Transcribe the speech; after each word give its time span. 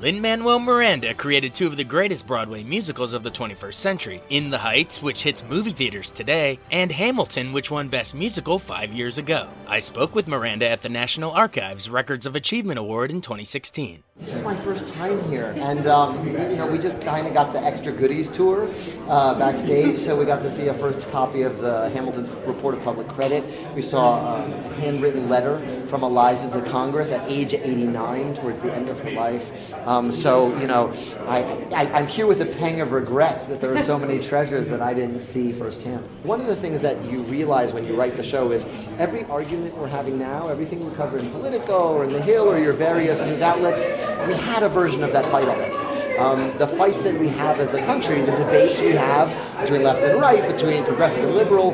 Lin 0.00 0.20
Manuel 0.20 0.60
Miranda 0.60 1.12
created 1.12 1.54
two 1.54 1.66
of 1.66 1.76
the 1.76 1.82
greatest 1.82 2.24
Broadway 2.24 2.62
musicals 2.62 3.14
of 3.14 3.24
the 3.24 3.32
21st 3.32 3.74
century 3.74 4.22
In 4.30 4.50
the 4.50 4.58
Heights, 4.58 5.02
which 5.02 5.24
hits 5.24 5.42
movie 5.42 5.72
theaters 5.72 6.12
today, 6.12 6.60
and 6.70 6.92
Hamilton, 6.92 7.52
which 7.52 7.68
won 7.72 7.88
Best 7.88 8.14
Musical 8.14 8.60
five 8.60 8.92
years 8.92 9.18
ago. 9.18 9.48
I 9.66 9.80
spoke 9.80 10.14
with 10.14 10.28
Miranda 10.28 10.68
at 10.68 10.82
the 10.82 10.88
National 10.88 11.32
Archives 11.32 11.90
Records 11.90 12.26
of 12.26 12.36
Achievement 12.36 12.78
Award 12.78 13.10
in 13.10 13.20
2016. 13.20 14.04
This 14.20 14.34
is 14.34 14.42
my 14.42 14.56
first 14.56 14.88
time 14.94 15.22
here, 15.30 15.54
and 15.58 15.86
um, 15.86 16.26
you 16.26 16.56
know 16.56 16.66
we 16.66 16.78
just 16.78 17.00
kind 17.02 17.28
of 17.28 17.34
got 17.34 17.52
the 17.52 17.62
extra 17.62 17.92
goodies 17.92 18.28
tour 18.28 18.68
uh, 19.08 19.38
backstage, 19.38 19.96
so 19.98 20.16
we 20.16 20.24
got 20.24 20.42
to 20.42 20.50
see 20.50 20.66
a 20.66 20.74
first 20.74 21.08
copy 21.12 21.42
of 21.42 21.58
the 21.58 21.88
Hamilton's 21.90 22.28
Report 22.44 22.74
of 22.74 22.82
Public 22.82 23.06
Credit. 23.06 23.44
We 23.76 23.82
saw 23.82 24.34
um, 24.34 24.52
a 24.52 24.74
handwritten 24.74 25.28
letter 25.28 25.60
from 25.86 26.02
Eliza 26.02 26.50
to 26.50 26.68
Congress 26.68 27.12
at 27.12 27.28
age 27.30 27.54
89, 27.54 28.34
towards 28.34 28.60
the 28.60 28.74
end 28.74 28.88
of 28.88 28.98
her 29.00 29.12
life. 29.12 29.52
Um, 29.88 30.12
so, 30.12 30.54
you 30.58 30.66
know, 30.66 30.92
I, 31.26 31.38
I, 31.72 32.00
am 32.00 32.06
here 32.06 32.26
with 32.26 32.42
a 32.42 32.46
pang 32.46 32.82
of 32.82 32.92
regrets 32.92 33.46
that 33.46 33.58
there 33.58 33.74
are 33.74 33.80
so 33.80 33.98
many 33.98 34.22
treasures 34.22 34.68
that 34.68 34.82
I 34.82 34.92
didn't 34.92 35.18
see 35.18 35.50
firsthand. 35.50 36.06
One 36.24 36.42
of 36.42 36.46
the 36.46 36.56
things 36.56 36.82
that 36.82 37.02
you 37.06 37.22
realize 37.22 37.72
when 37.72 37.86
you 37.86 37.96
write 37.96 38.18
the 38.18 38.22
show 38.22 38.52
is 38.52 38.66
every 38.98 39.24
argument 39.24 39.74
we're 39.78 39.88
having 39.88 40.18
now, 40.18 40.48
everything 40.48 40.84
we 40.84 40.94
cover 40.94 41.16
in 41.16 41.30
Politico 41.30 41.94
or 41.94 42.04
in 42.04 42.12
The 42.12 42.20
Hill 42.20 42.50
or 42.50 42.58
your 42.58 42.74
various 42.74 43.22
news 43.22 43.40
outlets, 43.40 43.80
we 44.28 44.34
had 44.44 44.62
a 44.62 44.68
version 44.68 45.02
of 45.02 45.10
that 45.14 45.24
fight 45.30 45.48
already. 45.48 45.72
Um, 46.18 46.52
the 46.58 46.68
fights 46.68 47.00
that 47.00 47.18
we 47.18 47.28
have 47.28 47.58
as 47.58 47.72
a 47.72 47.82
country, 47.86 48.20
the 48.20 48.32
debates 48.32 48.82
we 48.82 48.92
have 48.92 49.30
between 49.58 49.84
left 49.84 50.02
and 50.02 50.20
right, 50.20 50.46
between 50.52 50.84
progressive 50.84 51.24
and 51.24 51.34
liberal, 51.34 51.70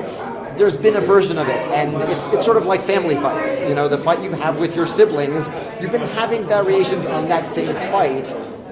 there's 0.56 0.76
been 0.76 0.96
a 0.96 1.00
version 1.00 1.38
of 1.38 1.48
it, 1.48 1.60
and 1.72 1.94
it's 2.10 2.26
it's 2.28 2.44
sort 2.44 2.56
of 2.56 2.66
like 2.66 2.82
family 2.82 3.16
fights. 3.16 3.60
You 3.60 3.74
know, 3.74 3.88
the 3.88 3.98
fight 3.98 4.22
you 4.22 4.30
have 4.32 4.58
with 4.58 4.74
your 4.74 4.86
siblings, 4.86 5.48
you've 5.80 5.92
been 5.92 6.08
having 6.12 6.46
variations 6.46 7.06
on 7.06 7.28
that 7.28 7.46
same 7.48 7.74
fight 7.90 8.26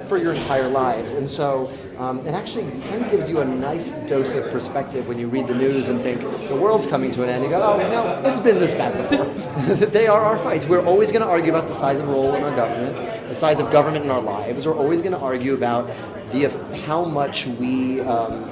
for 0.08 0.18
your 0.18 0.34
entire 0.34 0.68
lives, 0.68 1.12
and 1.12 1.28
so 1.28 1.72
um, 1.98 2.26
it 2.26 2.34
actually 2.34 2.64
kind 2.88 3.04
of 3.04 3.10
gives 3.10 3.30
you 3.30 3.40
a 3.40 3.44
nice 3.44 3.94
dose 4.08 4.34
of 4.34 4.50
perspective 4.50 5.06
when 5.06 5.18
you 5.18 5.28
read 5.28 5.46
the 5.46 5.54
news 5.54 5.88
and 5.88 6.00
think 6.02 6.20
the 6.48 6.56
world's 6.56 6.86
coming 6.86 7.10
to 7.12 7.22
an 7.22 7.28
end. 7.28 7.44
You 7.44 7.50
go, 7.50 7.62
oh 7.62 7.76
no, 7.76 8.28
it's 8.28 8.40
been 8.40 8.58
this 8.58 8.74
bad 8.74 9.08
before. 9.08 9.86
they 9.86 10.06
are 10.06 10.20
our 10.20 10.38
fights. 10.38 10.66
We're 10.66 10.84
always 10.84 11.10
going 11.10 11.22
to 11.22 11.28
argue 11.28 11.52
about 11.52 11.68
the 11.68 11.74
size 11.74 12.00
of 12.00 12.08
role 12.08 12.34
in 12.34 12.42
our 12.42 12.54
government, 12.54 13.28
the 13.28 13.36
size 13.36 13.60
of 13.60 13.70
government 13.70 14.04
in 14.04 14.10
our 14.10 14.20
lives. 14.20 14.66
We're 14.66 14.76
always 14.76 15.00
going 15.00 15.12
to 15.12 15.18
argue 15.18 15.54
about 15.54 15.86
the 16.32 16.48
how 16.86 17.04
much 17.04 17.46
we. 17.46 18.00
Um, 18.00 18.51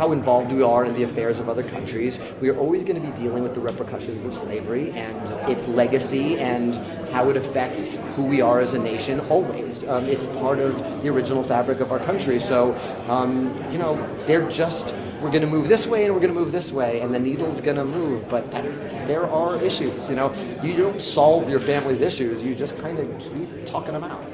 how 0.00 0.12
involved 0.12 0.50
we 0.50 0.62
are 0.62 0.86
in 0.86 0.94
the 0.94 1.02
affairs 1.02 1.38
of 1.40 1.50
other 1.50 1.62
countries. 1.62 2.18
We 2.40 2.48
are 2.48 2.56
always 2.56 2.84
going 2.84 2.98
to 2.98 3.06
be 3.06 3.14
dealing 3.14 3.42
with 3.42 3.52
the 3.52 3.60
repercussions 3.60 4.24
of 4.24 4.32
slavery 4.32 4.92
and 4.92 5.50
its 5.50 5.68
legacy 5.68 6.38
and 6.38 6.74
how 7.10 7.28
it 7.28 7.36
affects 7.36 7.88
who 8.16 8.24
we 8.24 8.40
are 8.40 8.60
as 8.60 8.72
a 8.72 8.78
nation 8.78 9.20
always. 9.28 9.86
Um, 9.86 10.06
it's 10.06 10.26
part 10.26 10.58
of 10.58 10.74
the 11.02 11.10
original 11.10 11.42
fabric 11.42 11.80
of 11.80 11.92
our 11.92 11.98
country. 11.98 12.40
So, 12.40 12.74
um, 13.08 13.54
you 13.70 13.76
know, 13.76 13.94
they're 14.26 14.48
just, 14.48 14.94
we're 15.20 15.28
going 15.28 15.42
to 15.42 15.46
move 15.46 15.68
this 15.68 15.86
way 15.86 16.06
and 16.06 16.14
we're 16.14 16.20
going 16.20 16.32
to 16.32 16.40
move 16.40 16.50
this 16.50 16.72
way, 16.72 17.02
and 17.02 17.12
the 17.12 17.20
needle's 17.20 17.60
going 17.60 17.76
to 17.76 17.84
move. 17.84 18.26
But 18.26 18.50
that, 18.52 18.64
there 19.06 19.28
are 19.28 19.62
issues, 19.62 20.08
you 20.08 20.16
know. 20.16 20.32
You 20.62 20.78
don't 20.78 21.02
solve 21.02 21.50
your 21.50 21.60
family's 21.60 22.00
issues, 22.00 22.42
you 22.42 22.54
just 22.54 22.78
kind 22.78 22.98
of 22.98 23.18
keep 23.18 23.66
talking 23.66 23.92
them 23.92 24.04
out. 24.04 24.24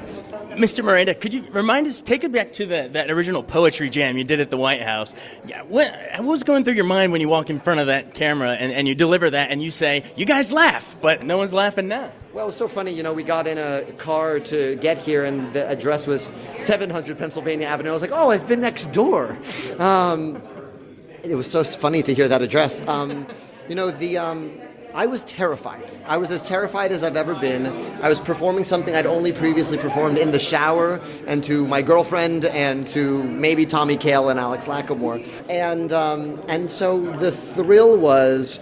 Mr. 0.57 0.83
Miranda, 0.83 1.13
could 1.13 1.33
you 1.33 1.45
remind 1.51 1.85
us, 1.85 2.01
take 2.01 2.23
it 2.23 2.31
back 2.31 2.51
to 2.53 2.65
the, 2.65 2.89
that 2.93 3.11
original 3.11 3.43
poetry 3.43 3.89
jam 3.89 4.17
you 4.17 4.23
did 4.23 4.39
at 4.39 4.49
the 4.49 4.57
White 4.57 4.81
House. 4.81 5.13
Yeah, 5.45 5.61
what, 5.61 5.93
what 6.15 6.23
was 6.23 6.43
going 6.43 6.63
through 6.63 6.73
your 6.73 6.85
mind 6.85 7.11
when 7.11 7.21
you 7.21 7.29
walk 7.29 7.51
in 7.51 7.59
front 7.59 7.79
of 7.79 7.87
that 7.87 8.15
camera 8.15 8.53
and, 8.53 8.71
and 8.71 8.87
you 8.87 8.95
deliver 8.95 9.29
that 9.29 9.51
and 9.51 9.61
you 9.61 9.69
say, 9.69 10.03
you 10.15 10.25
guys 10.25 10.51
laugh, 10.51 10.95
but 10.99 11.23
no 11.23 11.37
one's 11.37 11.53
laughing 11.53 11.87
now? 11.87 12.11
Well, 12.33 12.45
it 12.45 12.47
was 12.47 12.55
so 12.55 12.67
funny. 12.67 12.91
You 12.91 13.03
know, 13.03 13.13
we 13.13 13.23
got 13.23 13.47
in 13.47 13.57
a 13.57 13.83
car 13.93 14.39
to 14.39 14.75
get 14.77 14.97
here, 14.97 15.25
and 15.25 15.53
the 15.53 15.67
address 15.67 16.05
was 16.05 16.31
700 16.59 17.17
Pennsylvania 17.17 17.67
Avenue. 17.67 17.89
I 17.89 17.93
was 17.93 18.01
like, 18.01 18.11
oh, 18.11 18.31
I've 18.31 18.47
been 18.47 18.61
next 18.61 18.91
door. 18.91 19.37
Um, 19.79 20.41
it 21.23 21.35
was 21.35 21.49
so 21.49 21.63
funny 21.63 22.03
to 22.03 22.13
hear 22.13 22.27
that 22.27 22.41
address. 22.41 22.81
Um, 22.87 23.27
you 23.67 23.75
know, 23.75 23.91
the 23.91 24.17
um, 24.17 24.59
I 24.97 25.05
was 25.05 25.23
terrified. 25.25 25.87
I 26.07 26.17
was 26.17 26.31
as 26.31 26.41
terrified 26.41 26.91
as 26.91 27.03
I've 27.03 27.15
ever 27.15 27.35
been. 27.35 27.67
I 28.01 28.09
was 28.09 28.19
performing 28.19 28.63
something 28.63 28.95
I'd 28.95 29.05
only 29.05 29.31
previously 29.31 29.77
performed 29.77 30.17
in 30.17 30.31
the 30.31 30.39
shower 30.39 30.99
and 31.27 31.43
to 31.43 31.67
my 31.67 31.83
girlfriend 31.83 32.45
and 32.45 32.87
to 32.87 33.21
maybe 33.25 33.63
Tommy 33.67 33.95
Kail 33.95 34.29
and 34.29 34.39
Alex 34.39 34.65
Lacamoire. 34.65 35.23
And, 35.49 35.93
um, 35.93 36.41
and 36.47 36.71
so 36.71 37.15
the 37.17 37.31
thrill 37.31 37.95
was 37.95 38.59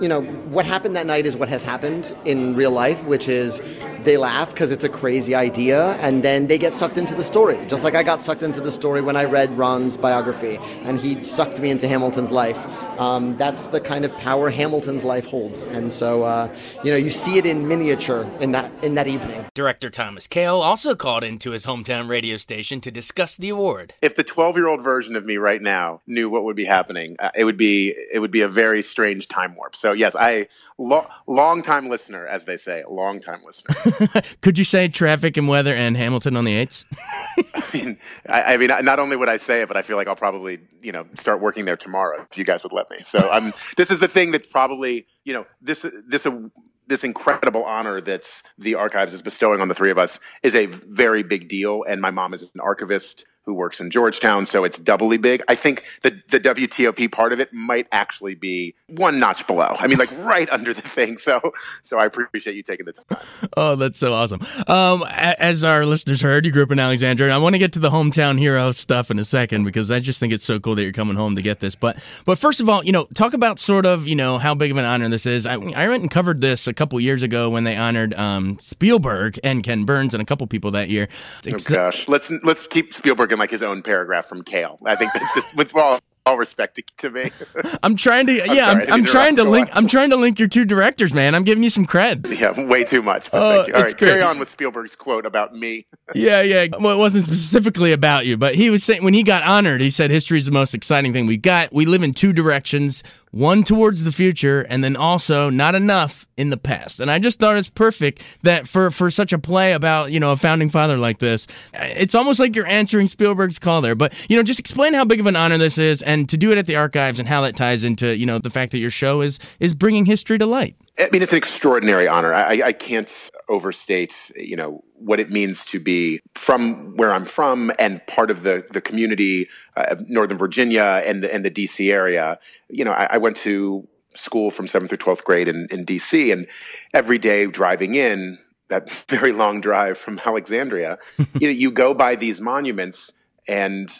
you 0.00 0.08
know, 0.08 0.22
what 0.22 0.66
happened 0.66 0.96
that 0.96 1.06
night 1.06 1.24
is 1.24 1.36
what 1.36 1.48
has 1.48 1.62
happened 1.62 2.14
in 2.24 2.54
real 2.54 2.72
life, 2.72 3.04
which 3.04 3.28
is 3.28 3.62
they 4.02 4.16
laugh 4.16 4.50
because 4.50 4.70
it's 4.70 4.84
a 4.84 4.88
crazy 4.88 5.34
idea, 5.34 5.92
and 6.00 6.22
then 6.22 6.48
they 6.48 6.58
get 6.58 6.74
sucked 6.74 6.98
into 6.98 7.14
the 7.14 7.22
story. 7.22 7.64
Just 7.66 7.84
like 7.84 7.94
I 7.94 8.02
got 8.02 8.22
sucked 8.22 8.42
into 8.42 8.60
the 8.60 8.72
story 8.72 9.00
when 9.00 9.16
I 9.16 9.24
read 9.24 9.56
Ron's 9.56 9.96
biography, 9.96 10.58
and 10.82 10.98
he 10.98 11.22
sucked 11.24 11.60
me 11.60 11.70
into 11.70 11.88
Hamilton's 11.88 12.30
life. 12.30 12.58
Um, 12.98 13.36
that's 13.36 13.66
the 13.66 13.80
kind 13.80 14.04
of 14.04 14.16
power 14.18 14.50
Hamilton's 14.50 15.04
life 15.04 15.24
holds, 15.24 15.62
and 15.62 15.92
so 15.92 16.24
uh, 16.24 16.54
you 16.82 16.90
know, 16.90 16.96
you 16.96 17.10
see 17.10 17.38
it 17.38 17.46
in 17.46 17.68
miniature 17.68 18.28
in 18.40 18.52
that 18.52 18.72
in 18.82 18.94
that 18.94 19.06
evening. 19.06 19.46
Director 19.54 19.90
Thomas 19.90 20.26
Kail 20.26 20.56
also 20.56 20.94
called 20.94 21.24
into 21.24 21.52
his 21.52 21.66
hometown 21.66 22.08
radio 22.08 22.36
station 22.36 22.80
to 22.80 22.90
discuss 22.90 23.36
the 23.36 23.48
award. 23.48 23.94
If 24.02 24.16
the 24.16 24.24
12-year-old 24.24 24.82
version 24.82 25.16
of 25.16 25.24
me 25.24 25.36
right 25.36 25.62
now 25.62 26.00
knew 26.06 26.28
what 26.28 26.44
would 26.44 26.56
be 26.56 26.64
happening, 26.64 27.16
uh, 27.18 27.30
it 27.34 27.44
would 27.44 27.56
be 27.56 27.94
it 28.12 28.18
would 28.18 28.30
be 28.30 28.40
a 28.40 28.48
very 28.48 28.82
strange 28.82 29.28
time 29.28 29.54
warp. 29.54 29.76
So 29.76 29.92
yes, 29.92 30.14
I 30.14 30.48
lo- 30.78 31.06
long 31.26 31.62
time 31.62 31.88
listener, 31.88 32.26
as 32.26 32.44
they 32.44 32.56
say, 32.56 32.84
long 32.88 33.20
time 33.20 33.42
listener. 33.44 34.22
Could 34.40 34.58
you 34.58 34.64
say 34.64 34.88
traffic 34.88 35.36
and 35.36 35.48
weather 35.48 35.74
and 35.74 35.96
Hamilton 35.96 36.36
on 36.36 36.44
the 36.44 36.54
eights? 36.54 36.84
I 37.54 37.64
mean, 37.72 37.98
I, 38.28 38.42
I, 38.42 38.56
mean, 38.56 38.70
not 38.82 38.98
only 38.98 39.16
would 39.16 39.28
I 39.28 39.36
say 39.36 39.62
it, 39.62 39.68
but 39.68 39.76
I 39.76 39.82
feel 39.82 39.96
like 39.96 40.08
I'll 40.08 40.16
probably 40.16 40.58
you 40.82 40.92
know 40.92 41.06
start 41.14 41.40
working 41.40 41.64
there 41.64 41.76
tomorrow 41.76 42.26
if 42.30 42.38
you 42.38 42.44
guys 42.44 42.62
would 42.62 42.72
let 42.72 42.90
me. 42.90 42.98
So 43.10 43.18
I'm. 43.18 43.52
this 43.76 43.90
is 43.90 43.98
the 43.98 44.08
thing 44.08 44.32
that 44.32 44.50
probably 44.50 45.06
you 45.24 45.32
know 45.32 45.46
this 45.60 45.84
this. 46.06 46.26
Uh, 46.26 46.48
this 46.86 47.04
incredible 47.04 47.64
honor 47.64 48.00
that 48.00 48.42
the 48.56 48.74
archives 48.74 49.12
is 49.12 49.20
bestowing 49.20 49.60
on 49.60 49.68
the 49.68 49.74
three 49.74 49.90
of 49.90 49.98
us 49.98 50.18
is 50.42 50.54
a 50.54 50.64
very 50.64 51.22
big 51.22 51.46
deal 51.46 51.84
and 51.86 52.00
my 52.00 52.10
mom 52.10 52.32
is 52.32 52.40
an 52.40 52.48
archivist 52.60 53.26
who 53.48 53.54
works 53.54 53.80
in 53.80 53.90
Georgetown, 53.90 54.44
so 54.44 54.62
it's 54.62 54.78
doubly 54.78 55.16
big. 55.16 55.42
I 55.48 55.54
think 55.54 55.82
the 56.02 56.20
the 56.28 56.38
WTOP 56.38 57.10
part 57.10 57.32
of 57.32 57.40
it 57.40 57.50
might 57.50 57.88
actually 57.92 58.34
be 58.34 58.74
one 58.88 59.18
notch 59.18 59.46
below. 59.46 59.74
I 59.78 59.86
mean, 59.86 59.96
like 59.96 60.12
right 60.18 60.48
under 60.50 60.74
the 60.74 60.82
thing. 60.82 61.16
So, 61.16 61.54
so 61.80 61.98
I 61.98 62.04
appreciate 62.04 62.56
you 62.56 62.62
taking 62.62 62.84
the 62.84 62.92
time. 62.92 63.48
Oh, 63.56 63.74
that's 63.74 63.98
so 63.98 64.12
awesome. 64.12 64.40
Um, 64.66 65.02
as 65.08 65.64
our 65.64 65.86
listeners 65.86 66.20
heard, 66.20 66.44
you 66.44 66.52
grew 66.52 66.62
up 66.62 66.70
in 66.70 66.78
Alexandria. 66.78 67.34
I 67.34 67.38
want 67.38 67.54
to 67.54 67.58
get 67.58 67.72
to 67.72 67.78
the 67.78 67.88
hometown 67.88 68.38
hero 68.38 68.70
stuff 68.72 69.10
in 69.10 69.18
a 69.18 69.24
second 69.24 69.64
because 69.64 69.90
I 69.90 69.98
just 69.98 70.20
think 70.20 70.34
it's 70.34 70.44
so 70.44 70.60
cool 70.60 70.74
that 70.74 70.82
you're 70.82 70.92
coming 70.92 71.16
home 71.16 71.34
to 71.36 71.42
get 71.42 71.60
this. 71.60 71.74
But, 71.74 71.98
but 72.26 72.38
first 72.38 72.60
of 72.60 72.68
all, 72.68 72.84
you 72.84 72.92
know, 72.92 73.06
talk 73.14 73.32
about 73.32 73.58
sort 73.58 73.86
of 73.86 74.06
you 74.06 74.14
know 74.14 74.36
how 74.36 74.54
big 74.54 74.70
of 74.70 74.76
an 74.76 74.84
honor 74.84 75.08
this 75.08 75.24
is. 75.24 75.46
I, 75.46 75.54
I 75.54 75.88
went 75.88 76.02
and 76.02 76.10
covered 76.10 76.42
this 76.42 76.66
a 76.66 76.74
couple 76.74 77.00
years 77.00 77.22
ago 77.22 77.48
when 77.48 77.64
they 77.64 77.76
honored 77.76 78.12
um, 78.12 78.58
Spielberg 78.60 79.40
and 79.42 79.62
Ken 79.62 79.84
Burns 79.84 80.14
and 80.14 80.20
a 80.22 80.26
couple 80.26 80.46
people 80.46 80.72
that 80.72 80.90
year. 80.90 81.08
Oh 81.50 81.56
gosh, 81.64 82.08
let's 82.08 82.30
let's 82.42 82.66
keep 82.66 82.92
Spielberg 82.92 83.30
like 83.38 83.50
his 83.50 83.62
own 83.62 83.82
paragraph 83.82 84.26
from 84.26 84.42
Kail. 84.42 84.78
I 84.84 84.96
think 84.96 85.12
that's 85.12 85.34
just 85.34 85.54
with 85.56 85.74
all 85.74 86.00
all 86.28 86.36
respect 86.36 86.80
to 86.98 87.10
me. 87.10 87.30
I'm 87.82 87.96
trying 87.96 88.26
to, 88.26 88.34
yeah, 88.54 88.66
I'm, 88.66 88.80
I'm, 88.82 88.92
I'm 88.92 89.04
trying 89.04 89.36
to 89.36 89.44
link. 89.44 89.68
I'm 89.72 89.86
trying 89.86 90.10
to 90.10 90.16
link 90.16 90.38
your 90.38 90.48
two 90.48 90.64
directors, 90.64 91.14
man. 91.14 91.34
I'm 91.34 91.42
giving 91.42 91.64
you 91.64 91.70
some 91.70 91.86
cred. 91.86 92.38
Yeah, 92.38 92.66
way 92.66 92.84
too 92.84 93.02
much. 93.02 93.30
But 93.30 93.42
oh, 93.42 93.56
thank 93.56 93.68
you. 93.68 93.74
All 93.74 93.82
right, 93.82 93.96
great. 93.96 94.10
carry 94.10 94.22
on 94.22 94.38
with 94.38 94.50
Spielberg's 94.50 94.94
quote 94.94 95.24
about 95.24 95.54
me. 95.54 95.86
yeah, 96.14 96.42
yeah. 96.42 96.66
Well, 96.78 96.94
it 96.94 96.98
wasn't 96.98 97.24
specifically 97.24 97.92
about 97.92 98.26
you, 98.26 98.36
but 98.36 98.54
he 98.54 98.70
was 98.70 98.84
saying 98.84 99.02
when 99.02 99.14
he 99.14 99.22
got 99.22 99.42
honored, 99.42 99.80
he 99.80 99.90
said 99.90 100.10
history 100.10 100.38
is 100.38 100.46
the 100.46 100.52
most 100.52 100.74
exciting 100.74 101.12
thing 101.12 101.26
we 101.26 101.38
got. 101.38 101.72
We 101.72 101.86
live 101.86 102.02
in 102.02 102.12
two 102.12 102.32
directions 102.32 103.02
one 103.30 103.62
towards 103.64 104.04
the 104.04 104.12
future 104.12 104.62
and 104.62 104.82
then 104.82 104.96
also 104.96 105.50
not 105.50 105.74
enough 105.74 106.26
in 106.36 106.50
the 106.50 106.56
past. 106.56 107.00
And 107.00 107.10
I 107.10 107.18
just 107.18 107.38
thought 107.38 107.56
it's 107.56 107.68
perfect 107.68 108.22
that 108.42 108.68
for 108.68 108.90
for 108.90 109.10
such 109.10 109.32
a 109.32 109.38
play 109.38 109.72
about, 109.72 110.12
you 110.12 110.20
know, 110.20 110.32
a 110.32 110.36
founding 110.36 110.70
father 110.70 110.96
like 110.96 111.18
this, 111.18 111.46
it's 111.74 112.14
almost 112.14 112.40
like 112.40 112.54
you're 112.54 112.66
answering 112.66 113.06
Spielberg's 113.06 113.58
call 113.58 113.80
there. 113.80 113.94
But, 113.94 114.14
you 114.30 114.36
know, 114.36 114.42
just 114.42 114.60
explain 114.60 114.94
how 114.94 115.04
big 115.04 115.20
of 115.20 115.26
an 115.26 115.36
honor 115.36 115.58
this 115.58 115.78
is 115.78 116.02
and 116.02 116.28
to 116.28 116.36
do 116.36 116.50
it 116.50 116.58
at 116.58 116.66
the 116.66 116.76
archives 116.76 117.18
and 117.18 117.28
how 117.28 117.40
that 117.42 117.56
ties 117.56 117.84
into, 117.84 118.16
you 118.16 118.26
know, 118.26 118.38
the 118.38 118.50
fact 118.50 118.72
that 118.72 118.78
your 118.78 118.90
show 118.90 119.20
is 119.20 119.38
is 119.60 119.74
bringing 119.74 120.06
history 120.06 120.38
to 120.38 120.46
light. 120.46 120.76
I 120.98 121.08
mean, 121.12 121.22
it's 121.22 121.32
an 121.32 121.38
extraordinary 121.38 122.08
honor. 122.08 122.34
I, 122.34 122.62
I 122.62 122.72
can't 122.72 123.30
overstate, 123.48 124.32
you 124.36 124.56
know, 124.56 124.82
what 125.00 125.20
it 125.20 125.30
means 125.30 125.64
to 125.66 125.80
be 125.80 126.20
from 126.34 126.96
where 126.96 127.12
I'm 127.12 127.24
from 127.24 127.72
and 127.78 128.04
part 128.06 128.30
of 128.30 128.42
the 128.42 128.64
the 128.72 128.80
community 128.80 129.48
uh, 129.76 129.86
of 129.90 130.08
Northern 130.08 130.38
Virginia 130.38 131.02
and 131.04 131.22
the, 131.22 131.32
and 131.32 131.44
the 131.44 131.50
DC 131.50 131.90
area. 131.92 132.38
You 132.68 132.84
know, 132.84 132.92
I, 132.92 133.08
I 133.12 133.18
went 133.18 133.36
to 133.38 133.86
school 134.14 134.50
from 134.50 134.66
seventh 134.66 134.90
through 134.90 134.98
twelfth 134.98 135.24
grade 135.24 135.48
in, 135.48 135.68
in 135.70 135.84
DC, 135.84 136.32
and 136.32 136.46
every 136.92 137.18
day 137.18 137.46
driving 137.46 137.94
in 137.94 138.38
that 138.68 138.90
very 139.08 139.32
long 139.32 139.60
drive 139.60 139.98
from 139.98 140.20
Alexandria, 140.24 140.98
you 141.40 141.48
know, 141.48 141.54
you 141.54 141.70
go 141.70 141.94
by 141.94 142.14
these 142.14 142.40
monuments 142.40 143.12
and 143.46 143.90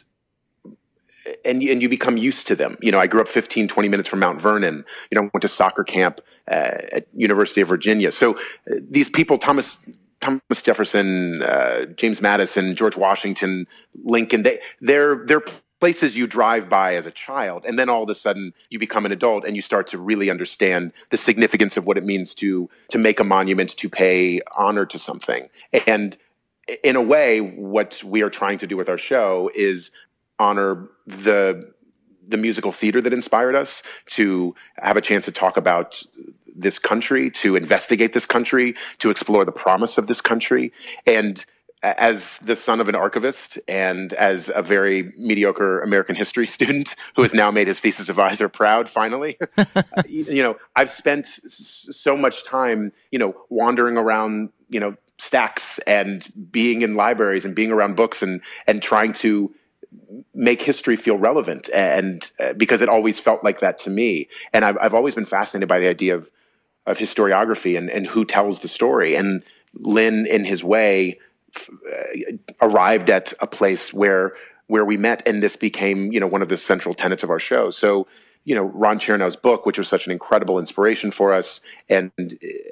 and 1.45 1.62
and 1.62 1.83
you 1.83 1.89
become 1.89 2.17
used 2.17 2.47
to 2.47 2.55
them. 2.55 2.77
You 2.81 2.93
know, 2.93 2.99
I 2.99 3.06
grew 3.06 3.21
up 3.21 3.29
15, 3.29 3.69
20 3.69 3.89
minutes 3.89 4.09
from 4.09 4.21
Mount 4.21 4.41
Vernon. 4.41 4.85
You 5.11 5.17
know, 5.17 5.31
went 5.33 5.43
to 5.43 5.49
soccer 5.49 5.85
camp 5.85 6.21
uh, 6.50 6.79
at 6.93 7.06
University 7.15 7.61
of 7.61 7.69
Virginia. 7.69 8.12
So 8.12 8.35
uh, 8.35 8.77
these 8.89 9.09
people, 9.09 9.39
Thomas 9.39 9.79
Thomas 10.20 10.43
Jefferson, 10.65 11.43
uh, 11.43 11.87
James 11.97 12.20
Madison, 12.20 12.75
George 12.75 12.97
Washington, 12.97 13.67
Lincoln, 14.05 14.43
they 14.43 14.61
they're 14.81 15.25
they're 15.25 15.43
places 15.81 16.17
you 16.17 16.26
drive 16.26 16.69
by 16.69 16.97
as 16.97 17.06
a 17.06 17.11
child 17.11 17.65
and 17.65 17.79
then 17.79 17.88
all 17.88 18.03
of 18.03 18.11
a 18.11 18.15
sudden 18.15 18.53
you 18.69 18.81
become 18.81 19.06
an 19.06 19.12
adult 19.12 19.44
and 19.44 19.55
you 19.55 19.62
start 19.62 19.87
to 19.87 19.97
really 19.97 20.29
understand 20.29 20.93
the 21.11 21.17
significance 21.17 21.76
of 21.76 21.87
what 21.87 21.97
it 21.97 22.05
means 22.05 22.35
to 22.35 22.69
to 22.88 22.99
make 22.99 23.20
a 23.20 23.25
monument 23.25 23.70
to 23.70 23.88
pay 23.88 24.41
honor 24.56 24.85
to 24.85 24.99
something. 24.99 25.49
And 25.87 26.17
in 26.82 26.97
a 26.97 27.03
way 27.03 27.41
what 27.41 28.03
we 28.05 28.23
are 28.23 28.31
trying 28.31 28.59
to 28.59 28.67
do 28.67 28.76
with 28.76 28.88
our 28.88 28.99
show 28.99 29.50
is 29.55 29.91
honor 30.38 30.88
the 31.06 31.73
the 32.26 32.37
musical 32.37 32.73
theater 32.73 33.00
that 33.00 33.12
inspired 33.12 33.55
us 33.55 33.82
to 34.06 34.55
have 34.76 34.97
a 34.97 35.00
chance 35.00 35.25
to 35.25 35.32
talk 35.32 35.56
about 35.56 36.03
this 36.60 36.78
country, 36.78 37.31
to 37.31 37.56
investigate 37.56 38.12
this 38.12 38.26
country, 38.26 38.75
to 38.99 39.10
explore 39.10 39.44
the 39.44 39.52
promise 39.52 39.99
of 39.99 40.06
this 40.06 40.20
country. 40.20 40.72
And 41.06 41.44
as 41.82 42.38
the 42.38 42.56
son 42.56 42.81
of 42.81 42.88
an 42.88 42.94
archivist 42.94 43.58
and 43.69 44.12
as 44.14 44.50
a 44.55 44.62
very 44.62 45.12
mediocre 45.16 45.81
American 45.81 46.16
history 46.16 46.46
student 46.56 46.94
who 47.16 47.22
has 47.22 47.34
now 47.34 47.50
made 47.50 47.66
his 47.66 47.81
thesis 47.81 48.08
advisor 48.08 48.49
proud, 48.49 48.88
finally, 48.88 49.38
you 50.08 50.43
know, 50.43 50.56
I've 50.75 50.90
spent 50.90 51.26
so 51.26 52.16
much 52.16 52.44
time, 52.44 52.93
you 53.11 53.19
know, 53.19 53.34
wandering 53.49 53.96
around, 53.96 54.50
you 54.69 54.81
know, 54.81 54.96
stacks 55.19 55.78
and 55.81 56.28
being 56.50 56.82
in 56.82 56.94
libraries 56.94 57.44
and 57.44 57.54
being 57.54 57.72
around 57.72 57.96
books 57.96 58.22
and 58.22 58.40
and 58.66 58.81
trying 58.81 59.12
to 59.12 59.52
make 60.34 60.62
history 60.62 60.96
feel 60.96 61.16
relevant 61.16 61.69
and 61.75 62.31
uh, 62.38 62.52
because 62.52 62.82
it 62.82 62.88
always 62.88 63.19
felt 63.19 63.43
like 63.43 63.61
that 63.61 63.78
to 63.78 63.90
me 63.90 64.28
and 64.52 64.64
I've, 64.64 64.76
I've 64.81 64.94
always 64.94 65.14
been 65.14 65.25
fascinated 65.25 65.69
by 65.69 65.81
the 65.81 65.88
idea 65.88 66.14
of 66.14 66.31
of 66.88 66.96
historiography 66.96 67.76
and, 67.76 67.90
and 67.90 68.06
who 68.06 68.25
tells 68.25 68.61
the 68.61 68.69
story. 68.69 69.14
And 69.14 69.43
Lin, 69.75 70.26
in 70.26 70.44
his 70.44 70.64
way 70.64 71.19
f- 71.55 71.70
uh, 71.70 72.32
arrived 72.61 73.11
at 73.11 73.32
a 73.40 73.46
place 73.46 73.93
where 73.93 74.32
where 74.67 74.85
we 74.85 74.99
met 74.99 75.23
and 75.26 75.43
this 75.43 75.56
became 75.56 76.12
you 76.12 76.20
know 76.20 76.26
one 76.26 76.43
of 76.43 76.49
the 76.49 76.56
central 76.56 76.94
tenets 76.94 77.23
of 77.23 77.31
our 77.31 77.38
show. 77.38 77.70
So 77.70 78.06
you 78.49 78.55
know 78.55 78.62
Ron 78.62 78.99
Chernow's 78.99 79.37
book, 79.37 79.67
which 79.67 79.77
was 79.77 79.89
such 79.89 80.06
an 80.06 80.12
incredible 80.12 80.59
inspiration 80.59 81.11
for 81.11 81.35
us, 81.35 81.61
and 81.87 82.11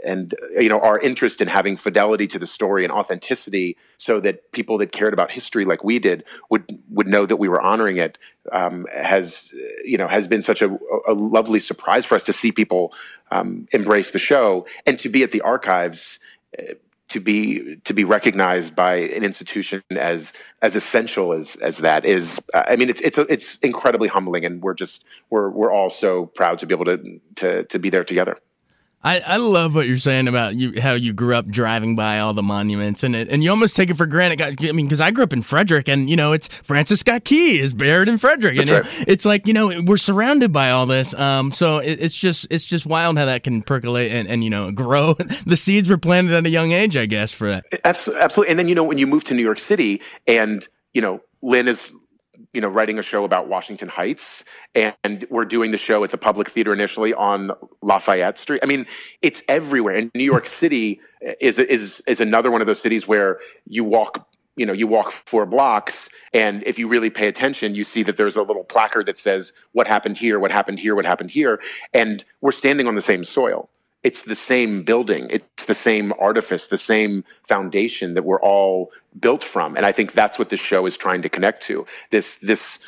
and 0.03 0.35
you 0.59 0.71
know 0.71 0.81
our 0.81 0.99
interest 0.99 1.43
in 1.43 1.49
having 1.49 1.77
fidelity 1.77 2.27
to 2.29 2.39
the 2.39 2.47
story 2.47 2.83
and 2.83 2.91
authenticity, 2.91 3.77
so 3.99 4.19
that 4.21 4.53
people 4.53 4.79
that 4.79 4.91
cared 4.91 5.13
about 5.13 5.33
history 5.33 5.67
like 5.67 5.85
we 5.85 5.99
did 5.99 6.25
would 6.49 6.81
would 6.89 7.07
know 7.07 7.27
that 7.27 7.37
we 7.37 7.47
were 7.47 7.61
honoring 7.61 7.99
it, 7.99 8.17
um, 8.53 8.87
has 8.91 9.53
you 9.85 9.99
know 9.99 10.09
has 10.09 10.27
been 10.27 10.41
such 10.41 10.63
a, 10.63 10.79
a, 11.07 11.13
lovely 11.13 11.61
surprise 11.61 12.07
for 12.07 12.15
us 12.15 12.23
to 12.23 12.33
see 12.33 12.51
people 12.51 12.95
um, 13.31 13.69
embrace 13.73 14.13
the 14.13 14.19
show 14.19 14.67
and 14.87 14.99
to 14.99 15.11
be 15.11 15.23
at 15.23 15.31
the 15.31 15.43
archives 15.43 16.19
to 17.09 17.21
be 17.21 17.77
to 17.85 17.95
be 17.95 18.05
recognized 18.05 18.75
by 18.75 18.97
an 18.97 19.23
institution 19.23 19.83
as 19.91 20.27
as 20.63 20.75
essential 20.75 21.33
as 21.33 21.57
as 21.57 21.79
that 21.79 22.05
is 22.05 22.41
uh, 22.55 22.65
I 22.67 22.77
mean 22.77 22.91
it's 22.91 23.01
it's 23.01 23.19
it's 23.19 23.57
incredibly 23.57 24.09
humbling 24.09 24.45
and 24.45 24.63
we're 24.63 24.75
just 24.75 25.05
we're 25.31 25.51
we're 25.51 25.73
all 25.73 25.91
so 25.91 26.27
proud 26.27 26.59
to 26.59 26.67
be 26.67 26.75
able 26.75 26.85
to 26.87 27.21
to 27.37 27.65
to 27.65 27.79
be 27.79 27.91
there 27.91 28.05
together. 28.05 28.39
I, 29.07 29.21
I 29.21 29.37
love 29.37 29.77
what 29.77 29.87
you're 29.87 29.99
saying 29.99 30.27
about 30.27 30.57
you 30.57 30.81
how 30.81 30.95
you 30.95 31.13
grew 31.13 31.37
up 31.37 31.47
driving 31.47 31.95
by 31.95 32.19
all 32.19 32.35
the 32.35 32.43
monuments 32.43 33.05
and 33.05 33.15
it, 33.15 33.29
and 33.29 33.45
you 33.45 33.51
almost 33.51 33.77
take 33.77 33.89
it 33.89 33.95
for 33.95 34.05
granted. 34.05 34.43
I 34.43 34.73
mean, 34.73 34.87
because 34.87 35.01
I 35.01 35.13
grew 35.13 35.23
up 35.23 35.33
in 35.33 35.43
Frederick 35.43 35.87
and 35.87 36.11
you 36.11 36.17
know 36.17 36.33
it's 36.33 36.49
Francis 36.49 37.01
Scott 37.01 37.23
Key 37.23 37.61
is 37.61 37.73
buried 37.73 38.09
in 38.09 38.19
Frederick, 38.19 38.59
and 38.59 38.69
right. 38.69 38.85
it, 38.85 39.09
it's 39.09 39.25
like 39.25 39.47
you 39.47 39.53
know 39.53 39.81
we're 39.83 39.97
surrounded 39.97 40.53
by 40.53 40.71
all 40.71 40.87
this. 40.87 41.15
Um, 41.15 41.53
so 41.53 41.79
it, 41.79 42.01
it's 42.01 42.17
just 42.17 42.49
it's 42.51 42.65
just 42.65 42.85
wild 42.85 43.17
how 43.17 43.27
that 43.27 43.45
can 43.45 43.63
percolate 43.63 44.11
and, 44.11 44.27
and 44.27 44.43
you 44.43 44.51
know 44.51 44.73
grow. 44.73 45.15
the 45.47 45.57
seeds 45.57 45.89
were 45.89 45.99
planted 45.99 46.33
at 46.35 46.45
a 46.45 46.51
young 46.51 46.73
age, 46.73 46.97
I 46.97 47.07
guess, 47.07 47.31
for 47.31 47.49
that. 47.49 47.65
Absolutely, 47.85 48.51
and 48.51 48.59
then 48.59 48.67
you 48.67 48.75
know 48.75 48.83
when 48.83 48.99
you 48.99 49.07
move 49.07 49.23
to 49.25 49.35
New 49.35 49.43
York 49.43 49.61
City 49.61 50.01
and 50.27 50.67
you 50.95 51.01
know 51.01 51.21
Lin 51.43 51.69
is 51.69 51.93
you 52.57 52.63
know, 52.63 52.69
writing 52.69 52.99
a 52.99 53.03
show 53.03 53.25
about 53.25 53.49
Washington 53.49 53.89
Heights, 53.89 54.43
and 54.75 55.27
we're 55.29 55.45
doing 55.45 55.73
the 55.73 55.79
show 55.79 56.03
at 56.05 56.11
the 56.11 56.17
Public 56.17 56.49
Theater 56.49 56.73
initially 56.73 57.13
on 57.13 57.51
Lafayette 57.83 58.39
Street. 58.39 58.61
I 58.63 58.67
mean, 58.67 58.87
it's 59.21 59.43
everywhere. 59.47 59.95
And 59.95 60.11
New 60.15 60.25
York 60.25 60.49
City 60.61 60.99
is 61.39 61.59
is 61.59 62.03
is 62.09 62.19
another 62.23 62.51
one 62.51 62.63
of 62.63 62.67
those 62.67 62.81
cities 62.81 63.07
where 63.07 63.41
you 63.67 63.85
walk 63.85 64.27
you 64.57 64.65
know 64.65 64.73
you 64.73 64.87
walk 64.87 65.13
four 65.13 65.45
blocks 65.45 66.09
and 66.33 66.63
if 66.65 66.79
you 66.79 66.89
really 66.89 67.11
pay 67.11 67.29
attention 67.29 67.75
you 67.75 67.85
see 67.85 68.03
that 68.03 68.17
there's 68.17 68.37
a 68.37 68.43
little 68.43 68.65
placard 68.65 69.05
that 69.05 69.19
says 69.19 69.53
what 69.73 69.87
happened 69.87 70.17
here 70.17 70.39
what 70.39 70.51
happened 70.51 70.79
here 70.79 70.95
what 70.95 71.05
happened 71.05 71.31
here 71.31 71.61
and 71.93 72.25
we're 72.41 72.53
standing 72.53 72.87
on 72.87 72.95
the 72.95 73.03
same 73.03 73.23
soil 73.23 73.69
it's 74.07 74.23
the 74.23 74.41
same 74.53 74.73
building 74.91 75.27
it's 75.37 75.49
the 75.67 75.79
same 75.89 76.07
artifice 76.29 76.69
the 76.69 76.85
same 76.95 77.25
foundation 77.53 78.15
that 78.15 78.25
we're 78.29 78.45
all 78.53 78.93
built 79.25 79.43
from. 79.43 79.77
And 79.77 79.85
i 79.91 79.93
think 79.97 80.13
that's 80.13 80.39
what 80.39 80.49
this 80.53 80.61
show 80.71 80.83
is 80.91 80.97
trying 80.97 81.23
to 81.27 81.31
connect 81.37 81.59
to 81.69 81.77
this 82.15 82.29
this 82.51 82.79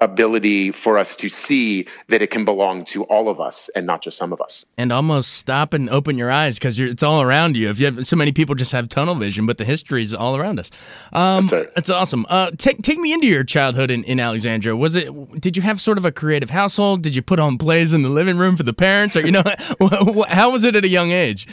ability 0.00 0.70
for 0.70 0.96
us 0.96 1.16
to 1.16 1.28
see 1.28 1.86
that 2.06 2.22
it 2.22 2.30
can 2.30 2.44
belong 2.44 2.84
to 2.84 3.02
all 3.04 3.28
of 3.28 3.40
us 3.40 3.68
and 3.74 3.84
not 3.84 4.00
just 4.00 4.16
some 4.16 4.32
of 4.32 4.40
us. 4.40 4.64
And 4.76 4.92
almost 4.92 5.32
stop 5.32 5.74
and 5.74 5.90
open 5.90 6.16
your 6.16 6.30
eyes 6.30 6.56
because 6.56 6.78
it's 6.78 7.02
all 7.02 7.20
around 7.20 7.56
you. 7.56 7.68
If 7.68 7.80
you 7.80 7.86
have 7.86 8.06
so 8.06 8.14
many 8.14 8.30
people 8.30 8.54
just 8.54 8.72
have 8.72 8.88
tunnel 8.88 9.16
vision, 9.16 9.46
but 9.46 9.58
the 9.58 9.64
history 9.64 10.02
is 10.02 10.14
all 10.14 10.36
around 10.36 10.60
us. 10.60 10.70
Um, 11.12 11.46
that's, 11.46 11.52
right. 11.52 11.74
that's 11.74 11.90
awesome. 11.90 12.26
Uh, 12.28 12.52
take 12.56 12.82
take 12.82 12.98
me 12.98 13.12
into 13.12 13.26
your 13.26 13.44
childhood 13.44 13.90
in, 13.90 14.04
in 14.04 14.20
Alexandria. 14.20 14.76
Was 14.76 14.94
it? 14.94 15.40
Did 15.40 15.56
you 15.56 15.62
have 15.62 15.80
sort 15.80 15.98
of 15.98 16.04
a 16.04 16.12
creative 16.12 16.50
household? 16.50 17.02
Did 17.02 17.16
you 17.16 17.22
put 17.22 17.40
on 17.40 17.58
plays 17.58 17.92
in 17.92 18.02
the 18.02 18.08
living 18.08 18.38
room 18.38 18.56
for 18.56 18.62
the 18.62 18.72
parents, 18.72 19.16
or 19.16 19.20
you 19.20 19.32
know, 19.32 19.42
how 20.28 20.52
was 20.52 20.64
it 20.64 20.76
at 20.76 20.84
a 20.84 20.88
young 20.88 21.10
age? 21.10 21.48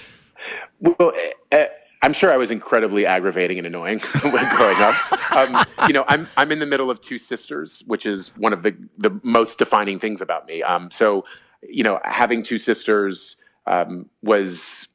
Well. 0.79 1.13
Uh, 1.51 1.65
I'm 2.05 2.13
sure 2.13 2.31
I 2.31 2.37
was 2.37 2.51
incredibly 2.51 3.07
aggravating 3.07 3.57
and 3.57 3.65
annoying 3.65 3.99
when 4.21 4.55
growing 4.55 4.77
up. 4.77 4.95
Um, 5.35 5.65
you 5.87 5.93
know, 5.93 6.05
I'm 6.07 6.27
I'm 6.37 6.51
in 6.51 6.59
the 6.59 6.67
middle 6.67 6.91
of 6.91 7.01
two 7.01 7.17
sisters, 7.17 7.83
which 7.87 8.05
is 8.05 8.27
one 8.37 8.53
of 8.53 8.61
the 8.61 8.75
the 8.95 9.19
most 9.23 9.57
defining 9.57 9.97
things 9.97 10.21
about 10.21 10.45
me. 10.45 10.61
Um, 10.61 10.91
so, 10.91 11.25
you 11.67 11.81
know, 11.81 11.99
having 12.03 12.43
two 12.43 12.59
sisters 12.59 13.37
um, 13.65 14.07
was 14.21 14.87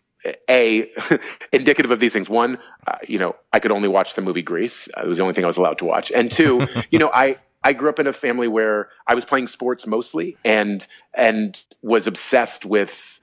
a 0.49 0.89
indicative 1.53 1.91
of 1.91 1.99
these 1.99 2.13
things. 2.13 2.31
One, 2.31 2.59
uh, 2.87 2.99
you 3.09 3.19
know, 3.19 3.35
I 3.53 3.59
could 3.59 3.73
only 3.73 3.89
watch 3.89 4.15
the 4.15 4.23
movie 4.23 4.43
Grease. 4.43 4.89
Uh, 4.97 5.01
it 5.03 5.09
was 5.09 5.17
the 5.17 5.25
only 5.25 5.35
thing 5.35 5.43
I 5.43 5.49
was 5.49 5.57
allowed 5.57 5.79
to 5.79 5.85
watch. 5.87 6.13
And 6.13 6.31
two, 6.31 6.69
you 6.93 7.01
know, 7.01 7.11
I 7.13 7.39
I 7.65 7.73
grew 7.73 7.89
up 7.89 7.99
in 7.99 8.07
a 8.07 8.13
family 8.13 8.47
where 8.47 8.89
I 9.09 9.17
was 9.17 9.25
playing 9.25 9.49
sports 9.49 9.85
mostly 9.85 10.37
and 10.45 10.87
and 11.13 11.61
was 11.83 12.07
obsessed 12.07 12.65
with 12.65 13.20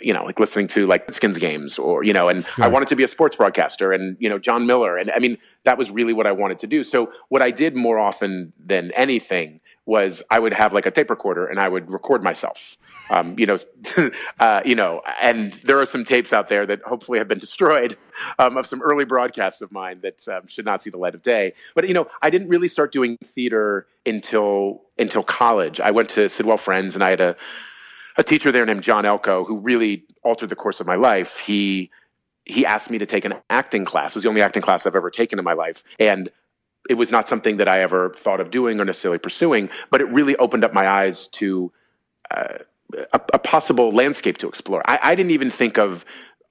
you 0.00 0.12
know, 0.12 0.24
like 0.24 0.40
listening 0.40 0.66
to 0.68 0.86
like 0.86 1.12
Skins 1.12 1.38
games 1.38 1.78
or, 1.78 2.02
you 2.02 2.12
know, 2.12 2.28
and 2.28 2.46
sure. 2.46 2.64
I 2.64 2.68
wanted 2.68 2.88
to 2.88 2.96
be 2.96 3.04
a 3.04 3.08
sports 3.08 3.36
broadcaster 3.36 3.92
and, 3.92 4.16
you 4.18 4.28
know, 4.28 4.38
Jon 4.38 4.66
Miller. 4.66 4.96
And 4.96 5.10
I 5.10 5.18
mean, 5.18 5.38
that 5.64 5.76
was 5.78 5.90
really 5.90 6.12
what 6.12 6.26
I 6.26 6.32
wanted 6.32 6.58
to 6.60 6.66
do. 6.66 6.82
So 6.82 7.12
what 7.28 7.42
I 7.42 7.50
did 7.50 7.76
more 7.76 7.98
often 7.98 8.52
than 8.58 8.90
anything 8.92 9.60
was 9.86 10.22
I 10.30 10.38
would 10.38 10.54
have 10.54 10.72
like 10.72 10.86
a 10.86 10.90
tape 10.90 11.10
recorder 11.10 11.46
and 11.46 11.60
I 11.60 11.68
would 11.68 11.90
record 11.90 12.22
myself, 12.22 12.78
um, 13.10 13.38
you 13.38 13.44
know, 13.44 13.58
uh, 14.40 14.62
you 14.64 14.74
know, 14.74 15.02
and 15.20 15.52
there 15.64 15.78
are 15.78 15.84
some 15.84 16.04
tapes 16.04 16.32
out 16.32 16.48
there 16.48 16.64
that 16.64 16.80
hopefully 16.82 17.18
have 17.18 17.28
been 17.28 17.38
destroyed 17.38 17.98
um, 18.38 18.56
of 18.56 18.66
some 18.66 18.80
early 18.80 19.04
broadcasts 19.04 19.60
of 19.60 19.70
mine 19.70 20.00
that 20.00 20.26
um, 20.28 20.46
should 20.46 20.64
not 20.64 20.82
see 20.82 20.88
the 20.88 20.96
light 20.96 21.14
of 21.14 21.20
day. 21.20 21.52
But 21.74 21.86
you 21.86 21.92
know, 21.92 22.08
I 22.22 22.30
didn't 22.30 22.48
really 22.48 22.68
start 22.68 22.92
doing 22.92 23.18
theater 23.34 23.86
until 24.06 24.82
until 24.98 25.22
college. 25.22 25.80
I 25.80 25.90
went 25.90 26.08
to 26.10 26.30
Sidwell 26.30 26.56
Friends, 26.56 26.94
and 26.94 27.04
I 27.04 27.10
had 27.10 27.20
a 27.20 27.36
a 28.16 28.22
teacher 28.22 28.52
there 28.52 28.66
named 28.66 28.82
John 28.82 29.04
Elko 29.04 29.44
who 29.44 29.58
really 29.58 30.04
altered 30.22 30.48
the 30.48 30.56
course 30.56 30.80
of 30.80 30.86
my 30.86 30.96
life. 30.96 31.38
He 31.38 31.90
he 32.44 32.66
asked 32.66 32.90
me 32.90 32.98
to 32.98 33.06
take 33.06 33.24
an 33.24 33.34
acting 33.48 33.86
class. 33.86 34.12
It 34.12 34.16
was 34.16 34.22
the 34.24 34.28
only 34.28 34.42
acting 34.42 34.62
class 34.62 34.86
I've 34.86 34.94
ever 34.94 35.10
taken 35.10 35.38
in 35.38 35.44
my 35.44 35.54
life, 35.54 35.82
and 35.98 36.30
it 36.88 36.94
was 36.94 37.10
not 37.10 37.26
something 37.26 37.56
that 37.56 37.68
I 37.68 37.80
ever 37.80 38.10
thought 38.10 38.40
of 38.40 38.50
doing 38.50 38.78
or 38.80 38.84
necessarily 38.84 39.18
pursuing. 39.18 39.70
But 39.90 40.00
it 40.02 40.08
really 40.08 40.36
opened 40.36 40.64
up 40.64 40.74
my 40.74 40.86
eyes 40.86 41.26
to 41.28 41.72
uh, 42.30 42.58
a, 43.12 43.20
a, 43.32 43.38
possible 43.38 43.90
landscape 43.90 44.36
to 44.38 44.48
explore. 44.48 44.82
I, 44.84 44.98
I 45.02 45.14
didn't 45.14 45.30
even 45.30 45.50
think 45.50 45.78
of 45.78 46.04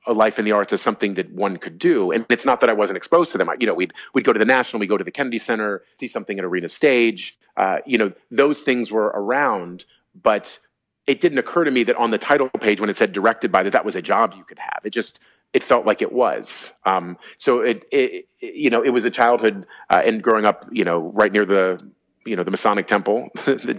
a 0.05 0.13
life 0.13 0.39
in 0.39 0.46
the 0.46 0.51
arts 0.51 0.74
as 0.74 0.82
something 0.82 1.13
that 1.13 1.32
one 1.32 1.58
could 1.58 1.77
do. 1.77 2.12
And 2.12 2.25
it's 2.29 2.46
not 2.46 2.60
that 2.62 2.70
I 2.70 2.74
wasn't 2.74 2.98
exposed 2.98 3.32
to 3.34 3.38
them. 3.38 3.50
I, 3.50 3.55
you 3.60 3.67
know, 3.67 3.74
we'd 3.74 3.93
we'd 4.13 4.25
go 4.25 4.34
to 4.34 4.39
the 4.39 4.46
National, 4.46 4.79
we'd 4.79 4.88
go 4.88 4.98
to 4.98 5.03
the 5.03 5.12
Kennedy 5.12 5.38
Center, 5.38 5.84
see 5.96 6.08
something 6.08 6.39
at 6.39 6.46
Arena 6.46 6.67
Stage. 6.67 7.38
Uh, 7.55 7.77
you 7.86 7.98
know, 7.98 8.12
those 8.32 8.63
things 8.63 8.91
were 8.91 9.12
around, 9.13 9.86
but 10.20 10.60
it 11.07 11.19
didn't 11.22 11.38
occur 11.38 11.63
to 11.63 11.72
me 11.72 11.83
that 11.83 11.95
on 11.98 12.12
the 12.12 12.17
title 12.17 12.50
page 12.60 12.79
when 12.79 12.89
it 12.89 12.98
said 12.98 13.12
directed 13.12 13.51
by 13.51 13.63
this, 13.63 13.74
that 13.74 13.86
was 13.86 13.95
a 13.95 14.01
job 14.01 14.33
you 14.38 14.43
could 14.43 14.60
have. 14.60 14.79
It 14.83 14.91
just 14.91 15.19
it 15.53 15.62
felt 15.62 15.86
like 15.86 16.01
it 16.01 16.12
was. 16.12 16.74
Um, 16.86 17.17
so 17.38 17.60
it, 17.60 17.83
it, 17.91 18.25
you 18.41 18.69
know, 18.69 18.81
it 18.81 18.89
was 18.89 19.05
a 19.05 19.12
childhood 19.12 19.67
uh, 19.89 20.01
and 20.03 20.24
growing 20.24 20.45
up, 20.45 20.67
you 20.72 20.83
know, 20.83 21.12
right 21.13 21.31
near 21.31 21.45
the 21.45 21.79
you 22.25 22.36
know 22.36 22.43
the 22.43 22.51
Masonic 22.51 22.88
Temple, 22.88 23.29
the 23.45 23.74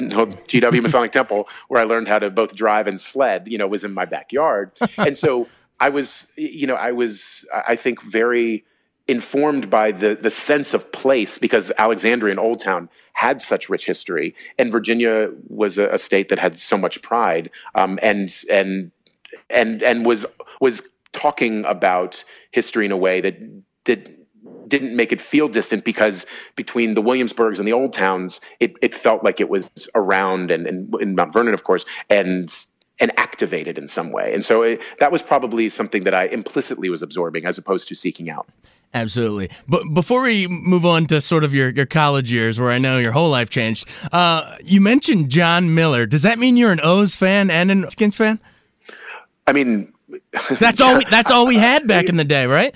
GW 0.48 0.82
Masonic 0.82 1.12
Temple, 1.12 1.48
where 1.68 1.80
I 1.80 1.84
learned 1.84 2.08
how 2.08 2.18
to 2.18 2.30
both 2.30 2.54
drive 2.54 2.86
and 2.86 3.00
sled. 3.00 3.48
You 3.48 3.58
know, 3.58 3.66
was 3.66 3.84
in 3.84 3.94
my 3.94 4.04
backyard, 4.04 4.72
and 4.98 5.16
so 5.16 5.48
I 5.80 5.88
was, 5.88 6.26
you 6.36 6.66
know, 6.66 6.74
I 6.74 6.92
was, 6.92 7.44
I 7.52 7.76
think, 7.76 8.02
very 8.02 8.64
informed 9.06 9.68
by 9.68 9.92
the 9.92 10.14
the 10.14 10.30
sense 10.30 10.72
of 10.74 10.90
place 10.92 11.38
because 11.38 11.72
Alexandria 11.78 12.30
and 12.30 12.40
Old 12.40 12.60
Town 12.60 12.88
had 13.14 13.40
such 13.40 13.68
rich 13.68 13.86
history, 13.86 14.34
and 14.58 14.72
Virginia 14.72 15.30
was 15.48 15.78
a, 15.78 15.88
a 15.88 15.98
state 15.98 16.28
that 16.28 16.38
had 16.38 16.58
so 16.58 16.76
much 16.76 17.02
pride, 17.02 17.50
um, 17.74 17.98
and 18.02 18.34
and 18.50 18.92
and 19.50 19.82
and 19.82 20.06
was 20.06 20.24
was 20.60 20.82
talking 21.12 21.64
about 21.64 22.24
history 22.50 22.86
in 22.86 22.92
a 22.92 22.96
way 22.96 23.20
that 23.20 23.38
that 23.84 24.08
didn't 24.68 24.96
make 24.96 25.12
it 25.12 25.20
feel 25.20 25.48
distant 25.48 25.84
because 25.84 26.26
between 26.56 26.94
the 26.94 27.02
Williamsburgs 27.02 27.58
and 27.58 27.68
the 27.68 27.72
old 27.72 27.92
towns, 27.92 28.40
it, 28.60 28.74
it 28.82 28.94
felt 28.94 29.22
like 29.22 29.40
it 29.40 29.48
was 29.48 29.70
around 29.94 30.50
and, 30.50 30.66
and 30.66 30.94
in 31.00 31.14
Mount 31.14 31.32
Vernon, 31.32 31.54
of 31.54 31.64
course, 31.64 31.84
and 32.10 32.52
and 33.00 33.12
activated 33.18 33.76
in 33.76 33.88
some 33.88 34.12
way. 34.12 34.32
And 34.32 34.44
so 34.44 34.62
it, 34.62 34.80
that 35.00 35.10
was 35.10 35.20
probably 35.20 35.68
something 35.68 36.04
that 36.04 36.14
I 36.14 36.26
implicitly 36.26 36.88
was 36.88 37.02
absorbing 37.02 37.44
as 37.44 37.58
opposed 37.58 37.88
to 37.88 37.94
seeking 37.94 38.30
out. 38.30 38.48
Absolutely. 38.94 39.50
But 39.68 39.92
before 39.92 40.22
we 40.22 40.46
move 40.46 40.86
on 40.86 41.06
to 41.06 41.20
sort 41.20 41.42
of 41.42 41.52
your, 41.52 41.70
your 41.70 41.84
college 41.84 42.30
years, 42.30 42.60
where 42.60 42.70
I 42.70 42.78
know 42.78 42.98
your 42.98 43.10
whole 43.10 43.28
life 43.28 43.50
changed, 43.50 43.88
uh, 44.12 44.56
you 44.62 44.80
mentioned 44.80 45.30
Jon 45.30 45.74
Miller. 45.74 46.06
Does 46.06 46.22
that 46.22 46.38
mean 46.38 46.56
you're 46.56 46.70
an 46.70 46.80
O's 46.80 47.16
fan 47.16 47.50
and 47.50 47.72
an 47.72 47.90
Skins 47.90 48.16
fan? 48.16 48.40
I 49.48 49.52
mean, 49.52 49.92
that's 50.60 50.80
all. 50.80 50.98
We, 50.98 51.04
that's 51.10 51.32
all 51.32 51.46
we 51.46 51.56
had 51.56 51.88
back 51.88 52.08
in 52.08 52.16
the 52.16 52.24
day, 52.24 52.46
right? 52.46 52.74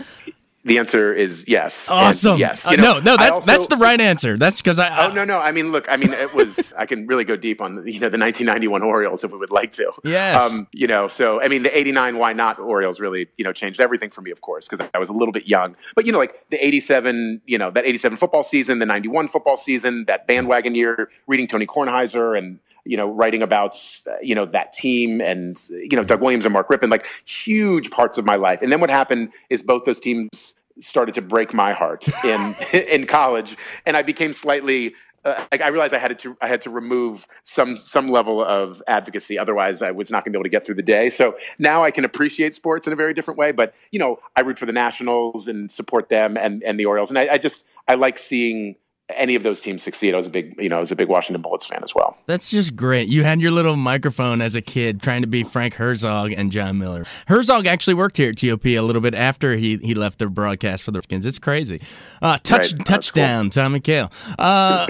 The 0.64 0.78
answer 0.78 1.14
is 1.14 1.44
yes. 1.46 1.88
Awesome. 1.88 2.38
Yes. 2.38 2.60
Uh, 2.64 2.72
know, 2.72 2.94
no, 2.94 3.00
no, 3.00 3.16
that's 3.16 3.32
also, 3.32 3.46
that's 3.46 3.66
the 3.68 3.76
right 3.76 4.00
answer. 4.00 4.36
That's 4.36 4.60
because 4.60 4.78
I, 4.78 4.88
I. 4.88 5.06
Oh 5.06 5.12
no, 5.12 5.24
no. 5.24 5.38
I 5.38 5.52
mean, 5.52 5.70
look. 5.70 5.86
I 5.88 5.96
mean, 5.96 6.12
it 6.12 6.34
was. 6.34 6.72
I 6.76 6.84
can 6.84 7.06
really 7.06 7.24
go 7.24 7.36
deep 7.36 7.60
on 7.60 7.86
you 7.86 8.00
know 8.00 8.08
the 8.08 8.18
1991 8.18 8.82
Orioles 8.82 9.22
if 9.22 9.32
we 9.32 9.38
would 9.38 9.52
like 9.52 9.70
to. 9.72 9.92
Yes. 10.02 10.50
Um, 10.50 10.66
you 10.72 10.88
know, 10.88 11.06
so 11.06 11.40
I 11.40 11.48
mean, 11.48 11.62
the 11.62 11.76
89 11.76 12.18
Why 12.18 12.32
Not 12.32 12.58
Orioles 12.58 12.98
really 12.98 13.28
you 13.36 13.44
know 13.44 13.52
changed 13.52 13.80
everything 13.80 14.10
for 14.10 14.20
me, 14.20 14.32
of 14.32 14.40
course, 14.40 14.68
because 14.68 14.86
I 14.92 14.98
was 14.98 15.08
a 15.08 15.12
little 15.12 15.32
bit 15.32 15.46
young. 15.46 15.76
But 15.94 16.06
you 16.06 16.12
know, 16.12 16.18
like 16.18 16.48
the 16.50 16.64
87, 16.64 17.42
you 17.46 17.56
know, 17.56 17.70
that 17.70 17.86
87 17.86 18.18
football 18.18 18.42
season, 18.42 18.80
the 18.80 18.86
91 18.86 19.28
football 19.28 19.56
season, 19.56 20.06
that 20.06 20.26
bandwagon 20.26 20.74
year, 20.74 21.08
reading 21.28 21.46
Tony 21.46 21.66
Kornheiser 21.66 22.36
and 22.36 22.58
you 22.88 22.96
know, 22.96 23.06
writing 23.06 23.42
about, 23.42 23.76
you 24.22 24.34
know, 24.34 24.46
that 24.46 24.72
team 24.72 25.20
and, 25.20 25.60
you 25.68 25.94
know, 25.94 26.02
Doug 26.02 26.22
Williams 26.22 26.46
and 26.46 26.54
Mark 26.54 26.68
Rypien, 26.68 26.90
like 26.90 27.06
huge 27.26 27.90
parts 27.90 28.16
of 28.16 28.24
my 28.24 28.36
life. 28.36 28.62
And 28.62 28.72
then 28.72 28.80
what 28.80 28.88
happened 28.88 29.34
is 29.50 29.62
both 29.62 29.84
those 29.84 30.00
teams 30.00 30.30
started 30.80 31.14
to 31.16 31.20
break 31.20 31.52
my 31.52 31.74
heart 31.74 32.08
in, 32.24 32.54
in 32.72 33.06
college. 33.06 33.58
And 33.84 33.94
I 33.94 34.00
became 34.00 34.32
slightly, 34.32 34.94
uh, 35.22 35.44
like 35.52 35.60
I 35.60 35.68
realized 35.68 35.92
I 35.92 35.98
had 35.98 36.18
to 36.18 36.36
I 36.40 36.48
had 36.48 36.62
to 36.62 36.70
remove 36.70 37.26
some 37.42 37.76
some 37.76 38.08
level 38.08 38.42
of 38.42 38.82
advocacy. 38.86 39.38
Otherwise, 39.38 39.82
I 39.82 39.90
was 39.90 40.10
not 40.10 40.24
going 40.24 40.32
to 40.32 40.38
be 40.38 40.38
able 40.38 40.44
to 40.44 40.50
get 40.50 40.64
through 40.64 40.76
the 40.76 40.82
day. 40.82 41.10
So 41.10 41.36
now 41.58 41.82
I 41.82 41.90
can 41.90 42.06
appreciate 42.06 42.54
sports 42.54 42.86
in 42.86 42.92
a 42.92 42.96
very 42.96 43.12
different 43.12 43.36
way. 43.36 43.52
But 43.52 43.74
you 43.90 43.98
know, 43.98 44.20
I 44.36 44.40
root 44.42 44.58
for 44.58 44.64
the 44.64 44.72
Nationals 44.72 45.48
and 45.48 45.70
support 45.72 46.08
them 46.08 46.38
and 46.38 46.62
and 46.62 46.80
the 46.80 46.86
Orioles. 46.86 47.10
And 47.10 47.18
I, 47.18 47.34
I 47.34 47.38
just 47.38 47.66
I 47.86 47.96
like 47.96 48.18
seeing 48.18 48.76
any 49.10 49.34
of 49.34 49.42
those 49.42 49.60
teams 49.60 49.82
succeed. 49.82 50.12
I 50.12 50.18
was 50.18 50.26
a 50.26 50.30
big, 50.30 50.54
you 50.58 50.68
know, 50.68 50.76
I 50.76 50.80
was 50.80 50.92
a 50.92 50.96
big 50.96 51.08
Washington 51.08 51.40
Bullets 51.40 51.64
fan 51.64 51.82
as 51.82 51.94
well. 51.94 52.18
That's 52.26 52.50
just 52.50 52.76
great. 52.76 53.08
You 53.08 53.24
had 53.24 53.40
your 53.40 53.50
little 53.50 53.76
microphone 53.76 54.42
as 54.42 54.54
a 54.54 54.60
kid 54.60 55.00
trying 55.00 55.22
to 55.22 55.26
be 55.26 55.44
Frank 55.44 55.74
Herzog 55.74 56.32
and 56.32 56.52
Jon 56.52 56.78
Miller. 56.78 57.04
Herzog 57.26 57.66
actually 57.66 57.94
worked 57.94 58.18
here 58.18 58.30
at 58.30 58.36
TOP 58.36 58.66
a 58.66 58.80
little 58.80 59.00
bit 59.00 59.14
after 59.14 59.56
he, 59.56 59.78
he 59.78 59.94
left 59.94 60.18
the 60.18 60.26
broadcast 60.26 60.82
for 60.82 60.90
the 60.90 61.00
Skins. 61.00 61.24
It's 61.24 61.38
crazy. 61.38 61.80
Uh, 62.20 62.36
touch 62.42 62.72
right. 62.72 62.84
touchdown, 62.84 63.44
cool. 63.44 63.62
Tom 63.62 63.74
McHale. 63.74 64.12
Uh, 64.38 64.86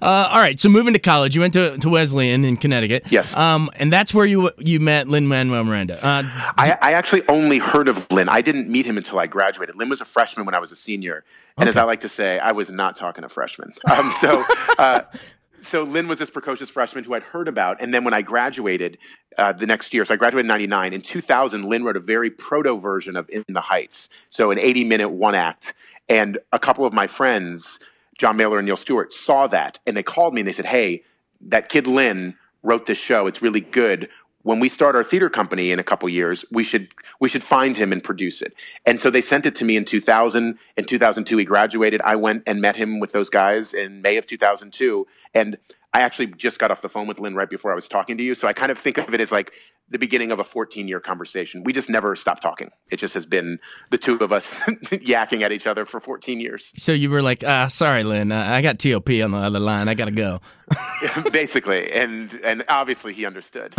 uh, 0.02 0.28
all 0.30 0.40
right, 0.40 0.60
so 0.60 0.68
moving 0.68 0.92
to 0.92 1.00
college, 1.00 1.34
you 1.34 1.40
went 1.40 1.54
to, 1.54 1.78
to 1.78 1.88
Wesleyan 1.88 2.44
in 2.44 2.58
Connecticut. 2.58 3.06
Yes. 3.10 3.34
Um, 3.34 3.70
and 3.76 3.92
that's 3.92 4.12
where 4.12 4.26
you 4.26 4.50
you 4.58 4.78
met 4.78 5.08
Lin 5.08 5.26
Manuel 5.26 5.64
Miranda. 5.64 6.04
Uh, 6.06 6.22
I, 6.56 6.76
I 6.82 6.92
actually 6.92 7.26
only 7.28 7.58
heard 7.58 7.88
of 7.88 8.10
Lin. 8.10 8.28
I 8.28 8.42
didn't 8.42 8.68
meet 8.68 8.84
him 8.84 8.98
until 8.98 9.18
I 9.18 9.26
graduated. 9.26 9.76
Lin 9.76 9.88
was 9.88 10.00
a 10.00 10.04
freshman 10.04 10.44
when 10.44 10.54
I 10.54 10.58
was 10.58 10.70
a 10.70 10.76
senior, 10.76 11.24
and 11.56 11.66
okay. 11.66 11.70
as 11.70 11.76
I 11.78 11.84
like 11.84 12.00
to 12.02 12.08
say, 12.08 12.38
I 12.38 12.52
was 12.52 12.70
not 12.70 12.94
talking 12.94 13.05
to 13.14 13.28
freshmen. 13.28 13.72
Um, 13.90 14.12
so, 14.18 14.44
uh, 14.78 15.02
so 15.62 15.82
Lin 15.82 16.08
was 16.08 16.18
this 16.18 16.30
precocious 16.30 16.68
freshman 16.68 17.04
who 17.04 17.14
I'd 17.14 17.22
heard 17.22 17.48
about, 17.48 17.80
and 17.80 17.92
then 17.92 18.04
when 18.04 18.14
I 18.14 18.22
graduated 18.22 18.98
uh, 19.38 19.52
the 19.52 19.66
next 19.66 19.92
year, 19.92 20.04
so 20.04 20.14
I 20.14 20.16
graduated 20.16 20.44
in 20.44 20.48
'99. 20.48 20.92
In 20.92 21.00
2000, 21.00 21.64
Lin 21.64 21.84
wrote 21.84 21.96
a 21.96 22.00
very 22.00 22.30
proto 22.30 22.76
version 22.76 23.16
of 23.16 23.28
In 23.30 23.44
the 23.48 23.60
Heights, 23.60 24.08
so 24.28 24.50
an 24.50 24.58
80-minute 24.58 25.10
one 25.10 25.34
act, 25.34 25.74
and 26.08 26.38
a 26.52 26.58
couple 26.58 26.86
of 26.86 26.92
my 26.92 27.06
friends, 27.06 27.78
John 28.18 28.36
Mailer 28.36 28.58
and 28.58 28.66
Neil 28.66 28.76
Stewart, 28.76 29.12
saw 29.12 29.46
that, 29.48 29.78
and 29.86 29.96
they 29.96 30.02
called 30.02 30.34
me 30.34 30.40
and 30.40 30.48
they 30.48 30.52
said, 30.52 30.66
"Hey, 30.66 31.02
that 31.40 31.68
kid 31.68 31.86
Lin 31.86 32.34
wrote 32.62 32.86
this 32.86 32.98
show. 32.98 33.26
It's 33.26 33.40
really 33.40 33.60
good 33.60 34.08
when 34.46 34.60
we 34.60 34.68
start 34.68 34.94
our 34.94 35.02
theater 35.02 35.28
company 35.28 35.72
in 35.72 35.80
a 35.80 35.82
couple 35.82 36.08
years, 36.08 36.44
we 36.52 36.62
should 36.62 36.86
we 37.18 37.28
should 37.28 37.42
find 37.42 37.76
him 37.76 37.92
and 37.92 38.02
produce 38.02 38.40
it. 38.40 38.54
And 38.86 39.00
so 39.00 39.10
they 39.10 39.20
sent 39.20 39.44
it 39.44 39.56
to 39.56 39.64
me 39.64 39.76
in 39.76 39.84
2000. 39.84 40.56
In 40.76 40.84
2002, 40.84 41.36
he 41.36 41.44
graduated. 41.44 42.00
I 42.02 42.14
went 42.14 42.44
and 42.46 42.60
met 42.60 42.76
him 42.76 43.00
with 43.00 43.10
those 43.10 43.28
guys 43.28 43.74
in 43.74 44.02
May 44.02 44.16
of 44.16 44.24
2002, 44.24 45.04
and 45.34 45.58
I 45.96 46.00
actually 46.00 46.26
just 46.26 46.58
got 46.58 46.70
off 46.70 46.82
the 46.82 46.90
phone 46.90 47.06
with 47.06 47.20
Lin 47.20 47.34
right 47.34 47.48
before 47.48 47.72
I 47.72 47.74
was 47.74 47.88
talking 47.88 48.18
to 48.18 48.22
you. 48.22 48.34
So 48.34 48.46
I 48.46 48.52
kind 48.52 48.70
of 48.70 48.76
think 48.76 48.98
of 48.98 49.14
it 49.14 49.18
as 49.22 49.32
like 49.32 49.54
the 49.88 49.96
beginning 49.96 50.30
of 50.30 50.38
a 50.38 50.44
14 50.44 50.86
year 50.88 51.00
conversation. 51.00 51.62
We 51.64 51.72
just 51.72 51.88
never 51.88 52.14
stopped 52.14 52.42
talking. 52.42 52.70
It 52.90 52.98
just 52.98 53.14
has 53.14 53.24
been 53.24 53.60
the 53.88 53.96
two 53.96 54.18
of 54.18 54.30
us 54.30 54.58
yakking 54.90 55.40
at 55.40 55.52
each 55.52 55.66
other 55.66 55.86
for 55.86 55.98
14 55.98 56.38
years. 56.38 56.74
So 56.76 56.92
you 56.92 57.08
were 57.08 57.22
like, 57.22 57.42
uh, 57.42 57.68
sorry, 57.68 58.04
Lin, 58.04 58.30
uh, 58.30 58.44
I 58.46 58.60
got 58.60 58.78
TOP 58.78 59.08
on 59.08 59.30
the 59.30 59.38
other 59.38 59.58
line. 59.58 59.88
I 59.88 59.94
got 59.94 60.04
to 60.04 60.10
go. 60.10 60.42
Basically. 61.32 61.90
And, 61.90 62.30
and 62.44 62.62
obviously 62.68 63.14
he 63.14 63.24
understood. 63.24 63.74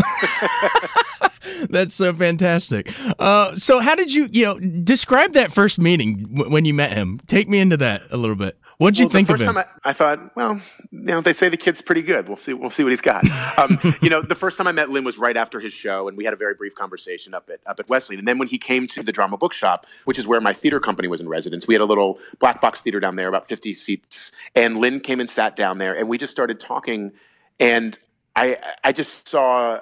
That's 1.70 1.94
so 1.94 2.16
fantastic. 2.16 2.96
Uh, 3.20 3.54
so 3.54 3.80
how 3.80 3.94
did 3.94 4.12
you, 4.12 4.28
you 4.32 4.44
know, 4.44 4.60
describe 4.60 5.34
that 5.34 5.54
first 5.54 5.78
meeting 5.78 6.24
w- 6.34 6.52
when 6.52 6.66
you 6.66 6.74
met 6.74 6.94
him? 6.94 7.22
Take 7.28 7.48
me 7.48 7.60
into 7.60 7.78
that 7.78 8.02
a 8.10 8.18
little 8.18 8.36
bit. 8.36 8.58
What 8.78 8.94
did 8.94 9.00
well, 9.00 9.06
you 9.06 9.26
think 9.26 9.30
of 9.30 9.40
him? 9.42 9.58
I, 9.58 9.66
I, 9.84 9.94
thought, 9.94 10.36
well, 10.36 10.62
you 10.92 11.00
know, 11.00 11.20
they 11.20 11.34
say 11.34 11.50
the 11.50 11.58
kid's 11.58 11.82
pretty 11.82 12.04
good. 12.04 12.28
We'll 12.28 12.36
see. 12.36 12.54
We'll 12.54 12.70
see 12.70 12.84
what 12.84 12.92
he's 12.92 13.02
got. 13.02 13.24
Um, 13.58 13.80
you 14.04 14.10
know, 14.10 14.22
the 14.22 14.36
first 14.36 14.56
time 14.56 14.68
I 14.68 14.72
met 14.72 14.92
Lin 14.92 15.04
was 15.04 15.18
right 15.18 15.36
after 15.36 15.60
his 15.60 15.74
show, 15.74 16.08
and 16.08 16.16
we 16.16 16.26
had 16.26 16.34
a 16.34 16.38
very 16.38 16.54
brief 16.54 16.76
conversation 16.76 17.34
up 17.34 17.50
at 17.52 17.60
up 17.66 17.80
at 17.80 17.90
Wesleyan. 17.90 18.20
And 18.20 18.28
then 18.28 18.38
when 18.38 18.48
he 18.48 18.60
came 18.60 18.86
to 18.90 19.02
the 19.02 19.12
Drama 19.12 19.36
Bookshop, 19.36 19.88
which 20.06 20.20
is 20.20 20.28
where 20.28 20.40
my 20.40 20.54
theater 20.54 20.80
company 20.80 21.08
was 21.08 21.22
in 21.22 21.28
residence, 21.28 21.68
we 21.68 21.74
had 21.74 21.82
a 21.82 21.86
little 21.86 22.20
black 22.38 22.62
box 22.62 22.82
theater 22.82 23.00
down 23.00 23.16
there, 23.16 23.28
about 23.28 23.48
fifty 23.48 23.74
seats. 23.74 24.08
And 24.54 24.78
Lin 24.78 25.00
came 25.00 25.20
and 25.20 25.28
sat 25.28 25.56
down 25.56 25.80
there, 25.80 25.98
and 25.98 26.08
we 26.08 26.20
just 26.20 26.32
started 26.32 26.60
talking. 26.60 27.14
And 27.60 27.98
I 28.36 28.60
I 28.84 28.92
just 28.92 29.28
saw 29.28 29.80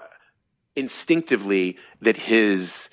instinctively 0.77 1.77
that 1.99 2.15
his 2.15 2.89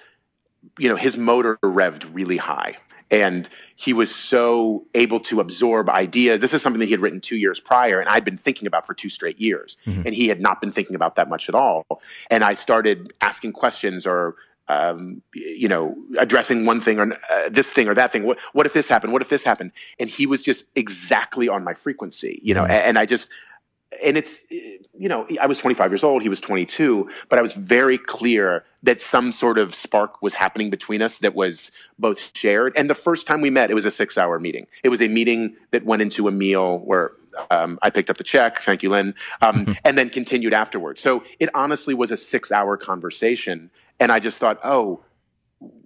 you 0.81 0.89
know 0.89 0.97
his 0.97 1.17
motor 1.17 1.59
revved 1.63 2.13
really 2.13 2.39
high 2.39 2.77
and 3.13 3.49
he 3.77 3.93
was 3.93 4.13
so 4.13 4.87
able 4.95 5.21
to 5.21 5.39
absorb 5.39 5.89
ideas. 5.91 6.41
This 6.41 6.55
is 6.55 6.63
something 6.63 6.81
that 6.81 6.87
he 6.87 6.93
had 6.93 7.01
written 7.01 7.21
two 7.21 7.37
years 7.37 7.61
prior, 7.61 8.01
and 8.01 8.09
I'd 8.09 8.25
been 8.25 8.39
thinking 8.39 8.67
about 8.67 8.87
for 8.87 8.95
two 8.95 9.11
straight 9.11 9.39
years, 9.39 9.77
mm-hmm. 9.87 10.03
and 10.07 10.15
he 10.15 10.29
had 10.29 10.41
not 10.41 10.61
been 10.61 10.73
thinking 10.73 10.97
about 10.97 11.15
that 11.17 11.29
much 11.29 11.49
at 11.49 11.55
all. 11.55 11.85
And 12.31 12.43
I 12.43 12.55
started 12.55 13.13
asking 13.21 13.53
questions 13.53 14.07
or 14.07 14.35
um, 14.69 15.23
you 15.35 15.69
know, 15.69 15.97
addressing 16.19 16.65
one 16.65 16.81
thing 16.81 16.99
or 16.99 17.13
uh, 17.13 17.49
this 17.51 17.71
thing 17.73 17.89
or 17.89 17.95
that 17.95 18.13
thing. 18.13 18.25
What, 18.25 18.39
what 18.53 18.65
if 18.65 18.73
this 18.73 18.89
happened? 18.89 19.13
What 19.13 19.21
if 19.21 19.29
this 19.29 19.45
happened? 19.45 19.73
And 19.99 20.09
he 20.09 20.25
was 20.25 20.43
just 20.43 20.65
exactly 20.75 21.49
on 21.49 21.65
my 21.65 21.75
frequency, 21.75 22.41
you 22.43 22.55
know. 22.55 22.63
Mm-hmm. 22.63 22.71
And, 22.71 22.83
and 22.83 22.99
I 22.99 23.05
just, 23.05 23.29
and 24.05 24.17
it's 24.17 24.41
you 24.51 25.09
know 25.09 25.27
i 25.41 25.47
was 25.47 25.59
25 25.59 25.91
years 25.91 26.05
old 26.05 26.23
he 26.23 26.29
was 26.29 26.41
22 26.41 27.09
but 27.29 27.39
i 27.39 27.43
was 27.43 27.55
very 27.55 27.99
clear 27.99 28.65
that 28.83 29.01
some 29.01 29.31
sort 29.31 29.59
of 29.59 29.75
spark 29.75 30.21
was 30.23 30.35
happening 30.35 30.71
between 30.71 31.03
us 31.03 31.19
that 31.19 31.35
was 31.35 31.71
both 31.99 32.33
shared. 32.35 32.73
And 32.77 32.91
the 32.91 32.95
first 32.95 33.27
time 33.27 33.41
we 33.41 33.51
met 33.51 33.71
it 33.71 33.75
was 33.75 33.85
a 33.85 33.91
six 33.91 34.19
hour 34.19 34.39
meeting. 34.41 34.67
It 34.83 34.89
was 34.89 35.01
a 35.01 35.09
meeting 35.09 35.57
that 35.71 35.85
went 35.85 36.03
into 36.03 36.27
a 36.27 36.33
meal 36.33 36.79
where 36.79 37.13
um, 37.51 37.79
i 37.81 37.89
picked 37.89 38.11
up 38.11 38.19
the 38.19 38.25
check 38.25 38.59
thank 38.59 38.83
you 38.83 38.91
lin 38.91 39.15
um, 39.41 39.65
mm-hmm. 39.65 39.73
and 39.85 39.97
then 39.97 40.11
continued 40.11 40.53
afterwards. 40.53 41.01
So 41.01 41.25
it 41.39 41.49
honestly 41.55 41.95
was 41.95 42.11
a 42.11 42.17
six 42.17 42.51
hour 42.51 42.77
conversation 42.77 43.71
and 44.01 44.11
i 44.11 44.19
just 44.19 44.39
thought 44.41 44.59
oh 44.65 45.05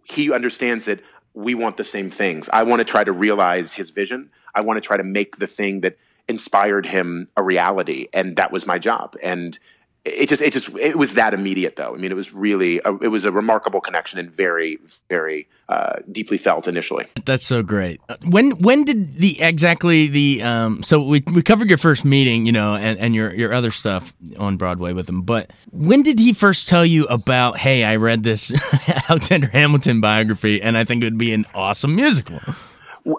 he 0.05 0.33
understands 0.33 0.87
that 0.87 1.01
we 1.35 1.55
want 1.55 1.77
the 1.77 1.85
same 1.85 2.11
things. 2.11 2.49
I 2.51 2.63
want 2.63 2.81
to 2.81 2.85
try 2.85 3.05
to 3.05 3.13
realize 3.13 3.75
his 3.75 3.91
vision. 3.91 4.31
I 4.55 4.63
want 4.63 4.79
to 4.79 4.81
try 4.81 4.97
to 4.97 5.05
make 5.05 5.37
the 5.37 5.47
thing 5.47 5.83
that 5.83 5.99
inspired 6.29 6.87
him 6.87 7.29
a 7.37 7.43
reality, 7.43 8.09
and 8.13 8.37
that 8.37 8.53
was 8.53 8.67
my 8.67 8.79
job. 8.79 9.17
And 9.23 9.59
it 10.07 10.29
just 10.29 10.41
it 10.41 10.53
just 10.53 10.69
it 10.77 10.97
was 10.97 11.15
that 11.15 11.35
immediate 11.35 11.77
though. 11.77 11.95
I 11.95 11.99
mean 11.99 12.13
it 12.13 12.15
was 12.15 12.33
really 12.33 12.81
a, 12.85 12.95
it 12.99 13.09
was 13.09 13.25
a 13.25 13.33
remarkable 13.33 13.81
connection 13.81 14.19
and 14.19 14.31
very 14.31 14.79
very 15.09 15.49
uh, 15.69 15.97
deeply 16.11 16.39
felt 16.39 16.69
initially. 16.69 17.07
That's 17.25 17.45
so 17.45 17.63
great. 17.63 18.01
When 18.25 18.53
when 18.63 18.85
did 18.85 19.19
the 19.19 19.41
exactly 19.41 20.07
the 20.07 20.43
um 20.43 20.83
so 20.83 21.03
we, 21.03 21.23
we 21.33 21.43
covered 21.43 21.69
your 21.69 21.79
first 21.79 22.05
meeting 22.05 22.47
you 22.47 22.53
know 22.53 22.77
and, 22.77 22.99
and 22.99 23.15
your 23.15 23.35
your 23.35 23.53
other 23.53 23.71
stuff 23.71 24.15
on 24.39 24.57
broadway 24.57 24.93
with 24.93 25.09
him 25.09 25.23
but 25.23 25.51
when 25.73 26.03
did 26.03 26.19
he 26.19 26.33
first 26.33 26.69
tell 26.69 26.85
you 26.85 27.05
about 27.07 27.59
hey 27.59 27.85
i 27.85 27.97
read 27.97 28.23
this 28.23 28.53
alexander 29.09 29.49
hamilton 29.49 30.01
biography 30.01 30.61
and 30.63 30.77
i 30.79 30.85
think 30.85 31.03
it 31.03 31.07
would 31.07 31.19
be 31.19 31.33
an 31.33 31.45
awesome 31.55 31.95
musical 31.97 32.41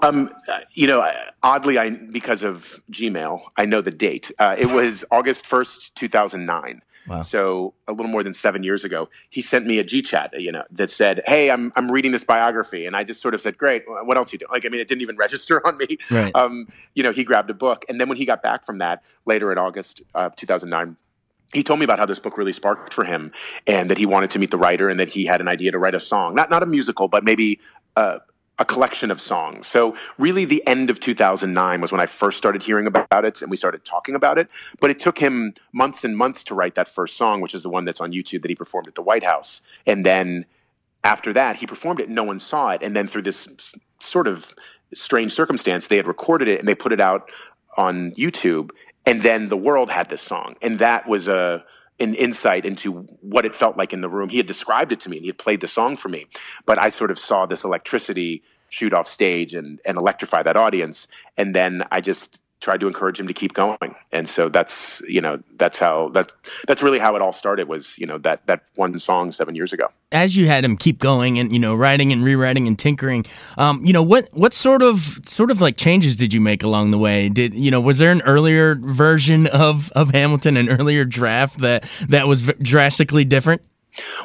um, 0.01 0.33
you 0.73 0.87
know, 0.87 1.09
oddly, 1.43 1.77
I 1.77 1.89
because 1.89 2.43
of 2.43 2.79
Gmail, 2.91 3.41
I 3.55 3.65
know 3.65 3.81
the 3.81 3.91
date. 3.91 4.31
Uh, 4.37 4.55
it 4.57 4.67
was 4.67 5.05
August 5.11 5.45
first, 5.45 5.95
two 5.95 6.09
thousand 6.09 6.45
nine. 6.45 6.81
Wow. 7.07 7.21
So 7.21 7.73
a 7.87 7.93
little 7.93 8.11
more 8.11 8.21
than 8.21 8.33
seven 8.33 8.63
years 8.63 8.83
ago, 8.83 9.07
he 9.29 9.41
sent 9.41 9.65
me 9.65 9.79
a 9.79 9.83
G 9.83 10.01
chat, 10.01 10.39
you 10.39 10.51
know, 10.51 10.63
that 10.71 10.89
said, 10.89 11.21
"Hey, 11.25 11.49
I'm 11.49 11.71
I'm 11.75 11.89
reading 11.89 12.11
this 12.11 12.23
biography," 12.23 12.85
and 12.85 12.95
I 12.95 13.03
just 13.03 13.21
sort 13.21 13.33
of 13.33 13.41
said, 13.41 13.57
"Great, 13.57 13.83
what 13.87 14.17
else 14.17 14.33
you 14.33 14.39
do?" 14.39 14.45
Like, 14.51 14.65
I 14.65 14.69
mean, 14.69 14.81
it 14.81 14.87
didn't 14.87 15.01
even 15.01 15.15
register 15.27 15.65
on 15.65 15.77
me. 15.77 15.97
Right. 16.11 16.35
Um, 16.35 16.67
you 16.95 17.03
know, 17.03 17.11
he 17.11 17.23
grabbed 17.23 17.49
a 17.49 17.53
book, 17.53 17.85
and 17.87 17.99
then 17.99 18.09
when 18.09 18.17
he 18.17 18.25
got 18.25 18.43
back 18.43 18.65
from 18.65 18.79
that 18.79 19.03
later 19.25 19.51
in 19.51 19.57
August 19.57 20.01
of 20.13 20.35
2009, 20.35 20.97
he 21.53 21.63
told 21.63 21.79
me 21.79 21.85
about 21.85 21.97
how 21.97 22.05
this 22.05 22.19
book 22.19 22.37
really 22.37 22.51
sparked 22.51 22.93
for 22.93 23.05
him 23.05 23.31
and 23.65 23.89
that 23.89 23.97
he 23.97 24.05
wanted 24.05 24.31
to 24.31 24.39
meet 24.39 24.51
the 24.51 24.57
writer 24.57 24.89
and 24.89 24.99
that 24.99 25.07
he 25.09 25.25
had 25.25 25.39
an 25.39 25.47
idea 25.47 25.71
to 25.71 25.79
write 25.79 25.95
a 25.95 25.99
song 25.99 26.35
not 26.35 26.49
not 26.49 26.61
a 26.61 26.65
musical 26.65 27.07
but 27.07 27.23
maybe 27.23 27.59
uh, 27.95 28.19
a 28.59 28.65
collection 28.65 29.11
of 29.11 29.21
songs. 29.21 29.67
So 29.67 29.95
really 30.17 30.45
the 30.45 30.65
end 30.65 30.89
of 30.89 30.99
2009 30.99 31.81
was 31.81 31.91
when 31.91 32.01
I 32.01 32.07
first 32.07 32.37
started 32.37 32.63
hearing 32.63 32.87
about 32.87 33.23
it 33.23 33.41
and 33.41 33.51
we 33.51 33.57
started 33.57 33.85
talking 33.85 34.15
about 34.15 34.37
it. 34.37 34.49
But 34.79 34.89
it 34.89 34.99
took 34.99 35.19
him 35.19 35.53
months 35.71 36.03
and 36.03 36.17
months 36.17 36.43
to 36.45 36.55
write 36.55 36.75
that 36.75 36.87
first 36.87 37.17
song, 37.17 37.41
which 37.41 37.53
is 37.53 37.63
the 37.63 37.69
one 37.69 37.85
that's 37.85 38.01
on 38.01 38.11
YouTube 38.11 38.41
that 38.41 38.49
he 38.49 38.55
performed 38.55 38.87
at 38.87 38.95
the 38.95 39.01
White 39.01 39.23
House. 39.23 39.61
And 39.85 40.05
then 40.05 40.45
after 41.03 41.33
that, 41.33 41.57
he 41.57 41.67
performed 41.67 41.99
it 41.99 42.09
no 42.09 42.23
one 42.23 42.39
saw 42.39 42.71
it. 42.71 42.81
And 42.81 42.95
then 42.95 43.07
through 43.07 43.23
this 43.23 43.47
sort 43.99 44.27
of 44.27 44.55
strange 44.93 45.33
circumstance, 45.33 45.87
they 45.87 45.97
had 45.97 46.07
recorded 46.07 46.47
it 46.47 46.59
and 46.59 46.67
they 46.67 46.75
put 46.75 46.91
it 46.91 46.99
out 46.99 47.29
on 47.75 48.11
YouTube. 48.13 48.71
And 49.05 49.21
then 49.21 49.49
the 49.49 49.57
world 49.57 49.91
had 49.91 50.09
this 50.09 50.21
song. 50.21 50.55
And 50.61 50.79
that 50.79 51.07
was 51.07 51.27
a 51.27 51.63
an 51.99 52.13
insight 52.13 52.65
into 52.65 52.91
what 53.21 53.45
it 53.45 53.55
felt 53.55 53.77
like 53.77 53.93
in 53.93 54.01
the 54.01 54.09
room. 54.09 54.29
He 54.29 54.37
had 54.37 54.45
described 54.45 54.91
it 54.91 54.99
to 55.01 55.09
me 55.09 55.17
and 55.17 55.23
he 55.23 55.29
had 55.29 55.37
played 55.37 55.61
the 55.61 55.67
song 55.67 55.97
for 55.97 56.09
me, 56.09 56.27
but 56.65 56.81
I 56.81 56.89
sort 56.89 57.11
of 57.11 57.19
saw 57.19 57.45
this 57.45 57.63
electricity 57.63 58.43
shoot 58.69 58.93
off 58.93 59.07
stage 59.07 59.53
and, 59.53 59.79
and 59.85 59.97
electrify 59.97 60.43
that 60.43 60.57
audience. 60.57 61.07
And 61.37 61.55
then 61.55 61.83
I 61.91 62.01
just 62.01 62.41
tried 62.59 62.79
to 62.79 62.87
encourage 62.87 63.19
him 63.19 63.27
to 63.27 63.33
keep 63.33 63.53
going. 63.53 63.95
And 64.11 64.33
so 64.33 64.49
that's, 64.49 65.01
you 65.07 65.21
know, 65.21 65.41
that's 65.57 65.79
how 65.79 66.09
that 66.09 66.31
that's 66.67 66.81
really 66.81 66.99
how 66.99 67.15
it 67.15 67.21
all 67.21 67.31
started 67.31 67.67
was, 67.67 67.97
you 67.97 68.05
know, 68.05 68.17
that 68.19 68.45
that 68.47 68.63
one 68.75 68.99
song 68.99 69.31
7 69.31 69.55
years 69.55 69.73
ago. 69.73 69.87
As 70.11 70.35
you 70.35 70.47
had 70.47 70.65
him 70.65 70.77
keep 70.77 70.99
going 70.99 71.37
and, 71.37 71.51
you 71.51 71.59
know, 71.59 71.75
writing 71.75 72.11
and 72.11 72.23
rewriting 72.23 72.67
and 72.67 72.77
tinkering, 72.77 73.25
um, 73.57 73.85
you 73.85 73.93
know, 73.93 74.01
what 74.01 74.29
what 74.31 74.53
sort 74.53 74.81
of 74.81 75.19
sort 75.25 75.51
of 75.51 75.61
like 75.61 75.77
changes 75.77 76.15
did 76.15 76.33
you 76.33 76.41
make 76.41 76.63
along 76.63 76.91
the 76.91 76.97
way? 76.97 77.29
Did, 77.29 77.53
you 77.53 77.69
know, 77.69 77.79
was 77.79 77.99
there 77.99 78.11
an 78.11 78.21
earlier 78.23 78.75
version 78.75 79.47
of 79.47 79.91
of 79.91 80.11
Hamilton, 80.11 80.57
an 80.57 80.69
earlier 80.69 81.05
draft 81.05 81.59
that 81.59 81.87
that 82.09 82.27
was 82.27 82.41
drastically 82.61 83.25
different? 83.25 83.61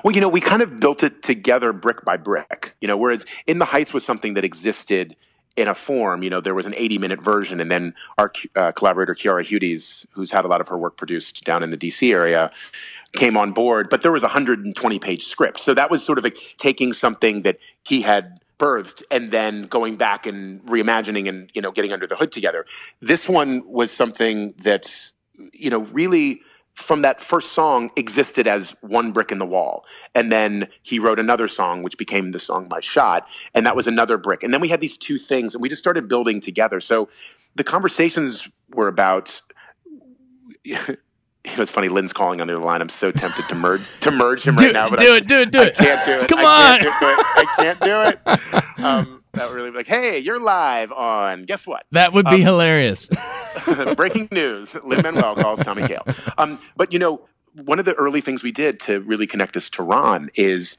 Well, 0.05 0.15
you 0.15 0.21
know, 0.21 0.29
we 0.29 0.41
kind 0.41 0.63
of 0.63 0.81
built 0.81 1.03
it 1.03 1.23
together 1.23 1.73
brick 1.73 2.05
by 2.05 2.17
brick. 2.17 2.75
You 2.81 2.89
know, 2.89 2.97
whereas 2.97 3.25
In 3.47 3.59
the 3.59 3.65
Heights 3.67 3.95
was 3.95 4.05
something 4.05 4.35
that 4.35 4.45
existed 4.45 5.17
in 5.57 5.69
a 5.69 5.75
form. 5.75 6.23
You 6.23 6.31
know, 6.31 6.41
there 6.41 6.55
was 6.55 6.67
an 6.67 6.75
80 6.77 6.99
minute 6.99 7.23
version, 7.23 7.61
and 7.61 7.71
then 7.71 7.95
our 8.19 8.33
uh, 8.57 8.73
collaborator 8.73 9.15
Quiara 9.15 9.45
Hudes, 9.45 10.07
who's 10.13 10.31
had 10.31 10.45
a 10.45 10.49
lot 10.49 10.61
of 10.61 10.69
her 10.69 10.79
work 10.79 10.97
produced 10.97 11.45
down 11.45 11.63
in 11.63 11.71
the 11.71 11.77
DC 11.77 12.13
area, 12.13 12.51
came 13.15 13.37
on 13.37 13.53
board. 13.53 13.89
But 13.91 14.03
there 14.03 14.13
was 14.13 14.23
a 14.23 14.27
120 14.27 14.99
page 14.99 15.25
script, 15.25 15.61
so 15.61 15.75
that 15.75 15.91
was 15.91 16.05
sort 16.05 16.19
of 16.19 16.25
like 16.25 16.39
taking 16.57 16.93
something 16.93 17.43
that 17.43 17.59
he 17.83 18.03
had 18.03 18.41
birthed 18.59 19.03
and 19.11 19.33
then 19.33 19.65
going 19.65 19.97
back 19.97 20.25
and 20.25 20.65
reimagining 20.67 21.29
and 21.29 21.51
you 21.53 21.61
know 21.61 21.73
getting 21.73 21.93
under 21.93 22.07
the 22.07 22.17
hood 22.17 22.33
together. 22.33 22.65
This 23.01 23.29
one 23.29 23.63
was 23.67 23.91
something 23.91 24.55
that 24.59 25.13
you 25.53 25.71
know 25.71 25.81
really 25.81 26.41
from 26.75 27.03
that 27.03 27.21
first 27.21 27.53
song 27.53 27.91
existed 27.97 28.49
as 28.49 28.75
one 28.81 29.13
brick 29.13 29.31
in 29.31 29.39
the 29.39 29.47
wall. 29.47 29.85
And 30.15 30.33
then 30.33 30.69
he 30.83 30.99
wrote 30.99 31.19
another 31.19 31.49
song, 31.49 31.83
which 31.83 31.99
became 31.99 32.33
the 32.33 32.39
song 32.39 32.67
My 32.71 32.81
Shot. 32.81 33.29
And 33.55 33.67
that 33.67 33.77
was 33.77 33.87
another 33.87 34.17
brick. 34.17 34.43
And 34.43 34.53
then 34.53 34.61
we 34.61 34.69
had 34.69 34.81
these 34.81 34.97
two 34.97 35.19
things 35.19 35.55
and 35.55 35.63
we 35.63 35.69
just 35.69 35.83
started 35.83 36.09
building 36.09 36.41
together. 36.41 36.81
So 36.81 37.09
the 37.55 37.65
conversations 37.65 38.49
were 38.75 38.89
about. 38.89 39.41
It 41.45 41.59
was 41.59 41.71
funny. 41.71 41.89
Lin's 41.89 42.13
calling 42.13 42.41
on 42.41 42.47
the 42.47 42.57
line. 42.57 42.81
I'm 42.81 42.89
so 42.89 43.11
tempted 43.11 43.47
to 43.49 43.57
merge 43.57 43.83
to 44.03 44.13
merge 44.13 44.45
him 44.45 44.55
do, 44.55 44.67
right 44.67 44.73
now, 44.73 44.89
but 44.89 45.01
do 45.01 45.15
I, 45.15 45.17
it, 45.17 45.27
do 45.27 45.41
it, 45.41 45.51
do 45.51 45.61
it. 45.61 45.75
I 45.77 45.85
can't 45.85 46.07
do 46.07 46.21
it. 46.21 46.29
Come 46.29 46.39
I 46.39 46.75
on, 46.75 46.81
can't 46.81 47.01
do 47.01 47.09
it. 47.09 47.27
I 47.27 47.55
can't 47.57 47.81
do 47.81 48.03
it. 48.03 48.85
Um, 48.85 49.23
that 49.33 49.49
would 49.49 49.57
really 49.57 49.71
be 49.71 49.77
like, 49.79 49.87
hey, 49.89 50.19
you're 50.19 50.41
live 50.41 50.93
on, 50.93 51.43
guess 51.45 51.67
what? 51.67 51.85
That 51.93 52.13
would 52.13 52.27
be 52.27 52.37
um, 52.37 52.41
hilarious. 52.43 53.09
breaking 53.97 54.29
news 54.31 54.69
Lin 54.85 55.03
Manuel 55.03 55.37
calls 55.37 55.63
Tommy 55.63 55.83
Kail. 55.89 56.05
Um, 56.39 56.61
but, 56.77 56.93
you 56.93 56.99
know, 56.99 57.29
one 57.55 57.79
of 57.79 57.85
the 57.85 57.95
early 57.95 58.21
things 58.21 58.43
we 58.43 58.53
did 58.53 58.81
to 58.81 59.01
really 59.01 59.27
connect 59.27 59.57
us 59.57 59.69
to 59.71 59.83
Ron 59.83 60.31
is 60.35 60.77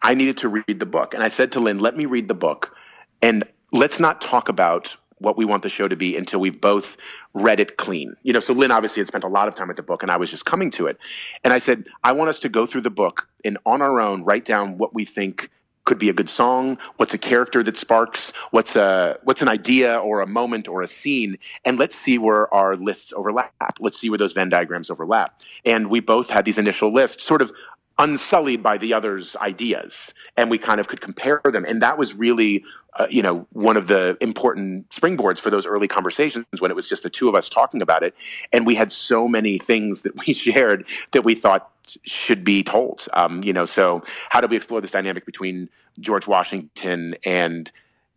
I 0.00 0.14
needed 0.14 0.36
to 0.38 0.48
read 0.48 0.78
the 0.78 0.86
book. 0.86 1.14
And 1.14 1.22
I 1.22 1.28
said 1.28 1.52
to 1.52 1.60
Lin, 1.60 1.78
let 1.78 1.96
me 1.96 2.06
read 2.06 2.28
the 2.28 2.34
book 2.34 2.74
and 3.20 3.44
let's 3.72 3.98
not 3.98 4.20
talk 4.20 4.48
about 4.48 4.96
what 5.18 5.36
we 5.36 5.44
want 5.44 5.62
the 5.62 5.68
show 5.68 5.86
to 5.86 5.96
be 5.96 6.16
until 6.16 6.40
we've 6.40 6.60
both 6.60 6.96
read 7.32 7.60
it 7.60 7.76
clean. 7.76 8.16
You 8.22 8.32
know, 8.32 8.40
so 8.40 8.52
Lin 8.52 8.72
obviously 8.72 9.00
had 9.00 9.06
spent 9.06 9.24
a 9.24 9.28
lot 9.28 9.48
of 9.48 9.54
time 9.54 9.68
with 9.68 9.76
the 9.76 9.82
book 9.82 10.02
and 10.02 10.10
I 10.10 10.16
was 10.16 10.30
just 10.30 10.44
coming 10.44 10.70
to 10.72 10.88
it. 10.88 10.98
And 11.44 11.52
I 11.52 11.58
said, 11.58 11.86
I 12.02 12.12
want 12.12 12.30
us 12.30 12.40
to 12.40 12.48
go 12.48 12.66
through 12.66 12.80
the 12.82 12.90
book 12.90 13.28
and 13.44 13.56
on 13.64 13.80
our 13.80 14.00
own 14.00 14.24
write 14.24 14.44
down 14.44 14.78
what 14.78 14.92
we 14.94 15.04
think 15.04 15.50
could 15.84 15.98
be 15.98 16.08
a 16.08 16.12
good 16.12 16.28
song 16.28 16.78
what's 16.96 17.14
a 17.14 17.18
character 17.18 17.62
that 17.62 17.76
sparks 17.76 18.32
what's 18.50 18.76
a 18.76 19.18
what's 19.24 19.42
an 19.42 19.48
idea 19.48 19.98
or 19.98 20.20
a 20.20 20.26
moment 20.26 20.68
or 20.68 20.82
a 20.82 20.86
scene 20.86 21.36
and 21.64 21.78
let's 21.78 21.94
see 21.94 22.18
where 22.18 22.52
our 22.52 22.76
lists 22.76 23.12
overlap. 23.16 23.52
Let's 23.80 24.00
see 24.00 24.10
where 24.10 24.18
those 24.18 24.32
venn 24.32 24.48
diagrams 24.48 24.90
overlap. 24.90 25.38
And 25.64 25.88
we 25.90 26.00
both 26.00 26.30
had 26.30 26.44
these 26.44 26.58
initial 26.58 26.92
lists 26.92 27.22
sort 27.22 27.42
of 27.42 27.52
unsullied 27.98 28.62
by 28.62 28.78
the 28.78 28.94
other's 28.94 29.36
ideas 29.36 30.14
and 30.36 30.50
we 30.50 30.58
kind 30.58 30.80
of 30.80 30.88
could 30.88 31.00
compare 31.00 31.40
them. 31.44 31.64
And 31.64 31.82
that 31.82 31.98
was 31.98 32.14
really 32.14 32.64
uh, 32.98 33.06
you 33.08 33.22
know 33.22 33.46
one 33.52 33.76
of 33.76 33.86
the 33.86 34.16
important 34.20 34.88
springboards 34.90 35.38
for 35.38 35.50
those 35.50 35.66
early 35.66 35.88
conversations 35.88 36.46
when 36.58 36.70
it 36.70 36.74
was 36.74 36.88
just 36.88 37.02
the 37.02 37.10
two 37.10 37.28
of 37.28 37.34
us 37.34 37.48
talking 37.48 37.82
about 37.82 38.02
it. 38.02 38.14
And 38.52 38.66
we 38.66 38.74
had 38.74 38.92
so 38.92 39.28
many 39.28 39.58
things 39.58 40.02
that 40.02 40.26
we 40.26 40.32
shared 40.34 40.86
that 41.12 41.22
we 41.22 41.34
thought 41.34 41.70
should 42.04 42.44
be 42.44 42.62
told. 42.62 43.06
Um, 43.12 43.42
you 43.42 43.52
know 43.52 43.64
so 43.64 44.02
how 44.30 44.40
do 44.40 44.46
we 44.46 44.56
explore 44.56 44.80
this 44.80 44.90
dynamic 44.90 45.26
between 45.26 45.68
george 46.00 46.26
washington 46.26 47.16
and 47.24 47.70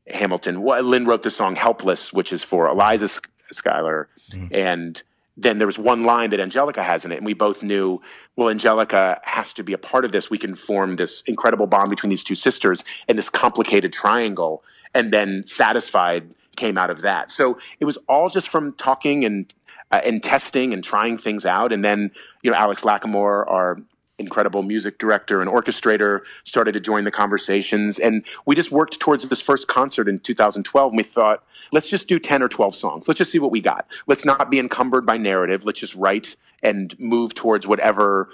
hamilton? 0.08 0.62
Well, 0.62 0.84
lin 0.84 1.06
wrote 1.06 1.24
the 1.24 1.32
song 1.32 1.56
helpless 1.56 2.14
which 2.14 2.32
is 2.34 2.44
for 2.44 2.68
eliza 2.68 3.10
schuyler 3.52 4.10
mm-hmm. 4.32 4.54
and 4.54 5.04
then 5.38 5.58
there 5.58 5.68
was 5.68 5.78
one 5.78 6.04
line 6.04 6.30
that 6.30 6.40
Angelica 6.40 6.82
has 6.82 7.04
in 7.04 7.12
it, 7.12 7.18
and 7.18 7.26
we 7.26 7.34
both 7.34 7.62
knew, 7.62 8.02
well, 8.36 8.50
Angelica 8.50 9.20
has 9.24 9.52
to 9.54 9.64
be 9.64 9.74
a 9.74 9.78
part 9.78 10.06
of 10.06 10.12
this. 10.12 10.30
We 10.30 10.38
can 10.38 10.56
form 10.56 10.96
this 10.96 11.22
incredible 11.28 11.68
bond 11.68 11.90
between 11.90 12.10
these 12.10 12.24
two 12.24 12.36
sisters 12.36 12.84
and 13.08 13.18
this 13.18 13.30
complicated 13.30 13.92
triangle. 13.92 14.64
And 14.94 15.12
then 15.12 15.46
Satisfied 15.46 16.34
came 16.56 16.78
out 16.78 16.90
of 16.90 17.02
that. 17.02 17.32
So 17.32 17.58
it 17.80 17.86
was 17.86 17.98
all 18.08 18.30
just 18.30 18.48
from 18.48 18.74
talking 18.74 19.26
and 19.26 19.54
uh, 19.92 20.02
and 20.04 20.24
testing 20.24 20.74
and 20.74 20.84
trying 20.84 21.18
things 21.18 21.46
out. 21.46 21.72
And 21.72 21.86
then, 21.86 22.12
you 22.42 22.50
know, 22.50 22.58
Alex 22.58 22.82
Lacamoire, 22.82 23.50
our 23.50 23.80
incredible 24.18 24.64
music 24.64 24.98
director 24.98 25.42
and 25.42 25.50
orchestrator 25.50 26.22
started 26.44 26.72
to 26.74 26.80
join 26.80 27.04
the 27.04 27.12
conversations. 27.12 28.00
And 28.00 28.26
we 28.46 28.56
just 28.56 28.72
worked 28.72 29.00
towards 29.00 29.28
this 29.28 29.42
first 29.42 29.68
concert 29.68 30.08
in 30.08 30.20
2012 30.20 30.92
and 30.92 30.98
we 30.98 31.04
thought 31.04 31.44
let's 31.72 31.90
just 31.90 32.08
do 32.08 32.20
10 32.20 32.42
or 32.42 32.50
12 32.50 32.76
songs. 32.76 33.08
Let's 33.08 33.18
just 33.18 33.32
see 33.32 33.40
what 33.40 33.52
we 33.52 33.62
got. 33.62 33.88
Let's 34.08 34.26
not 34.26 34.50
be 34.50 34.60
encumbered 34.60 35.06
by 35.06 35.18
narrative. 35.18 35.66
Let's 35.66 35.80
just 35.80 35.96
write 35.96 36.36
and 36.64 36.98
move 37.00 37.34
towards 37.34 37.68
whatever 37.68 38.30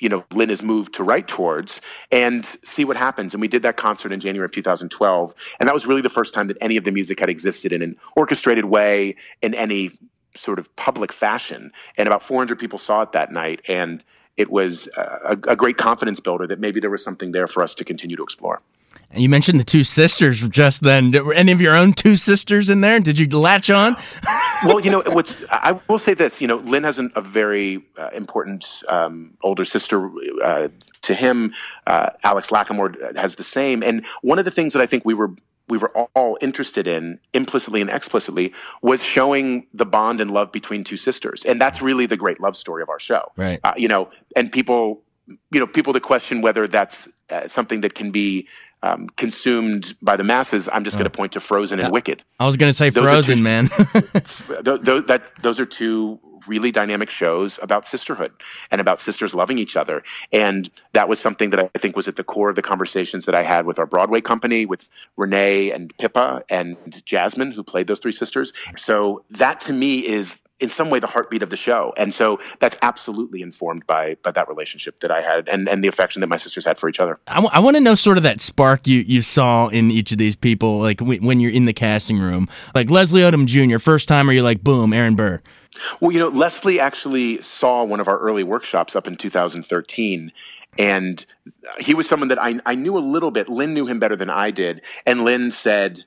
you 0.00 0.08
know 0.08 0.24
lin 0.32 0.48
has 0.48 0.62
moved 0.62 0.94
to 0.94 1.04
write 1.04 1.28
towards 1.28 1.82
and 2.10 2.44
see 2.62 2.84
what 2.84 2.96
happens. 2.96 3.34
And 3.34 3.40
we 3.40 3.48
did 3.48 3.62
that 3.62 3.76
concert 3.76 4.10
in 4.10 4.18
january 4.18 4.46
of 4.46 4.52
2012 4.52 5.34
and 5.60 5.68
that 5.68 5.74
was 5.74 5.86
really 5.86 6.00
the 6.00 6.08
first 6.08 6.32
time 6.32 6.48
that 6.48 6.56
any 6.62 6.78
of 6.78 6.84
the 6.84 6.90
music 6.90 7.20
had 7.20 7.28
existed 7.28 7.70
in 7.72 7.82
an 7.82 7.96
orchestrated 8.16 8.64
way 8.64 9.16
in 9.42 9.54
any 9.54 9.98
sort 10.36 10.58
of 10.58 10.74
public 10.76 11.12
fashion. 11.12 11.72
And 11.96 12.06
about 12.06 12.22
400 12.22 12.58
people 12.58 12.78
saw 12.78 13.02
it 13.02 13.12
that 13.12 13.32
night. 13.32 13.60
And 13.68 14.04
it 14.40 14.50
was 14.50 14.88
a, 14.96 15.36
a 15.48 15.56
great 15.56 15.76
confidence 15.76 16.18
builder 16.18 16.46
that 16.46 16.58
maybe 16.58 16.80
there 16.80 16.90
was 16.90 17.04
something 17.04 17.32
there 17.32 17.46
for 17.46 17.62
us 17.62 17.74
to 17.74 17.84
continue 17.84 18.16
to 18.16 18.22
explore. 18.22 18.62
And 19.12 19.22
you 19.22 19.28
mentioned 19.28 19.58
the 19.58 19.64
two 19.64 19.82
sisters 19.82 20.48
just 20.48 20.82
then. 20.82 21.10
Were 21.10 21.34
any 21.34 21.50
of 21.50 21.60
your 21.60 21.74
own 21.74 21.92
two 21.92 22.14
sisters 22.14 22.70
in 22.70 22.80
there? 22.80 23.00
Did 23.00 23.18
you 23.18 23.26
latch 23.28 23.68
on? 23.68 23.96
well, 24.64 24.80
you 24.80 24.90
know, 24.90 25.02
what's 25.06 25.36
I 25.50 25.78
will 25.88 25.98
say 25.98 26.14
this. 26.14 26.32
You 26.38 26.46
know, 26.46 26.56
Lin 26.56 26.84
has 26.84 26.98
an, 26.98 27.10
a 27.16 27.20
very 27.20 27.82
uh, 27.98 28.10
important 28.12 28.64
um, 28.88 29.36
older 29.42 29.64
sister. 29.64 30.10
Uh, 30.42 30.68
to 31.02 31.14
him, 31.14 31.52
uh, 31.88 32.10
Alex 32.22 32.50
Lacamoire 32.50 33.16
has 33.16 33.34
the 33.34 33.42
same. 33.42 33.82
And 33.82 34.06
one 34.22 34.38
of 34.38 34.44
the 34.44 34.50
things 34.50 34.72
that 34.74 34.82
I 34.82 34.86
think 34.86 35.04
we 35.04 35.14
were 35.14 35.30
we 35.70 35.78
were 35.78 35.90
all 36.14 36.36
interested 36.40 36.86
in, 36.86 37.20
implicitly 37.32 37.80
and 37.80 37.88
explicitly, 37.88 38.52
was 38.82 39.04
showing 39.04 39.66
the 39.72 39.86
bond 39.86 40.20
and 40.20 40.30
love 40.30 40.52
between 40.52 40.84
two 40.84 40.96
sisters, 40.96 41.44
and 41.44 41.60
that's 41.60 41.80
really 41.80 42.06
the 42.06 42.16
great 42.16 42.40
love 42.40 42.56
story 42.56 42.82
of 42.82 42.88
our 42.88 42.98
show. 42.98 43.32
Right. 43.36 43.60
Uh, 43.62 43.74
you 43.76 43.88
know, 43.88 44.10
and 44.36 44.52
people, 44.52 45.02
you 45.50 45.60
know, 45.60 45.66
people 45.66 45.92
to 45.92 46.00
question 46.00 46.42
whether 46.42 46.66
that's 46.66 47.08
uh, 47.30 47.48
something 47.48 47.80
that 47.82 47.94
can 47.94 48.10
be 48.10 48.48
um, 48.82 49.08
consumed 49.16 49.94
by 50.02 50.16
the 50.16 50.24
masses. 50.24 50.68
I'm 50.72 50.84
just 50.84 50.96
oh. 50.96 50.98
going 50.98 51.10
to 51.10 51.16
point 51.16 51.32
to 51.32 51.40
Frozen 51.40 51.80
and 51.80 51.92
Wicked. 51.92 52.22
I 52.38 52.46
was 52.46 52.56
going 52.56 52.70
to 52.70 52.76
say 52.76 52.90
those 52.90 53.04
Frozen, 53.04 53.38
two, 53.38 53.42
man. 53.42 53.64
those, 54.62 55.04
that, 55.06 55.30
those 55.42 55.60
are 55.60 55.66
two 55.66 56.18
really 56.46 56.70
dynamic 56.70 57.10
shows 57.10 57.58
about 57.62 57.86
sisterhood 57.86 58.32
and 58.70 58.80
about 58.80 59.00
sisters 59.00 59.34
loving 59.34 59.58
each 59.58 59.76
other. 59.76 60.02
And 60.32 60.70
that 60.92 61.08
was 61.08 61.18
something 61.18 61.50
that 61.50 61.70
I 61.74 61.78
think 61.78 61.96
was 61.96 62.08
at 62.08 62.16
the 62.16 62.24
core 62.24 62.50
of 62.50 62.56
the 62.56 62.62
conversations 62.62 63.26
that 63.26 63.34
I 63.34 63.42
had 63.42 63.66
with 63.66 63.78
our 63.78 63.86
Broadway 63.86 64.20
company, 64.20 64.66
with 64.66 64.88
Renee 65.16 65.70
and 65.70 65.96
Pippa 65.98 66.42
and 66.48 67.02
Jasmine, 67.04 67.52
who 67.52 67.62
played 67.62 67.86
those 67.86 68.00
three 68.00 68.12
sisters. 68.12 68.52
So 68.76 69.24
that 69.30 69.60
to 69.60 69.72
me 69.72 70.06
is 70.06 70.36
in 70.60 70.68
some 70.68 70.90
way 70.90 71.00
the 71.00 71.06
heartbeat 71.06 71.42
of 71.42 71.50
the 71.50 71.56
show. 71.56 71.92
And 71.96 72.14
so 72.14 72.38
that's 72.58 72.76
absolutely 72.82 73.42
informed 73.42 73.86
by 73.86 74.16
by 74.22 74.30
that 74.32 74.48
relationship 74.48 75.00
that 75.00 75.10
I 75.10 75.22
had 75.22 75.48
and, 75.48 75.68
and 75.68 75.82
the 75.82 75.88
affection 75.88 76.20
that 76.20 76.28
my 76.28 76.36
sisters 76.36 76.64
had 76.64 76.78
for 76.78 76.88
each 76.88 77.00
other. 77.00 77.18
I, 77.26 77.36
w- 77.36 77.50
I 77.52 77.60
want 77.60 77.76
to 77.76 77.80
know 77.80 77.94
sort 77.94 78.16
of 78.16 78.22
that 78.24 78.40
spark 78.40 78.86
you, 78.86 79.00
you 79.00 79.22
saw 79.22 79.68
in 79.68 79.90
each 79.90 80.12
of 80.12 80.18
these 80.18 80.36
people, 80.36 80.78
like 80.78 80.98
w- 80.98 81.20
when 81.20 81.40
you're 81.40 81.52
in 81.52 81.64
the 81.64 81.72
casting 81.72 82.18
room. 82.18 82.48
Like 82.74 82.90
Leslie 82.90 83.22
Odom 83.22 83.46
Jr., 83.46 83.78
first 83.78 84.08
time, 84.08 84.28
are 84.28 84.32
you 84.32 84.42
like, 84.42 84.62
boom, 84.62 84.92
Aaron 84.92 85.16
Burr? 85.16 85.40
Well, 86.00 86.12
you 86.12 86.18
know, 86.18 86.28
Leslie 86.28 86.80
actually 86.80 87.40
saw 87.42 87.84
one 87.84 88.00
of 88.00 88.08
our 88.08 88.18
early 88.18 88.44
workshops 88.44 88.96
up 88.96 89.06
in 89.06 89.16
2013. 89.16 90.32
And 90.78 91.24
he 91.78 91.94
was 91.94 92.08
someone 92.08 92.28
that 92.28 92.40
I, 92.40 92.60
I 92.64 92.74
knew 92.74 92.96
a 92.96 93.00
little 93.00 93.30
bit. 93.30 93.48
Lin 93.48 93.74
knew 93.74 93.86
him 93.86 93.98
better 93.98 94.16
than 94.16 94.30
I 94.30 94.50
did. 94.50 94.82
And 95.04 95.24
Lin 95.24 95.50
said, 95.50 96.04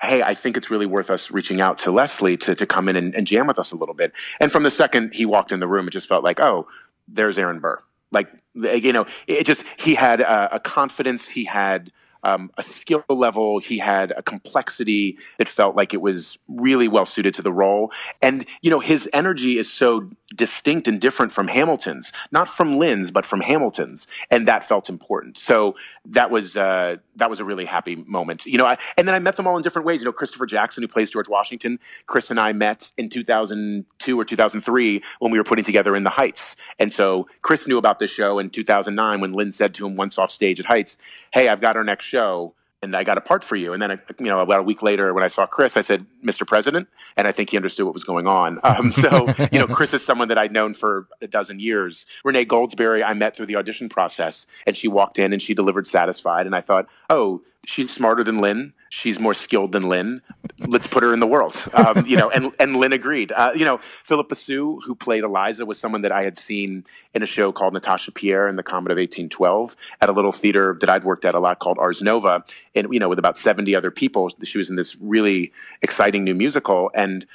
Hey, 0.00 0.22
I 0.22 0.34
think 0.34 0.56
it's 0.56 0.70
really 0.70 0.86
worth 0.86 1.10
us 1.10 1.30
reaching 1.30 1.60
out 1.60 1.78
to 1.78 1.90
Leslie 1.90 2.36
to, 2.38 2.54
to 2.54 2.66
come 2.66 2.88
in 2.88 2.96
and, 2.96 3.14
and 3.14 3.26
jam 3.26 3.46
with 3.46 3.58
us 3.58 3.72
a 3.72 3.76
little 3.76 3.94
bit. 3.94 4.12
And 4.40 4.52
from 4.52 4.62
the 4.62 4.70
second 4.70 5.14
he 5.14 5.24
walked 5.24 5.52
in 5.52 5.60
the 5.60 5.66
room, 5.66 5.88
it 5.88 5.92
just 5.92 6.08
felt 6.08 6.22
like, 6.22 6.38
oh, 6.38 6.68
there's 7.08 7.38
Aaron 7.38 7.60
Burr. 7.60 7.80
Like, 8.10 8.28
you 8.54 8.92
know, 8.92 9.06
it 9.26 9.44
just, 9.44 9.64
he 9.78 9.94
had 9.94 10.20
a, 10.20 10.56
a 10.56 10.60
confidence, 10.60 11.30
he 11.30 11.44
had 11.44 11.90
um, 12.26 12.50
a 12.58 12.62
skill 12.62 13.04
level. 13.08 13.60
He 13.60 13.78
had 13.78 14.12
a 14.16 14.22
complexity 14.22 15.16
that 15.38 15.46
felt 15.46 15.76
like 15.76 15.94
it 15.94 16.00
was 16.00 16.38
really 16.48 16.88
well 16.88 17.06
suited 17.06 17.34
to 17.34 17.42
the 17.42 17.52
role. 17.52 17.92
And, 18.20 18.46
you 18.62 18.70
know, 18.70 18.80
his 18.80 19.08
energy 19.12 19.58
is 19.58 19.72
so 19.72 20.10
distinct 20.34 20.88
and 20.88 21.00
different 21.00 21.30
from 21.30 21.46
Hamilton's, 21.46 22.12
not 22.32 22.48
from 22.48 22.78
Lin's, 22.78 23.12
but 23.12 23.24
from 23.24 23.42
Hamilton's. 23.42 24.08
And 24.28 24.48
that 24.48 24.64
felt 24.64 24.88
important. 24.88 25.38
So 25.38 25.76
that 26.04 26.32
was, 26.32 26.56
uh, 26.56 26.96
that 27.14 27.30
was 27.30 27.38
a 27.38 27.44
really 27.44 27.64
happy 27.64 27.94
moment. 27.94 28.44
You 28.44 28.58
know, 28.58 28.66
I, 28.66 28.76
and 28.98 29.06
then 29.06 29.14
I 29.14 29.20
met 29.20 29.36
them 29.36 29.46
all 29.46 29.56
in 29.56 29.62
different 29.62 29.86
ways. 29.86 30.00
You 30.00 30.06
know, 30.06 30.12
Christopher 30.12 30.46
Jackson, 30.46 30.82
who 30.82 30.88
plays 30.88 31.10
George 31.10 31.28
Washington, 31.28 31.78
Chris 32.06 32.28
and 32.32 32.40
I 32.40 32.52
met 32.52 32.90
in 32.98 33.08
2002 33.08 34.18
or 34.18 34.24
2003 34.24 35.02
when 35.20 35.30
we 35.30 35.38
were 35.38 35.44
putting 35.44 35.64
together 35.64 35.94
In 35.94 36.02
the 36.02 36.10
Heights. 36.10 36.56
And 36.80 36.92
so 36.92 37.28
Chris 37.42 37.68
knew 37.68 37.78
about 37.78 38.00
this 38.00 38.10
show 38.10 38.40
in 38.40 38.50
2009 38.50 39.20
when 39.20 39.32
Lin 39.32 39.52
said 39.52 39.74
to 39.74 39.86
him 39.86 39.94
once 39.94 40.18
off 40.18 40.32
stage 40.32 40.58
at 40.58 40.66
Heights, 40.66 40.98
Hey, 41.32 41.48
I've 41.48 41.60
got 41.60 41.76
our 41.76 41.84
next 41.84 42.04
show 42.04 42.15
show 42.16 42.54
and 42.82 42.94
I 42.94 43.04
got 43.04 43.18
a 43.18 43.20
part 43.20 43.42
for 43.42 43.56
you. 43.56 43.72
And 43.72 43.80
then, 43.80 44.00
you 44.18 44.26
know, 44.26 44.40
about 44.40 44.60
a 44.60 44.62
week 44.62 44.82
later, 44.82 45.12
when 45.14 45.24
I 45.24 45.28
saw 45.28 45.46
Chris, 45.46 45.76
I 45.76 45.80
said, 45.80 46.06
Mr. 46.24 46.46
President. 46.46 46.88
And 47.16 47.26
I 47.26 47.32
think 47.32 47.50
he 47.50 47.56
understood 47.56 47.86
what 47.86 47.94
was 47.94 48.04
going 48.04 48.26
on. 48.26 48.60
Um, 48.62 48.92
so, 48.92 49.26
you 49.52 49.58
know, 49.58 49.66
Chris 49.66 49.94
is 49.94 50.04
someone 50.04 50.28
that 50.28 50.38
I'd 50.38 50.52
known 50.52 50.74
for 50.74 51.08
a 51.20 51.26
dozen 51.26 51.58
years. 51.58 52.06
Renee 52.24 52.44
Goldsberry, 52.44 53.02
I 53.04 53.14
met 53.14 53.34
through 53.34 53.46
the 53.46 53.56
audition 53.56 53.88
process, 53.88 54.46
and 54.66 54.76
she 54.76 54.88
walked 54.88 55.18
in 55.18 55.32
and 55.32 55.40
she 55.40 55.54
delivered 55.54 55.86
Satisfied. 55.86 56.46
And 56.46 56.54
I 56.54 56.60
thought, 56.60 56.86
oh, 57.08 57.42
she's 57.66 57.90
smarter 57.90 58.24
than 58.24 58.38
Lin. 58.38 58.72
she's 58.88 59.18
more 59.18 59.34
skilled 59.34 59.72
than 59.72 59.82
Lin. 59.82 60.22
Let's 60.60 60.86
put 60.86 61.02
her 61.02 61.12
in 61.12 61.20
the 61.20 61.26
world. 61.26 61.62
Um, 61.74 62.06
you 62.06 62.16
know, 62.16 62.30
and 62.30 62.52
and 62.58 62.76
Lin 62.76 62.92
agreed. 62.92 63.32
Uh, 63.32 63.52
you 63.54 63.64
know, 63.64 63.78
Philippa 64.04 64.34
Soo, 64.34 64.80
who 64.86 64.94
played 64.94 65.24
Eliza, 65.24 65.66
was 65.66 65.78
someone 65.78 66.02
that 66.02 66.12
I 66.12 66.22
had 66.22 66.38
seen 66.38 66.84
in 67.12 67.22
a 67.22 67.26
show 67.26 67.52
called 67.52 67.74
Natasha 67.74 68.12
Pierre 68.12 68.48
in 68.48 68.56
the 68.56 68.62
Comet 68.62 68.92
of 68.92 68.96
1812 68.96 69.76
at 70.00 70.08
a 70.08 70.12
little 70.12 70.32
theater 70.32 70.76
that 70.80 70.88
I'd 70.88 71.04
worked 71.04 71.24
at 71.24 71.34
a 71.34 71.40
lot 71.40 71.58
called 71.58 71.78
Ars 71.78 72.00
Nova, 72.00 72.44
and 72.74 72.92
you 72.92 73.00
know, 73.00 73.08
with 73.08 73.18
about 73.18 73.36
70 73.36 73.74
other 73.74 73.90
people. 73.90 74.30
She 74.44 74.56
was 74.56 74.70
in 74.70 74.76
this 74.76 74.96
really 74.96 75.52
exciting 75.82 76.24
new 76.24 76.34
musical, 76.34 76.90
and 76.94 77.26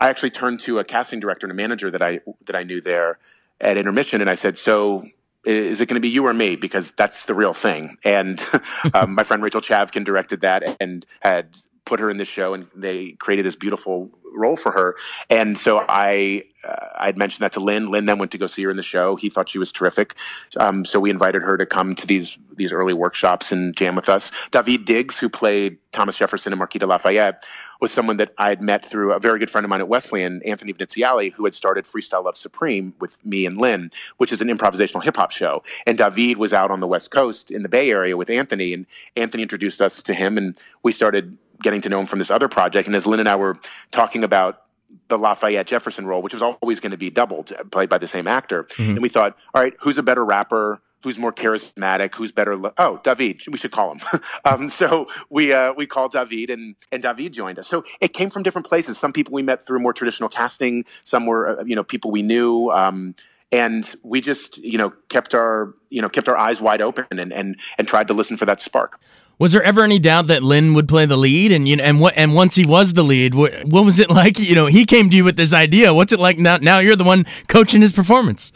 I 0.00 0.08
actually 0.08 0.30
turned 0.30 0.60
to 0.60 0.78
a 0.78 0.84
casting 0.84 1.20
director 1.20 1.46
and 1.46 1.52
a 1.52 1.56
manager 1.56 1.90
that 1.90 2.02
I 2.02 2.20
that 2.46 2.56
I 2.56 2.62
knew 2.62 2.80
there 2.80 3.18
at 3.60 3.76
intermission, 3.76 4.20
and 4.20 4.30
I 4.30 4.34
said, 4.34 4.56
"So 4.56 5.04
is 5.44 5.80
it 5.80 5.86
going 5.86 5.94
to 5.94 6.00
be 6.00 6.08
you 6.08 6.26
or 6.26 6.34
me? 6.34 6.56
Because 6.56 6.90
that's 6.92 7.26
the 7.26 7.34
real 7.34 7.54
thing. 7.54 7.96
And 8.04 8.44
um, 8.94 9.14
my 9.14 9.22
friend 9.22 9.42
Rachel 9.42 9.60
Chavkin 9.60 10.04
directed 10.04 10.40
that 10.42 10.76
and 10.80 11.06
had 11.20 11.56
put 11.84 12.00
her 12.00 12.10
in 12.10 12.18
this 12.18 12.28
show, 12.28 12.54
and 12.54 12.68
they 12.74 13.12
created 13.12 13.44
this 13.44 13.56
beautiful 13.56 14.10
role 14.32 14.56
for 14.56 14.72
her. 14.72 14.96
And 15.28 15.58
so 15.58 15.84
I 15.88 16.44
uh, 16.62 16.86
I 16.96 17.06
had 17.06 17.16
mentioned 17.16 17.42
that 17.42 17.52
to 17.52 17.60
Lynn. 17.60 17.90
Lin 17.90 18.04
then 18.04 18.18
went 18.18 18.30
to 18.32 18.38
go 18.38 18.46
see 18.46 18.62
her 18.62 18.70
in 18.70 18.76
the 18.76 18.82
show. 18.82 19.16
He 19.16 19.30
thought 19.30 19.48
she 19.48 19.58
was 19.58 19.72
terrific, 19.72 20.14
um, 20.56 20.84
so 20.84 21.00
we 21.00 21.10
invited 21.10 21.42
her 21.42 21.56
to 21.56 21.66
come 21.66 21.94
to 21.96 22.06
these 22.06 22.38
these 22.54 22.72
early 22.72 22.94
workshops 22.94 23.50
and 23.50 23.76
jam 23.76 23.96
with 23.96 24.08
us. 24.08 24.30
Daveed 24.50 24.84
Diggs, 24.84 25.18
who 25.18 25.28
played 25.28 25.78
Thomas 25.92 26.16
Jefferson 26.16 26.52
and 26.52 26.58
Marquis 26.58 26.78
de 26.78 26.86
Lafayette, 26.86 27.44
was 27.80 27.92
someone 27.92 28.16
that 28.18 28.32
I 28.38 28.48
had 28.50 28.60
met 28.60 28.84
through 28.84 29.12
a 29.12 29.18
very 29.18 29.38
good 29.38 29.50
friend 29.50 29.64
of 29.64 29.68
mine 29.68 29.80
at 29.80 29.88
Wesleyan, 29.88 30.42
Anthony 30.44 30.72
Veneziale, 30.72 31.32
who 31.32 31.44
had 31.44 31.54
started 31.54 31.84
Freestyle 31.84 32.24
Love 32.24 32.36
Supreme 32.36 32.94
with 33.00 33.24
me 33.24 33.46
and 33.46 33.56
Lin, 33.58 33.90
which 34.18 34.32
is 34.32 34.40
an 34.42 34.48
improvisational 34.48 35.02
hip 35.02 35.16
hop 35.16 35.30
show. 35.30 35.62
And 35.86 35.98
David 35.98 36.36
was 36.36 36.52
out 36.52 36.70
on 36.70 36.80
the 36.80 36.86
West 36.86 37.10
Coast 37.10 37.50
in 37.50 37.62
the 37.62 37.68
Bay 37.68 37.90
Area 37.90 38.16
with 38.16 38.30
Anthony, 38.30 38.74
and 38.74 38.86
Anthony 39.16 39.42
introduced 39.42 39.80
us 39.80 40.02
to 40.02 40.14
him, 40.14 40.36
and 40.36 40.56
we 40.82 40.92
started 40.92 41.38
getting 41.62 41.82
to 41.82 41.88
know 41.88 42.00
him 42.00 42.06
from 42.06 42.18
this 42.18 42.30
other 42.30 42.48
project. 42.48 42.86
And 42.86 42.96
as 42.96 43.06
Lin 43.06 43.20
and 43.20 43.28
I 43.28 43.36
were 43.36 43.58
talking 43.90 44.24
about 44.24 44.62
the 45.08 45.18
Lafayette 45.18 45.66
Jefferson 45.66 46.06
role, 46.06 46.22
which 46.22 46.34
was 46.34 46.42
always 46.42 46.80
going 46.80 46.90
to 46.90 46.96
be 46.96 47.10
doubled, 47.10 47.52
played 47.70 47.88
by 47.88 47.98
the 47.98 48.08
same 48.08 48.26
actor. 48.26 48.64
Mm-hmm. 48.64 48.90
And 48.90 49.02
we 49.02 49.08
thought, 49.08 49.36
all 49.54 49.62
right, 49.62 49.74
who's 49.80 49.98
a 49.98 50.02
better 50.02 50.24
rapper? 50.24 50.80
Who's 51.02 51.18
more 51.18 51.32
charismatic? 51.32 52.14
Who's 52.14 52.32
better? 52.32 52.56
Lo- 52.56 52.74
oh, 52.76 53.00
Daveed. 53.02 53.48
We 53.48 53.58
should 53.58 53.72
call 53.72 53.94
him. 53.94 54.00
um, 54.44 54.68
so 54.68 55.06
we 55.30 55.52
uh, 55.52 55.72
we 55.72 55.86
called 55.86 56.12
Daveed, 56.12 56.50
and 56.50 56.76
and 56.92 57.02
Daveed 57.02 57.32
joined 57.32 57.58
us. 57.58 57.68
So 57.68 57.84
it 58.00 58.12
came 58.12 58.30
from 58.30 58.42
different 58.42 58.66
places. 58.66 58.98
Some 58.98 59.12
people 59.12 59.32
we 59.32 59.42
met 59.42 59.66
through 59.66 59.80
more 59.80 59.92
traditional 59.92 60.28
casting. 60.28 60.84
Some 61.02 61.26
were 61.26 61.60
uh, 61.60 61.64
you 61.64 61.74
know 61.74 61.84
people 61.84 62.10
we 62.10 62.22
knew. 62.22 62.70
Um, 62.70 63.14
and 63.52 63.96
we 64.02 64.20
just 64.20 64.58
you 64.58 64.78
know 64.78 64.92
kept 65.08 65.34
our 65.34 65.74
you 65.88 66.02
know 66.02 66.08
kept 66.08 66.28
our 66.28 66.36
eyes 66.36 66.60
wide 66.60 66.80
open 66.80 67.06
and 67.10 67.32
and 67.32 67.58
and 67.78 67.88
tried 67.88 68.08
to 68.08 68.14
listen 68.14 68.36
for 68.36 68.46
that 68.46 68.60
spark. 68.60 69.00
Was 69.38 69.52
there 69.52 69.62
ever 69.62 69.82
any 69.82 69.98
doubt 69.98 70.26
that 70.26 70.42
Lin 70.42 70.74
would 70.74 70.86
play 70.86 71.06
the 71.06 71.16
lead? 71.16 71.50
And 71.50 71.66
you 71.66 71.76
know, 71.76 71.84
and 71.84 71.98
what? 71.98 72.12
And 72.14 72.34
once 72.34 72.54
he 72.56 72.66
was 72.66 72.92
the 72.92 73.02
lead, 73.02 73.34
what, 73.34 73.64
what 73.64 73.86
was 73.86 73.98
it 73.98 74.10
like? 74.20 74.38
You 74.38 74.54
know, 74.54 74.66
he 74.66 74.84
came 74.84 75.08
to 75.08 75.16
you 75.16 75.24
with 75.24 75.36
this 75.36 75.54
idea. 75.54 75.94
What's 75.94 76.12
it 76.12 76.20
like 76.20 76.38
now? 76.38 76.58
Now 76.58 76.78
you're 76.78 76.94
the 76.94 77.04
one 77.04 77.24
coaching 77.48 77.80
his 77.80 77.92
performance. 77.92 78.52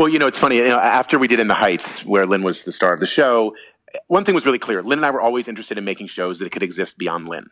Well, 0.00 0.08
you 0.08 0.18
know, 0.18 0.28
it's 0.28 0.38
funny. 0.38 0.56
You 0.56 0.68
know, 0.68 0.78
after 0.78 1.18
we 1.18 1.28
did 1.28 1.40
In 1.40 1.48
the 1.48 1.52
Heights, 1.52 2.06
where 2.06 2.24
Lin 2.24 2.42
was 2.42 2.64
the 2.64 2.72
star 2.72 2.94
of 2.94 3.00
the 3.00 3.06
show, 3.06 3.54
one 4.06 4.24
thing 4.24 4.34
was 4.34 4.46
really 4.46 4.58
clear. 4.58 4.82
Lin 4.82 4.98
and 4.98 5.04
I 5.04 5.10
were 5.10 5.20
always 5.20 5.46
interested 5.46 5.76
in 5.76 5.84
making 5.84 6.06
shows 6.06 6.38
that 6.38 6.50
could 6.50 6.62
exist 6.62 6.96
beyond 6.96 7.28
Lin. 7.28 7.50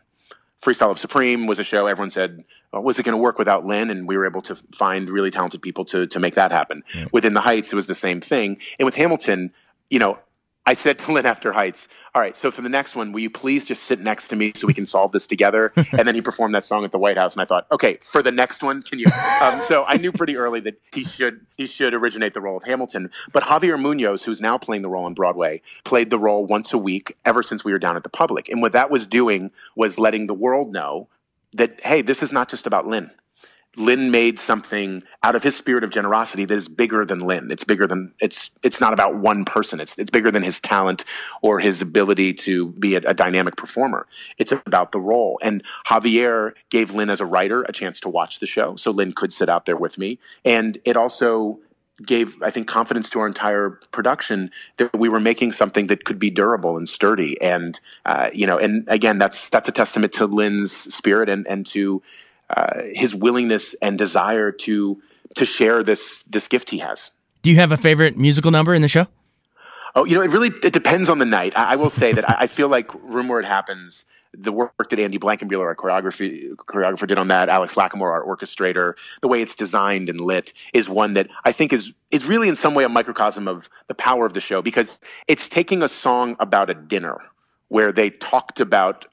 Freestyle 0.59 0.87
Love 0.87 0.97
Supreme 0.97 1.45
was 1.45 1.59
a 1.59 1.63
show 1.63 1.85
everyone 1.85 2.09
said, 2.09 2.43
well, 2.73 2.81
was 2.81 2.97
it 2.97 3.03
going 3.03 3.13
to 3.13 3.21
work 3.21 3.37
without 3.37 3.67
Lin? 3.67 3.91
And 3.91 4.07
we 4.07 4.17
were 4.17 4.25
able 4.25 4.41
to 4.41 4.55
find 4.73 5.11
really 5.11 5.29
talented 5.29 5.61
people 5.61 5.85
to, 5.85 6.07
to 6.07 6.19
make 6.19 6.33
that 6.33 6.51
happen. 6.51 6.81
Yeah. 6.95 7.05
Within 7.11 7.35
the 7.35 7.41
Heights, 7.41 7.71
it 7.71 7.75
was 7.75 7.85
the 7.85 7.93
same 7.93 8.19
thing. 8.19 8.57
And 8.79 8.85
with 8.87 8.95
Hamilton, 8.95 9.53
you 9.91 9.99
know, 9.99 10.17
I 10.69 10.73
said 10.73 10.99
to 10.99 11.11
Lin 11.13 11.25
after 11.25 11.53
Heights, 11.53 11.87
all 12.13 12.21
right, 12.21 12.35
so 12.35 12.51
for 12.51 12.61
the 12.61 12.69
next 12.69 12.95
one, 12.95 13.11
will 13.11 13.21
you 13.21 13.29
please 13.31 13.65
just 13.65 13.81
sit 13.85 14.01
next 14.01 14.27
to 14.27 14.35
me 14.35 14.53
so 14.55 14.67
we 14.67 14.73
can 14.75 14.85
solve 14.85 15.11
this 15.11 15.25
together? 15.25 15.73
and 15.97 16.07
then 16.07 16.13
he 16.13 16.21
performed 16.21 16.53
that 16.53 16.63
song 16.63 16.85
at 16.85 16.91
the 16.91 16.99
White 16.99 17.17
House, 17.17 17.33
and 17.33 17.41
I 17.41 17.45
thought, 17.45 17.65
okay, 17.71 17.97
for 18.03 18.21
the 18.21 18.31
next 18.31 18.61
one, 18.61 18.83
can 18.83 18.99
you? 18.99 19.07
Um, 19.41 19.61
so 19.61 19.85
I 19.87 19.95
knew 19.95 20.11
pretty 20.11 20.35
early 20.35 20.59
that 20.61 20.81
he 20.91 21.05
should 21.05 21.45
he 21.55 21.65
should 21.65 21.93
originate 21.93 22.33
the 22.33 22.41
role 22.41 22.57
of 22.57 22.63
Hamilton. 22.63 23.09
But 23.31 23.43
Javier 23.43 23.81
Munoz, 23.81 24.25
who's 24.25 24.41
now 24.41 24.57
playing 24.57 24.81
the 24.81 24.89
role 24.89 25.05
on 25.05 25.13
Broadway, 25.13 25.61
played 25.85 26.09
the 26.09 26.19
role 26.19 26.45
once 26.45 26.73
a 26.73 26.77
week 26.77 27.15
ever 27.23 27.41
since 27.41 27.63
we 27.63 27.71
were 27.71 27.79
down 27.79 27.95
at 27.95 28.03
the 28.03 28.09
Public. 28.09 28.49
And 28.49 28.61
what 28.61 28.73
that 28.73 28.91
was 28.91 29.07
doing 29.07 29.51
was 29.77 29.97
letting 29.97 30.27
the 30.27 30.33
world 30.33 30.73
know 30.73 31.07
that 31.53 31.79
hey, 31.85 32.01
this 32.01 32.21
is 32.21 32.33
not 32.33 32.49
just 32.49 32.67
about 32.67 32.85
Lin 32.85 33.11
Lin 33.77 34.09
made 34.11 34.39
something 34.39 35.03
out 35.23 35.35
of 35.35 35.43
his 35.43 35.55
spirit 35.55 35.83
of 35.83 35.91
generosity 35.91 36.43
that 36.43 36.53
is 36.53 36.67
bigger 36.67 37.05
than 37.05 37.19
Lin. 37.19 37.51
It's 37.51 37.63
bigger 37.63 37.85
than 37.85 38.13
it's 38.19 38.49
it's 38.63 38.81
not 38.81 38.93
about 38.93 39.15
one 39.15 39.45
person. 39.45 39.79
It's 39.79 39.97
it's 39.97 40.09
bigger 40.09 40.31
than 40.31 40.43
his 40.43 40.59
talent 40.59 41.05
or 41.41 41.59
his 41.59 41.81
ability 41.81 42.33
to 42.33 42.69
be 42.69 42.95
a, 42.95 43.01
a 43.05 43.13
dynamic 43.13 43.55
performer. 43.55 44.07
It's 44.37 44.51
about 44.51 44.91
the 44.91 44.99
role. 44.99 45.39
And 45.41 45.63
Javier 45.87 46.53
gave 46.69 46.95
Lin 46.95 47.09
as 47.09 47.21
a 47.21 47.25
writer 47.25 47.63
a 47.63 47.71
chance 47.71 47.99
to 48.01 48.09
watch 48.09 48.39
the 48.39 48.47
show, 48.47 48.75
so 48.75 48.91
Lin 48.91 49.13
could 49.13 49.31
sit 49.31 49.49
out 49.49 49.65
there 49.65 49.77
with 49.77 49.97
me. 49.97 50.19
And 50.43 50.79
it 50.83 50.97
also 50.97 51.59
gave 52.05 52.41
I 52.41 52.49
think 52.49 52.67
confidence 52.67 53.09
to 53.11 53.19
our 53.19 53.27
entire 53.27 53.71
production 53.91 54.51
that 54.77 54.97
we 54.97 55.09
were 55.09 55.19
making 55.19 55.51
something 55.51 55.87
that 55.87 56.05
could 56.05 56.17
be 56.17 56.29
durable 56.29 56.75
and 56.75 56.89
sturdy. 56.89 57.39
And 57.39 57.79
uh, 58.05 58.29
you 58.33 58.47
know, 58.47 58.57
and 58.57 58.85
again, 58.87 59.19
that's 59.19 59.49
that's 59.49 59.69
a 59.69 59.73
testament 59.73 60.13
to 60.13 60.25
Lin's 60.25 60.71
spirit 60.71 61.29
and 61.29 61.45
and 61.47 61.65
to 61.67 62.01
uh, 62.55 62.81
his 62.91 63.13
willingness 63.15 63.75
and 63.81 63.97
desire 63.97 64.51
to 64.51 65.01
to 65.35 65.45
share 65.45 65.83
this 65.83 66.23
this 66.23 66.47
gift 66.47 66.69
he 66.69 66.79
has. 66.79 67.11
Do 67.43 67.49
you 67.49 67.55
have 67.57 67.71
a 67.71 67.77
favorite 67.77 68.17
musical 68.17 68.51
number 68.51 68.73
in 68.73 68.81
the 68.81 68.87
show? 68.87 69.07
Oh, 69.95 70.05
you 70.05 70.15
know, 70.15 70.21
it 70.21 70.29
really 70.29 70.51
it 70.63 70.73
depends 70.73 71.09
on 71.09 71.19
the 71.19 71.25
night. 71.25 71.57
I, 71.57 71.73
I 71.73 71.75
will 71.75 71.89
say 71.89 72.11
that 72.13 72.29
I, 72.29 72.35
I 72.41 72.47
feel 72.47 72.67
like 72.67 72.93
Room 73.03 73.27
Where 73.27 73.39
It 73.39 73.45
Happens, 73.45 74.05
the 74.33 74.51
work 74.51 74.89
that 74.89 74.99
Andy 74.99 75.17
Blankenbuehler, 75.17 75.65
our 75.65 75.75
choreography 75.75 76.53
choreographer, 76.55 77.07
did 77.07 77.17
on 77.17 77.27
that, 77.29 77.49
Alex 77.49 77.75
Lacamoire, 77.75 78.11
our 78.11 78.23
orchestrator, 78.25 78.93
the 79.21 79.27
way 79.27 79.41
it's 79.41 79.55
designed 79.55 80.09
and 80.09 80.21
lit, 80.21 80.53
is 80.73 80.87
one 80.87 81.13
that 81.13 81.27
I 81.43 81.51
think 81.51 81.73
is 81.73 81.91
is 82.11 82.25
really 82.25 82.49
in 82.49 82.55
some 82.55 82.73
way 82.73 82.83
a 82.83 82.89
microcosm 82.89 83.47
of 83.47 83.69
the 83.87 83.95
power 83.95 84.25
of 84.25 84.33
the 84.33 84.41
show 84.41 84.61
because 84.61 84.99
it's 85.27 85.49
taking 85.49 85.81
a 85.81 85.89
song 85.89 86.35
about 86.39 86.69
a 86.69 86.73
dinner 86.73 87.21
where 87.69 87.91
they 87.91 88.09
talked 88.09 88.59
about 88.59 89.05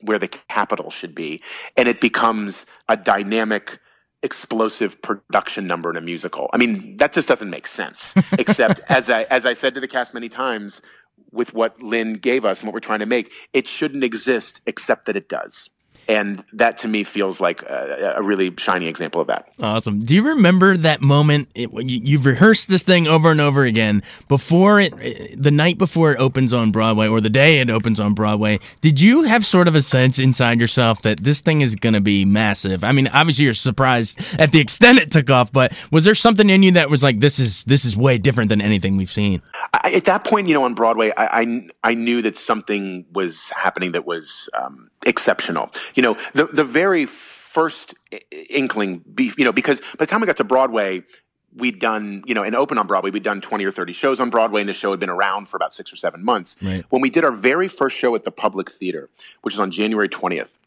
where 0.00 0.18
the 0.18 0.28
capital 0.28 0.90
should 0.90 1.14
be, 1.14 1.40
and 1.76 1.88
it 1.88 2.00
becomes 2.00 2.66
a 2.88 2.96
dynamic 2.96 3.78
explosive 4.22 5.00
production 5.00 5.66
number 5.66 5.90
in 5.90 5.96
a 5.96 6.00
musical. 6.00 6.50
I 6.52 6.56
mean, 6.56 6.96
that 6.96 7.12
just 7.12 7.28
doesn't 7.28 7.50
make 7.50 7.66
sense. 7.66 8.14
Except 8.38 8.80
as 8.88 9.08
I 9.10 9.22
as 9.24 9.46
I 9.46 9.52
said 9.52 9.74
to 9.74 9.80
the 9.80 9.88
cast 9.88 10.14
many 10.14 10.28
times, 10.28 10.82
with 11.30 11.54
what 11.54 11.82
Lin 11.82 12.14
gave 12.14 12.44
us 12.44 12.60
and 12.60 12.68
what 12.68 12.74
we're 12.74 12.80
trying 12.80 13.00
to 13.00 13.06
make, 13.06 13.32
it 13.52 13.66
shouldn't 13.66 14.04
exist 14.04 14.60
except 14.66 15.06
that 15.06 15.16
it 15.16 15.28
does 15.28 15.70
and 16.08 16.42
that 16.54 16.78
to 16.78 16.88
me 16.88 17.04
feels 17.04 17.38
like 17.38 17.62
a, 17.62 18.14
a, 18.16 18.22
really 18.22 18.52
shiny 18.56 18.86
example 18.86 19.20
of 19.20 19.26
that. 19.26 19.52
Awesome. 19.60 20.00
Do 20.00 20.14
you 20.14 20.22
remember 20.22 20.76
that 20.78 21.02
moment? 21.02 21.48
It, 21.54 21.70
you, 21.72 22.16
have 22.16 22.24
rehearsed 22.24 22.68
this 22.68 22.82
thing 22.82 23.06
over 23.06 23.30
and 23.30 23.40
over 23.40 23.64
again 23.64 24.02
before 24.26 24.80
it, 24.80 25.40
the 25.40 25.50
night 25.50 25.76
before 25.76 26.12
it 26.12 26.18
opens 26.18 26.54
on 26.54 26.72
Broadway, 26.72 27.08
or 27.08 27.20
the 27.20 27.28
day 27.28 27.60
it 27.60 27.68
opens 27.68 28.00
on 28.00 28.14
Broadway. 28.14 28.58
Did 28.80 29.00
you 29.00 29.24
have 29.24 29.44
sort 29.44 29.68
of 29.68 29.76
a 29.76 29.82
sense 29.82 30.18
inside 30.18 30.58
yourself 30.58 31.02
that 31.02 31.22
this 31.22 31.42
thing 31.42 31.60
is 31.60 31.74
going 31.74 31.92
to 31.92 32.00
be 32.00 32.24
massive? 32.24 32.84
I 32.84 32.92
mean, 32.92 33.08
obviously 33.08 33.44
you're 33.44 33.54
surprised 33.54 34.18
at 34.38 34.50
the 34.50 34.60
extent 34.60 34.98
it 34.98 35.10
took 35.10 35.28
off, 35.28 35.52
but 35.52 35.72
was 35.90 36.04
there 36.04 36.14
something 36.14 36.48
in 36.48 36.62
you 36.62 36.72
that 36.72 36.88
was 36.88 37.02
like, 37.02 37.20
this 37.20 37.38
is 37.38 37.64
this 37.64 37.84
is 37.84 37.96
way 37.96 38.16
different 38.16 38.48
than 38.48 38.62
anything 38.62 38.96
we've 38.96 39.10
seen? 39.10 39.42
I, 39.74 39.92
at 39.92 40.04
that 40.04 40.24
point, 40.24 40.48
you 40.48 40.54
know, 40.54 40.64
on 40.64 40.74
Broadway, 40.74 41.12
I, 41.16 41.42
I, 41.42 41.68
I 41.84 41.94
knew 41.94 42.22
that 42.22 42.38
something 42.38 43.04
was 43.12 43.50
happening 43.50 43.92
that 43.92 44.06
was 44.06 44.48
um, 44.58 44.90
exceptional. 45.04 45.70
You 45.98 46.02
know, 46.02 46.16
the 46.32 46.44
the 46.44 46.62
very 46.62 47.06
first 47.06 47.92
inkling, 48.50 49.02
you 49.18 49.44
know, 49.44 49.50
because 49.50 49.80
by 49.80 50.04
the 50.04 50.06
time 50.06 50.20
we 50.20 50.28
got 50.28 50.36
to 50.36 50.44
Broadway, 50.44 51.02
we'd 51.52 51.80
done, 51.80 52.22
you 52.24 52.36
know, 52.36 52.44
and 52.44 52.54
open 52.54 52.78
on 52.78 52.86
Broadway, 52.86 53.10
we'd 53.10 53.24
done 53.24 53.40
20 53.40 53.64
or 53.64 53.72
30 53.72 53.92
shows 53.92 54.20
on 54.20 54.30
Broadway, 54.30 54.60
and 54.60 54.68
the 54.68 54.74
show 54.74 54.92
had 54.92 55.00
been 55.00 55.10
around 55.10 55.48
for 55.48 55.56
about 55.56 55.72
six 55.72 55.92
or 55.92 55.96
seven 55.96 56.24
months. 56.24 56.54
Right. 56.62 56.84
When 56.90 57.02
we 57.02 57.10
did 57.10 57.24
our 57.24 57.32
very 57.32 57.66
first 57.66 57.96
show 57.96 58.14
at 58.14 58.22
the 58.22 58.30
Public 58.30 58.70
Theater, 58.70 59.10
which 59.42 59.54
was 59.54 59.58
on 59.58 59.72
January 59.72 60.08
20th, 60.08 60.58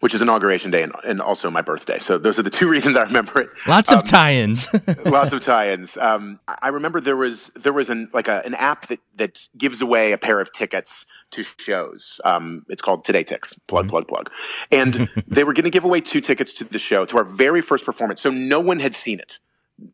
which 0.00 0.14
is 0.14 0.22
inauguration 0.22 0.70
day 0.70 0.82
and, 0.82 0.92
and, 1.04 1.20
also 1.20 1.50
my 1.50 1.60
birthday. 1.60 1.98
So 1.98 2.18
those 2.18 2.38
are 2.38 2.42
the 2.42 2.50
two 2.50 2.68
reasons 2.70 2.96
I 2.96 3.02
remember 3.02 3.40
it. 3.40 3.50
Lots 3.66 3.90
um, 3.90 3.98
of 3.98 4.04
tie-ins. 4.04 4.68
lots 5.04 5.32
of 5.32 5.42
tie-ins. 5.42 5.96
Um, 5.96 6.40
I 6.48 6.68
remember 6.68 7.00
there 7.00 7.16
was 7.16 7.50
there 7.54 7.72
was 7.72 7.90
an 7.90 8.10
like 8.12 8.28
a, 8.28 8.42
an 8.44 8.54
app 8.54 8.88
that 8.88 9.00
that 9.16 9.48
gives 9.56 9.80
away 9.80 10.12
a 10.12 10.18
pair 10.18 10.40
of 10.40 10.52
tickets 10.52 11.06
to 11.32 11.44
shows. 11.58 12.20
Um, 12.24 12.64
it's 12.68 12.82
called 12.82 13.04
TodayTix. 13.04 13.58
Plug, 13.66 13.84
mm-hmm. 13.84 13.90
plug, 13.90 14.08
plug. 14.08 14.30
And 14.70 15.08
they 15.26 15.44
were 15.44 15.52
going 15.52 15.64
to 15.64 15.70
give 15.70 15.84
away 15.84 16.00
two 16.00 16.20
tickets 16.20 16.52
to 16.54 16.64
the 16.64 16.78
show 16.78 17.04
to 17.06 17.16
our 17.16 17.24
very 17.24 17.60
first 17.60 17.84
performance. 17.84 18.20
So 18.20 18.30
no 18.30 18.60
one 18.60 18.80
had 18.80 18.94
seen 18.94 19.20
it. 19.20 19.38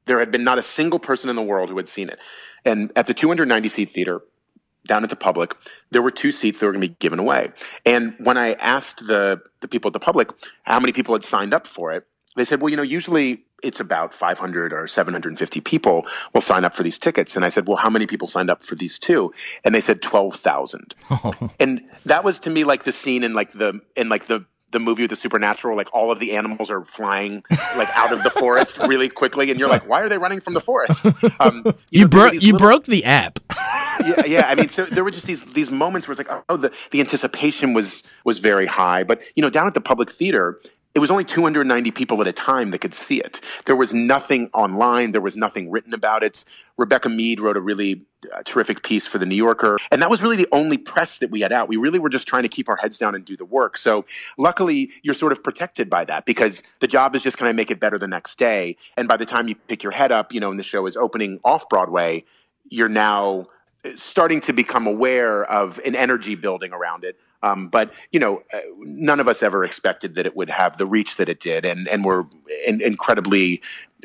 There 0.07 0.19
had 0.19 0.31
been 0.31 0.45
not 0.45 0.59
a 0.59 0.63
single 0.63 0.99
person 0.99 1.29
in 1.29 1.37
the 1.37 1.43
world 1.43 1.69
who 1.69 1.77
had 1.77 1.89
seen 1.89 2.09
it. 2.09 2.19
And 2.65 2.91
at 2.97 3.07
the 3.07 3.15
290 3.15 3.69
seat 3.69 3.91
theater, 3.91 4.23
down 4.87 5.05
at 5.05 5.11
the 5.11 5.17
public, 5.17 5.55
there 5.91 6.03
were 6.03 6.11
two 6.11 6.33
seats 6.33 6.59
that 6.59 6.67
were 6.67 6.73
going 6.73 6.83
to 6.83 6.89
be 6.89 6.97
given 7.01 7.19
away. 7.19 7.53
And 7.85 8.15
when 8.19 8.37
I 8.37 8.53
asked 8.55 9.07
the, 9.07 9.41
the 9.61 9.69
people 9.69 9.89
at 9.89 9.93
the 9.93 10.01
public 10.01 10.31
how 10.65 10.81
many 10.81 10.93
people 10.93 11.15
had 11.15 11.25
signed 11.25 11.55
up 11.55 11.67
for 11.67 11.93
it, 11.93 12.07
they 12.37 12.45
said, 12.45 12.61
well, 12.61 12.69
you 12.69 12.77
know, 12.77 12.83
usually 12.83 13.45
it's 13.63 13.81
about 13.81 14.13
500 14.13 14.73
or 14.73 14.87
750 14.87 15.61
people 15.61 16.05
will 16.35 16.41
sign 16.41 16.65
up 16.65 16.75
for 16.75 16.83
these 16.83 16.99
tickets. 16.99 17.35
And 17.35 17.45
I 17.45 17.49
said, 17.49 17.67
well, 17.67 17.79
how 17.79 17.89
many 17.89 18.07
people 18.07 18.29
signed 18.29 18.51
up 18.51 18.63
for 18.63 18.75
these 18.75 18.99
two? 18.99 19.33
And 19.65 19.75
they 19.75 19.81
said 19.81 20.03
12,000. 20.03 20.95
Oh. 21.11 21.33
And 21.61 21.83
that 22.05 22.25
was 22.25 22.39
to 22.41 22.51
me 22.51 22.65
like 22.65 22.85
the 22.85 22.93
scene 22.93 23.25
in 23.25 23.33
like 23.33 23.53
the, 23.53 23.81
in 23.97 24.09
like 24.09 24.27
the, 24.27 24.45
the 24.75 24.81
movie 24.81 25.03
with 25.03 25.11
the 25.11 25.17
supernatural, 25.17 25.75
like 25.75 25.89
all 25.95 26.13
of 26.13 26.19
the 26.19 26.37
animals 26.37 26.69
are 26.69 26.85
flying 26.85 27.43
like 27.77 27.89
out 27.97 28.13
of 28.13 28.23
the 28.23 28.29
forest 28.31 28.77
really 28.79 29.09
quickly, 29.09 29.51
and 29.51 29.59
you're 29.59 29.71
like, 29.71 29.89
why 29.89 30.03
are 30.03 30.09
they 30.11 30.19
running 30.19 30.41
from 30.41 30.53
the 30.53 30.61
forest? 30.61 31.07
Um, 31.41 31.63
you, 31.65 31.75
you 31.91 32.01
know, 32.03 32.09
broke 32.09 32.35
you 32.35 32.53
little... 32.53 32.59
broke 32.59 32.85
the 32.85 33.05
app. 33.05 33.39
yeah, 34.05 34.25
yeah. 34.27 34.47
I 34.49 34.55
mean, 34.55 34.69
so 34.69 34.85
there 34.85 35.03
were 35.03 35.11
just 35.11 35.27
these 35.27 35.43
these 35.53 35.71
moments 35.71 36.07
where 36.07 36.13
it's 36.13 36.29
like, 36.29 36.45
oh, 36.49 36.57
the, 36.57 36.71
the 36.91 37.01
anticipation 37.01 37.73
was 37.73 38.03
was 38.25 38.39
very 38.39 38.67
high. 38.67 39.05
But 39.05 39.23
you 39.35 39.43
know, 39.43 39.51
down 39.51 39.67
at 39.67 39.75
the 39.75 39.81
public 39.81 40.11
theater, 40.11 40.61
it 40.95 41.01
was 41.01 41.11
only 41.11 41.25
290 41.25 41.91
people 41.91 42.21
at 42.21 42.29
a 42.29 42.33
time 42.33 42.71
that 42.71 42.79
could 42.79 42.95
see 42.95 43.19
it. 43.19 43.41
There 43.67 43.75
was 43.75 43.93
nothing 43.93 44.49
online. 44.55 45.11
There 45.11 45.21
was 45.21 45.37
nothing 45.37 45.71
written 45.71 45.93
about 45.93 46.23
it. 46.23 46.45
Rebecca 46.77 47.09
Mead 47.09 47.41
wrote 47.41 47.57
a 47.57 47.61
really 47.61 48.03
uh, 48.33 48.43
terrific 48.45 48.85
piece 48.85 49.05
for 49.05 49.19
the 49.19 49.27
New 49.27 49.35
Yorker. 49.35 49.77
And 49.91 50.01
that 50.01 50.09
was 50.09 50.23
really 50.23 50.37
the 50.37 50.47
only 50.53 50.79
press 50.79 51.19
that 51.19 51.33
we 51.33 51.41
had 51.41 51.51
out. 51.51 51.69
We 51.69 51.77
really 51.77 51.99
were 51.99 52.09
just 52.09 52.29
trying 52.29 52.45
to 52.45 52.49
keep 52.49 52.69
our 52.69 52.77
heads 52.77 52.97
down 52.97 53.17
and 53.17 53.25
do 53.25 53.37
the 53.37 53.45
work. 53.45 53.77
So 53.77 54.05
luckily, 54.39 54.93
you're 55.03 55.15
sort 55.15 55.33
of 55.33 55.43
protected 55.43 55.91
by 55.91 56.05
that 56.05 56.27
because 56.27 56.63
the 56.79 56.87
job 56.87 57.17
is 57.17 57.23
just 57.23 57.39
kind 57.39 57.51
of 57.51 57.57
make 57.57 57.73
it 57.73 57.81
better 57.81 57.99
the 57.99 58.09
next 58.09 58.39
day. 58.39 58.77
And 58.97 59.09
by 59.09 59.17
the 59.17 59.27
time 59.27 59.49
you 59.49 59.57
pick 59.57 59.83
your 59.83 59.93
head 59.93 60.13
up, 60.13 60.33
you 60.33 60.39
know, 60.39 60.51
and 60.51 60.59
the 60.59 60.65
show 60.65 60.87
is 60.87 60.97
opening 60.97 61.41
off 61.45 61.69
Broadway, 61.69 62.25
you're 62.71 62.89
now 62.89 63.49
starting 63.97 64.41
to 64.41 64.53
become 64.53 64.87
aware 64.87 65.45
of 65.45 65.79
an 65.85 65.95
energy 65.95 66.35
building 66.35 66.73
around 66.73 67.05
it. 67.05 67.19
Um, 67.45 67.69
but 67.69 67.93
you 68.11 68.19
know, 68.19 68.43
uh, 68.55 68.61
none 68.79 69.21
of 69.21 69.29
us 69.29 69.43
ever 69.43 69.65
expected 69.65 70.15
that 70.15 70.25
it 70.25 70.35
would 70.35 70.49
have 70.49 70.79
the 70.79 70.87
reach 70.87 71.17
that 71.17 71.29
it 71.29 71.41
did, 71.41 71.67
and 71.67 71.87
and 71.89 72.03
we're 72.03 72.25
in, 72.67 72.81
incredibly 72.81 73.61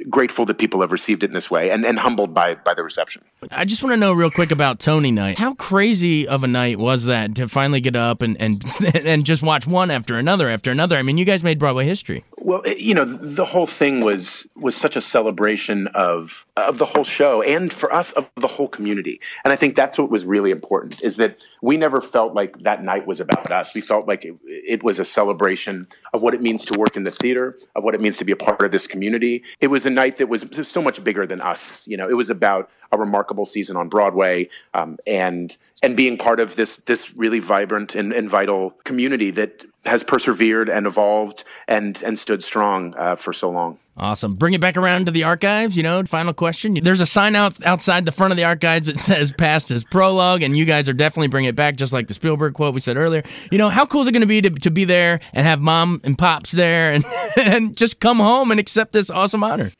grateful 0.10 0.46
that 0.46 0.58
people 0.58 0.82
have 0.82 0.92
received 0.92 1.24
it 1.24 1.28
in 1.28 1.34
this 1.34 1.52
way 1.52 1.70
and, 1.72 1.86
and 1.86 2.00
humbled 2.00 2.34
by 2.34 2.56
by 2.56 2.74
the 2.74 2.84
reception. 2.84 3.24
I 3.52 3.66
just 3.66 3.84
want 3.84 3.94
to 3.94 3.98
know 3.98 4.14
real 4.14 4.32
quick 4.32 4.52
about 4.52 4.80
Tony 4.80 5.12
night. 5.12 5.38
How 5.38 5.54
crazy 5.56 6.28
of 6.28 6.44
a 6.44 6.48
night 6.48 6.80
was 6.80 7.06
that 7.06 7.36
to 7.36 7.48
finally 7.48 7.82
get 7.82 7.96
up 7.96 8.22
and 8.22 8.40
and 8.40 8.64
and 8.94 9.26
just 9.26 9.42
watch 9.42 9.68
one 9.68 9.92
after 9.92 10.18
another 10.18 10.50
after 10.50 10.72
another? 10.72 10.98
I 10.98 11.04
mean, 11.04 11.18
you 11.18 11.26
guys 11.26 11.44
made 11.44 11.60
Broadway 11.60 11.86
history. 11.86 12.24
Well, 12.38 12.62
it, 12.62 12.78
you 12.80 12.94
know, 12.94 13.06
the 13.06 13.46
whole 13.46 13.68
thing 13.68 14.02
was 14.02 14.48
was 14.56 14.76
such 14.76 14.96
a 14.96 15.02
celebration 15.02 15.88
of 15.88 16.46
of 16.56 16.78
the 16.78 16.86
whole 16.86 17.04
show 17.04 17.42
and 17.42 17.72
for 17.72 17.94
us 17.94 18.12
of 18.14 18.30
the 18.36 18.48
whole 18.48 18.68
community. 18.68 19.20
And 19.44 19.54
I 19.54 19.56
think 19.56 19.76
that's 19.76 19.98
what 19.98 20.10
was 20.10 20.26
really 20.26 20.52
important 20.52 21.04
is 21.04 21.18
that 21.18 21.40
we 21.62 21.78
never 21.78 22.02
felt 22.02 22.34
like 22.34 22.60
that 22.60 22.84
night 22.84 23.06
was 23.06 23.20
about 23.20 23.52
us. 23.52 23.70
We 23.74 23.82
felt 23.82 24.08
like 24.08 24.26
it, 24.26 24.36
it 24.46 24.84
was 24.84 25.00
a 25.00 25.06
celebration 25.06 25.88
of 26.14 26.22
what 26.22 26.34
it 26.34 26.42
means 26.42 26.66
to 26.66 26.80
work 26.80 26.96
in 26.96 27.04
the 27.04 27.12
theater, 27.12 27.56
of 27.76 27.84
what 27.84 27.96
it 27.96 28.02
means 28.02 28.18
to 28.18 28.26
be 28.26 28.32
a 28.32 28.36
part 28.36 28.62
of 28.64 28.72
this 28.72 28.88
community. 28.88 29.44
It 29.60 29.68
was 29.68 29.79
a 29.86 29.90
night 29.90 30.18
that 30.18 30.28
was 30.28 30.46
so 30.64 30.82
much 30.82 31.04
bigger 31.04 31.26
than 31.26 31.42
us. 31.42 31.88
You 31.88 31.98
know, 31.98 32.10
it 32.10 32.14
was 32.14 32.30
about 32.30 32.70
a 32.92 32.98
remarkable 32.98 33.46
season 33.46 33.76
on 33.76 33.90
Broadway 33.90 34.50
um, 34.74 34.98
and 35.06 35.58
and 35.84 35.96
being 35.96 36.18
part 36.18 36.40
of 36.40 36.56
this 36.56 36.78
this 36.88 37.16
really 37.16 37.40
vibrant 37.40 37.96
and, 37.96 38.12
and 38.14 38.30
vital 38.30 38.72
community 38.84 39.32
that 39.32 39.66
has 39.86 40.04
persevered 40.04 40.70
and 40.70 40.86
evolved 40.86 41.44
and 41.68 42.02
and 42.04 42.20
stood 42.20 42.44
strong 42.44 42.94
uh, 42.98 43.16
for 43.16 43.34
so 43.34 43.50
long. 43.50 43.78
Awesome. 44.00 44.36
Bring 44.36 44.54
it 44.54 44.62
back 44.62 44.78
around 44.78 45.08
to 45.08 45.12
the 45.12 45.26
archives. 45.26 45.76
You 45.76 45.84
know, 45.84 46.02
final 46.04 46.34
question. 46.34 46.80
There's 46.82 47.02
a 47.02 47.06
sign 47.06 47.36
out 47.36 47.62
outside 47.66 48.06
the 48.06 48.14
front 48.14 48.32
of 48.32 48.38
the 48.38 48.46
archives 48.46 48.88
that 48.88 48.98
says 49.00 49.34
past 49.34 49.72
as 49.72 49.84
prologue, 49.84 50.42
and 50.42 50.58
you 50.58 50.64
guys 50.64 50.88
are 50.88 50.94
definitely 50.94 51.28
bringing 51.28 51.50
it 51.50 51.56
back, 51.56 51.76
just 51.76 51.92
like 51.92 52.08
the 52.08 52.14
Spielberg 52.14 52.54
quote 52.54 52.74
we 52.74 52.80
said 52.80 52.96
earlier. 52.96 53.24
You 53.52 53.58
know, 53.58 53.70
how 53.70 53.86
cool 53.86 54.02
is 54.02 54.08
it 54.08 54.14
going 54.14 54.22
to 54.22 54.28
be 54.28 54.42
to 54.42 54.72
be 54.72 54.86
there 54.86 55.20
and 55.34 55.46
have 55.46 55.60
mom 55.60 56.00
and 56.06 56.18
pops 56.18 56.52
there 56.52 56.94
and, 56.94 57.04
and 57.36 57.76
just 57.76 58.00
come 58.00 58.20
home 58.20 58.52
and 58.52 58.60
accept 58.60 58.94
this 58.94 59.10
awesome 59.10 59.44
honor? 59.44 59.74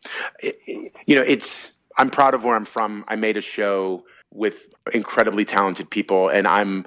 You 1.06 1.16
know, 1.16 1.24
it's, 1.24 1.72
I'm 2.00 2.10
proud 2.10 2.34
of 2.34 2.44
where 2.46 2.56
I'm 2.56 2.66
from. 2.66 3.06
I 3.08 3.16
made 3.18 3.38
a 3.38 3.42
show 3.42 4.06
with 4.32 4.74
incredibly 4.94 5.46
talented 5.46 5.90
people, 5.90 6.30
and 6.30 6.48
I'm 6.48 6.86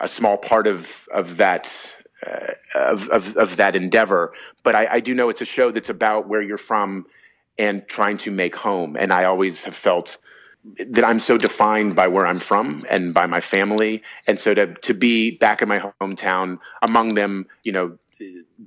a 0.00 0.08
small 0.08 0.36
part 0.36 0.66
of, 0.66 1.08
of 1.14 1.36
that 1.38 1.96
uh, 2.26 2.54
of, 2.74 3.08
of, 3.10 3.36
of 3.36 3.56
that 3.56 3.76
endeavor. 3.76 4.32
But 4.64 4.74
I, 4.74 4.86
I 4.94 5.00
do 5.00 5.14
know 5.14 5.28
it's 5.28 5.40
a 5.40 5.46
show 5.46 5.70
that's 5.70 5.88
about 5.88 6.26
where 6.28 6.42
you're 6.42 6.58
from 6.58 7.06
and 7.56 7.86
trying 7.86 8.16
to 8.18 8.30
make 8.32 8.56
home. 8.56 8.96
And 8.98 9.12
I 9.12 9.24
always 9.24 9.64
have 9.64 9.76
felt 9.76 10.18
that 10.78 11.04
I'm 11.04 11.20
so 11.20 11.38
defined 11.38 11.94
by 11.94 12.08
where 12.08 12.26
I'm 12.26 12.38
from 12.38 12.84
and 12.90 13.14
by 13.14 13.26
my 13.26 13.40
family. 13.40 14.02
And 14.26 14.38
so 14.38 14.52
to, 14.54 14.74
to 14.74 14.94
be 14.94 15.30
back 15.30 15.62
in 15.62 15.68
my 15.68 15.78
hometown 16.00 16.58
among 16.82 17.14
them, 17.14 17.46
you 17.62 17.70
know, 17.70 17.98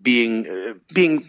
being, 0.01 0.47
uh, 0.47 0.73
being, 0.93 1.27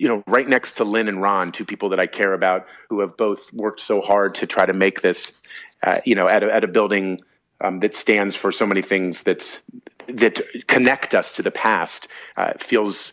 you 0.00 0.08
know, 0.08 0.24
right 0.26 0.48
next 0.48 0.78
to 0.78 0.84
Lin 0.84 1.08
and 1.08 1.20
Ron, 1.20 1.52
two 1.52 1.66
people 1.66 1.90
that 1.90 2.00
I 2.00 2.06
care 2.06 2.32
about, 2.32 2.66
who 2.88 3.00
have 3.00 3.18
both 3.18 3.52
worked 3.52 3.80
so 3.80 4.00
hard 4.00 4.34
to 4.36 4.46
try 4.46 4.64
to 4.64 4.72
make 4.72 5.02
this, 5.02 5.42
uh, 5.82 6.00
you 6.06 6.14
know, 6.14 6.26
at 6.26 6.42
a, 6.42 6.50
at 6.50 6.64
a 6.64 6.68
building 6.68 7.20
um, 7.60 7.80
that 7.80 7.94
stands 7.94 8.34
for 8.34 8.50
so 8.50 8.64
many 8.64 8.80
things 8.80 9.22
that's 9.22 9.60
that 10.08 10.40
connect 10.66 11.14
us 11.14 11.30
to 11.32 11.42
the 11.42 11.50
past. 11.50 12.08
Uh, 12.34 12.54
feels, 12.58 13.12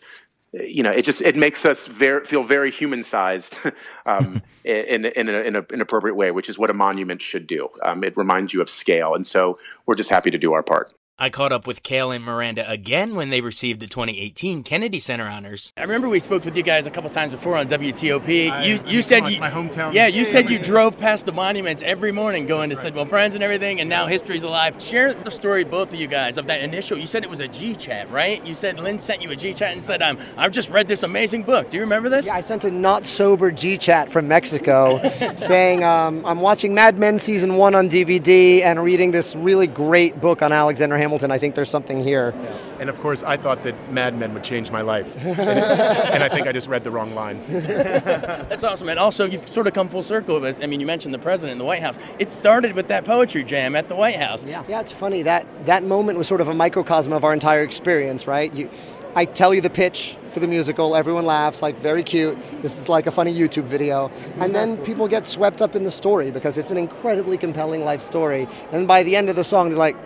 you 0.54 0.82
know, 0.82 0.90
it 0.90 1.04
just 1.04 1.20
it 1.20 1.36
makes 1.36 1.66
us 1.66 1.86
very 1.86 2.24
feel 2.24 2.42
very 2.42 2.70
human 2.70 3.02
sized 3.02 3.58
um, 4.06 4.40
in 4.64 5.04
in, 5.04 5.28
a, 5.28 5.40
in 5.42 5.56
a, 5.56 5.66
an 5.70 5.82
appropriate 5.82 6.14
way, 6.14 6.30
which 6.30 6.48
is 6.48 6.58
what 6.58 6.70
a 6.70 6.74
monument 6.74 7.20
should 7.20 7.46
do. 7.46 7.68
Um, 7.82 8.02
it 8.02 8.16
reminds 8.16 8.54
you 8.54 8.62
of 8.62 8.70
scale, 8.70 9.14
and 9.14 9.26
so 9.26 9.58
we're 9.84 9.94
just 9.94 10.08
happy 10.08 10.30
to 10.30 10.38
do 10.38 10.54
our 10.54 10.62
part. 10.62 10.94
I 11.20 11.30
caught 11.30 11.50
up 11.50 11.66
with 11.66 11.82
Kail 11.82 12.12
and 12.12 12.22
Miranda 12.22 12.70
again 12.70 13.16
when 13.16 13.30
they 13.30 13.40
received 13.40 13.80
the 13.80 13.88
2018 13.88 14.62
Kennedy 14.62 15.00
Center 15.00 15.26
honors. 15.26 15.72
I 15.76 15.80
remember 15.80 16.08
we 16.08 16.20
spoke 16.20 16.44
with 16.44 16.56
you 16.56 16.62
guys 16.62 16.86
a 16.86 16.92
couple 16.92 17.10
times 17.10 17.32
before 17.32 17.56
on 17.56 17.66
WTOP. 17.66 18.52
I, 18.52 18.64
you 18.64 18.78
you 18.86 19.02
said 19.02 19.28
you, 19.28 19.40
my 19.40 19.50
hometown. 19.50 19.92
Yeah, 19.92 20.06
you 20.06 20.24
said 20.24 20.48
you 20.48 20.60
drove 20.60 20.96
past 20.96 21.26
the 21.26 21.32
monuments 21.32 21.82
every 21.84 22.12
morning 22.12 22.46
going 22.46 22.70
to 22.70 22.76
right. 22.76 22.82
Sidwell 22.84 23.06
Friends 23.06 23.34
and 23.34 23.42
everything, 23.42 23.80
and 23.80 23.90
now 23.90 24.06
history's 24.06 24.44
alive. 24.44 24.80
Share 24.80 25.12
the 25.12 25.30
story, 25.32 25.64
both 25.64 25.92
of 25.92 25.98
you 25.98 26.06
guys, 26.06 26.38
of 26.38 26.46
that 26.46 26.60
initial. 26.60 26.96
You 26.96 27.08
said 27.08 27.24
it 27.24 27.30
was 27.30 27.40
a 27.40 27.48
G 27.48 27.74
chat, 27.74 28.08
right? 28.12 28.46
You 28.46 28.54
said 28.54 28.78
Lin 28.78 29.00
sent 29.00 29.20
you 29.20 29.32
a 29.32 29.36
G 29.36 29.52
chat 29.54 29.72
and 29.72 29.82
said, 29.82 30.02
um, 30.02 30.20
"I've 30.36 30.52
just 30.52 30.70
read 30.70 30.86
this 30.86 31.02
amazing 31.02 31.42
book." 31.42 31.68
Do 31.68 31.78
you 31.78 31.82
remember 31.82 32.08
this? 32.08 32.26
Yeah, 32.26 32.36
I 32.36 32.42
sent 32.42 32.62
a 32.62 32.70
not 32.70 33.06
sober 33.06 33.50
G 33.50 33.76
chat 33.76 34.08
from 34.08 34.28
Mexico, 34.28 35.00
saying, 35.38 35.82
um, 35.82 36.24
"I'm 36.24 36.38
watching 36.38 36.74
Mad 36.74 36.96
Men 36.96 37.18
season 37.18 37.56
one 37.56 37.74
on 37.74 37.90
DVD 37.90 38.62
and 38.62 38.80
reading 38.84 39.10
this 39.10 39.34
really 39.34 39.66
great 39.66 40.20
book 40.20 40.42
on 40.42 40.52
Alexander 40.52 40.96
Hamilton. 40.96 41.07
I 41.12 41.38
think 41.38 41.54
there's 41.54 41.70
something." 41.70 41.88
something 41.88 42.00
here. 42.06 42.34
And 42.80 42.90
of 42.90 43.00
course, 43.00 43.22
I 43.22 43.36
thought 43.36 43.62
that 43.64 43.92
Mad 43.92 44.18
Men 44.18 44.34
would 44.34 44.44
change 44.44 44.70
my 44.70 44.82
life. 44.82 45.16
and, 45.16 45.40
and 45.40 46.24
I 46.24 46.28
think 46.28 46.46
I 46.46 46.52
just 46.52 46.68
read 46.68 46.84
the 46.84 46.90
wrong 46.90 47.14
line. 47.14 47.40
That's 47.50 48.64
awesome. 48.64 48.88
And 48.88 48.98
also, 48.98 49.24
you've 49.24 49.48
sort 49.48 49.66
of 49.66 49.72
come 49.72 49.88
full 49.88 50.02
circle 50.02 50.40
with 50.40 50.62
I 50.62 50.66
mean, 50.66 50.80
you 50.80 50.86
mentioned 50.86 51.14
the 51.14 51.18
president 51.18 51.52
in 51.52 51.58
the 51.58 51.64
White 51.64 51.82
House. 51.82 51.98
It 52.18 52.32
started 52.32 52.72
with 52.74 52.88
that 52.88 53.04
poetry 53.04 53.44
jam 53.44 53.76
at 53.76 53.88
the 53.88 53.96
White 53.96 54.16
House. 54.16 54.42
Yeah, 54.44 54.64
yeah 54.68 54.80
it's 54.80 54.92
funny. 54.92 55.22
That, 55.22 55.46
that 55.66 55.82
moment 55.84 56.18
was 56.18 56.28
sort 56.28 56.40
of 56.40 56.48
a 56.48 56.54
microcosm 56.54 57.12
of 57.12 57.24
our 57.24 57.32
entire 57.32 57.62
experience, 57.62 58.26
right? 58.26 58.52
You, 58.52 58.70
I 59.14 59.24
tell 59.24 59.54
you 59.54 59.60
the 59.60 59.70
pitch 59.70 60.16
for 60.32 60.40
the 60.40 60.46
musical, 60.46 60.94
everyone 60.94 61.26
laughs, 61.26 61.62
like 61.62 61.80
very 61.80 62.02
cute. 62.02 62.38
This 62.62 62.78
is 62.78 62.88
like 62.88 63.06
a 63.06 63.10
funny 63.10 63.34
YouTube 63.34 63.64
video. 63.64 64.10
And 64.38 64.54
then 64.54 64.76
people 64.78 65.08
get 65.08 65.26
swept 65.26 65.62
up 65.62 65.74
in 65.74 65.84
the 65.84 65.90
story 65.90 66.30
because 66.30 66.58
it's 66.58 66.70
an 66.70 66.76
incredibly 66.76 67.38
compelling 67.38 67.84
life 67.84 68.02
story. 68.02 68.46
And 68.70 68.86
by 68.86 69.02
the 69.02 69.16
end 69.16 69.30
of 69.30 69.36
the 69.36 69.44
song, 69.44 69.70
they're 69.70 69.78
like, 69.78 69.96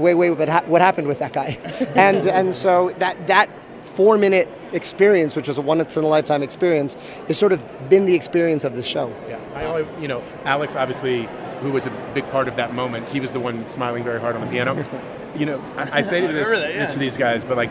wait, 0.00 0.14
wait, 0.14 0.30
but 0.30 0.48
ha- 0.48 0.64
what 0.66 0.80
happened 0.80 1.06
with 1.06 1.18
that 1.18 1.32
guy? 1.32 1.58
and 1.96 2.26
and 2.26 2.54
so 2.54 2.94
that 2.98 3.26
that 3.26 3.48
four 3.94 4.16
minute 4.16 4.48
experience, 4.72 5.36
which 5.36 5.48
was 5.48 5.58
a 5.58 5.60
once 5.60 5.96
in 5.96 6.04
a 6.04 6.06
lifetime 6.06 6.42
experience, 6.42 6.94
has 7.28 7.38
sort 7.38 7.52
of 7.52 7.88
been 7.88 8.06
the 8.06 8.14
experience 8.14 8.64
of 8.64 8.74
the 8.74 8.82
show. 8.82 9.14
Yeah, 9.28 9.38
I 9.54 9.64
only, 9.64 10.02
you 10.02 10.08
know, 10.08 10.22
Alex 10.44 10.74
obviously, 10.74 11.28
who 11.60 11.70
was 11.72 11.86
a 11.86 12.12
big 12.14 12.28
part 12.30 12.48
of 12.48 12.56
that 12.56 12.74
moment, 12.74 13.08
he 13.08 13.20
was 13.20 13.32
the 13.32 13.40
one 13.40 13.68
smiling 13.68 14.04
very 14.04 14.20
hard 14.20 14.36
on 14.36 14.42
the 14.42 14.50
piano. 14.50 14.84
you 15.36 15.46
know, 15.46 15.60
I, 15.76 15.98
I 15.98 16.00
say 16.02 16.20
to 16.20 16.32
this 16.32 16.48
that, 16.48 16.74
yeah. 16.74 16.86
to 16.86 16.98
these 16.98 17.16
guys, 17.16 17.44
but 17.44 17.56
like 17.56 17.70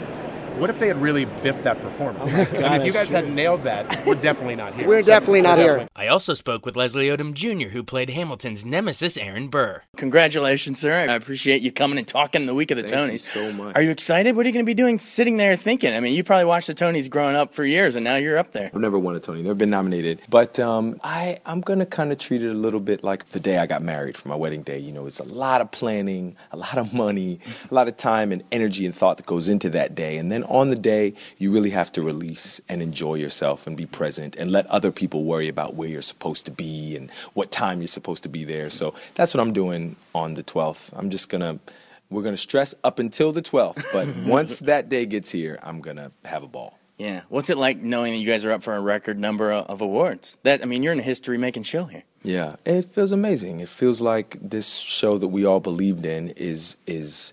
what 0.60 0.69
if 0.69 0.80
they 0.80 0.88
had 0.88 1.02
really 1.02 1.26
biffed 1.26 1.63
that 1.63 1.82
performance? 1.82 2.32
Oh 2.34 2.45
God, 2.45 2.63
I 2.63 2.72
mean, 2.74 2.82
if 2.82 2.88
you 2.88 2.93
guys 2.93 3.10
had 3.10 3.30
nailed 3.30 3.63
that, 3.63 4.06
we're 4.06 4.15
definitely 4.15 4.56
not 4.56 4.74
here. 4.76 4.88
We're 4.88 5.02
so 5.02 5.08
definitely 5.08 5.41
not 5.41 5.58
we're 5.58 5.80
here. 5.80 5.89
I 5.95 6.08
also 6.08 6.34
spoke 6.34 6.65
with 6.65 6.76
Leslie 6.76 7.08
Odom 7.08 7.34
Jr., 7.34 7.69
who 7.69 7.84
played 7.84 8.10
Hamilton's 8.10 8.65
nemesis, 8.65 9.17
Aaron 9.17 9.48
Burr. 9.48 9.84
Congratulations, 9.95 10.80
sir. 10.80 10.93
I 11.10 11.13
appreciate 11.13 11.62
you 11.62 11.72
coming 11.72 11.98
and 11.98 12.08
talking 12.08 12.45
the 12.45 12.54
week 12.54 12.72
of 12.72 12.78
the 12.78 12.84
Thank 12.84 13.13
Tonys. 13.13 13.19
so 13.19 13.54
much. 13.54 13.76
Are 13.76 13.82
you 13.82 13.89
excited? 13.89 14.36
What 14.36 14.45
are 14.45 14.50
you 14.50 14.54
going 14.54 14.65
to 14.65 14.69
be 14.69 14.74
doing 14.74 15.00
sitting 15.00 15.38
there 15.38 15.56
thinking? 15.56 15.93
I 15.93 16.00
mean, 16.00 16.13
you 16.13 16.24
probably 16.24 16.45
watched 16.45 16.67
the 16.67 16.76
Tonys 16.76 17.10
growing 17.10 17.36
up 17.36 17.54
for 17.54 17.63
years, 17.63 17.95
and 17.95 18.04
now 18.04 18.17
you're 18.17 18.38
up 18.38 18.52
there. 18.52 18.69
I've 18.74 18.82
never 18.82 19.00
won 19.00 19.15
a 19.15 19.19
Tony, 19.19 19.41
never 19.41 19.56
been 19.56 19.69
nominated. 19.69 20.22
But 20.30 20.60
um, 20.60 21.00
I, 21.04 21.38
I'm 21.45 21.62
going 21.62 21.80
to 21.80 21.86
kind 21.86 22.12
of 22.12 22.17
treat 22.17 22.43
it 22.43 22.50
a 22.50 22.54
little 22.54 22.80
bit 22.80 23.04
like 23.04 23.30
the 23.30 23.39
day 23.39 23.58
I 23.58 23.65
got 23.65 23.82
married 23.82 24.17
for 24.17 24.28
my 24.28 24.36
wedding 24.36 24.63
day. 24.63 24.80
You 24.80 24.91
know, 24.91 25.06
it's 25.06 25.19
a 25.19 25.34
lot 25.34 25.62
of 25.62 25.72
planning, 25.72 26.36
a 26.52 26.58
lot 26.58 26.78
of 26.78 26.93
money, 26.93 27.39
a 27.69 27.74
lot 27.74 27.88
of 27.88 27.98
time 27.98 28.32
and 28.32 28.43
energy 28.52 28.86
and 28.86 28.93
thought 28.93 29.17
that 29.17 29.26
goes 29.26 29.48
into 29.48 29.69
that 29.69 29.95
day. 29.95 30.17
And 30.17 30.32
then 30.32 30.43
on 30.50 30.70
the 30.70 30.76
day, 30.76 31.14
you 31.38 31.52
really 31.52 31.70
have 31.70 31.92
to 31.94 32.02
release 32.02 32.60
and 32.68 32.82
enjoy 32.82 33.16
yourself 33.16 33.68
and 33.68 33.78
be 33.78 33.86
present 33.86 34.36
and 34.36 34.52
let 34.52 34.66
other 34.68 34.92
people 34.92 35.24
worry 35.24 35.48
about 35.48 35.76
where 35.76 35.88
you're 35.88 36.02
supposed 36.02 36.46
to 36.46 36.52
be 36.52 36.96
and 36.96 37.12
what 37.34 37.52
time 37.52 37.80
you're 37.80 37.88
supposed 37.88 38.24
to 38.24 38.30
be 38.30 38.44
there. 38.44 38.70
So 38.70 38.94
that's 39.16 39.34
what 39.34 39.42
I'm 39.42 39.54
doing 39.54 39.96
on 40.14 40.34
the 40.34 40.44
12th. 40.44 40.92
I'm 40.96 41.10
just 41.10 41.30
going 41.30 41.42
to 41.42 41.60
we're 42.10 42.24
going 42.24 42.34
to 42.34 42.42
stress 42.42 42.74
up 42.84 42.98
until 42.98 43.32
the 43.32 43.42
12th, 43.42 43.86
but 43.94 44.08
once 44.28 44.60
that 44.60 44.90
day 44.90 45.06
gets 45.06 45.30
here, 45.30 45.60
I'm 45.62 45.80
going 45.80 45.98
to 45.98 46.12
have 46.26 46.42
a 46.42 46.48
ball. 46.48 46.80
Yeah. 46.98 47.22
What's 47.30 47.50
it 47.50 47.58
like 47.58 47.78
knowing 47.78 48.12
that 48.12 48.20
you 48.20 48.28
guys 48.28 48.44
are 48.44 48.52
up 48.52 48.62
for 48.62 48.76
a 48.76 48.82
record 48.82 49.18
number 49.18 49.54
of 49.54 49.82
awards? 49.82 50.38
That 50.44 50.62
I 50.62 50.66
mean, 50.66 50.84
you're 50.84 50.92
in 50.92 51.00
a 51.00 51.04
history 51.04 51.38
making 51.38 51.64
show 51.64 51.86
here. 51.86 52.04
Yeah. 52.24 52.58
It 52.66 52.86
feels 52.86 53.14
amazing. 53.14 53.62
It 53.62 53.70
feels 53.70 54.02
like 54.02 54.38
this 54.42 54.76
show 54.76 55.18
that 55.18 55.30
we 55.30 55.46
all 55.46 55.62
believed 55.62 56.06
in 56.06 56.30
is 56.32 56.76
is 56.86 57.32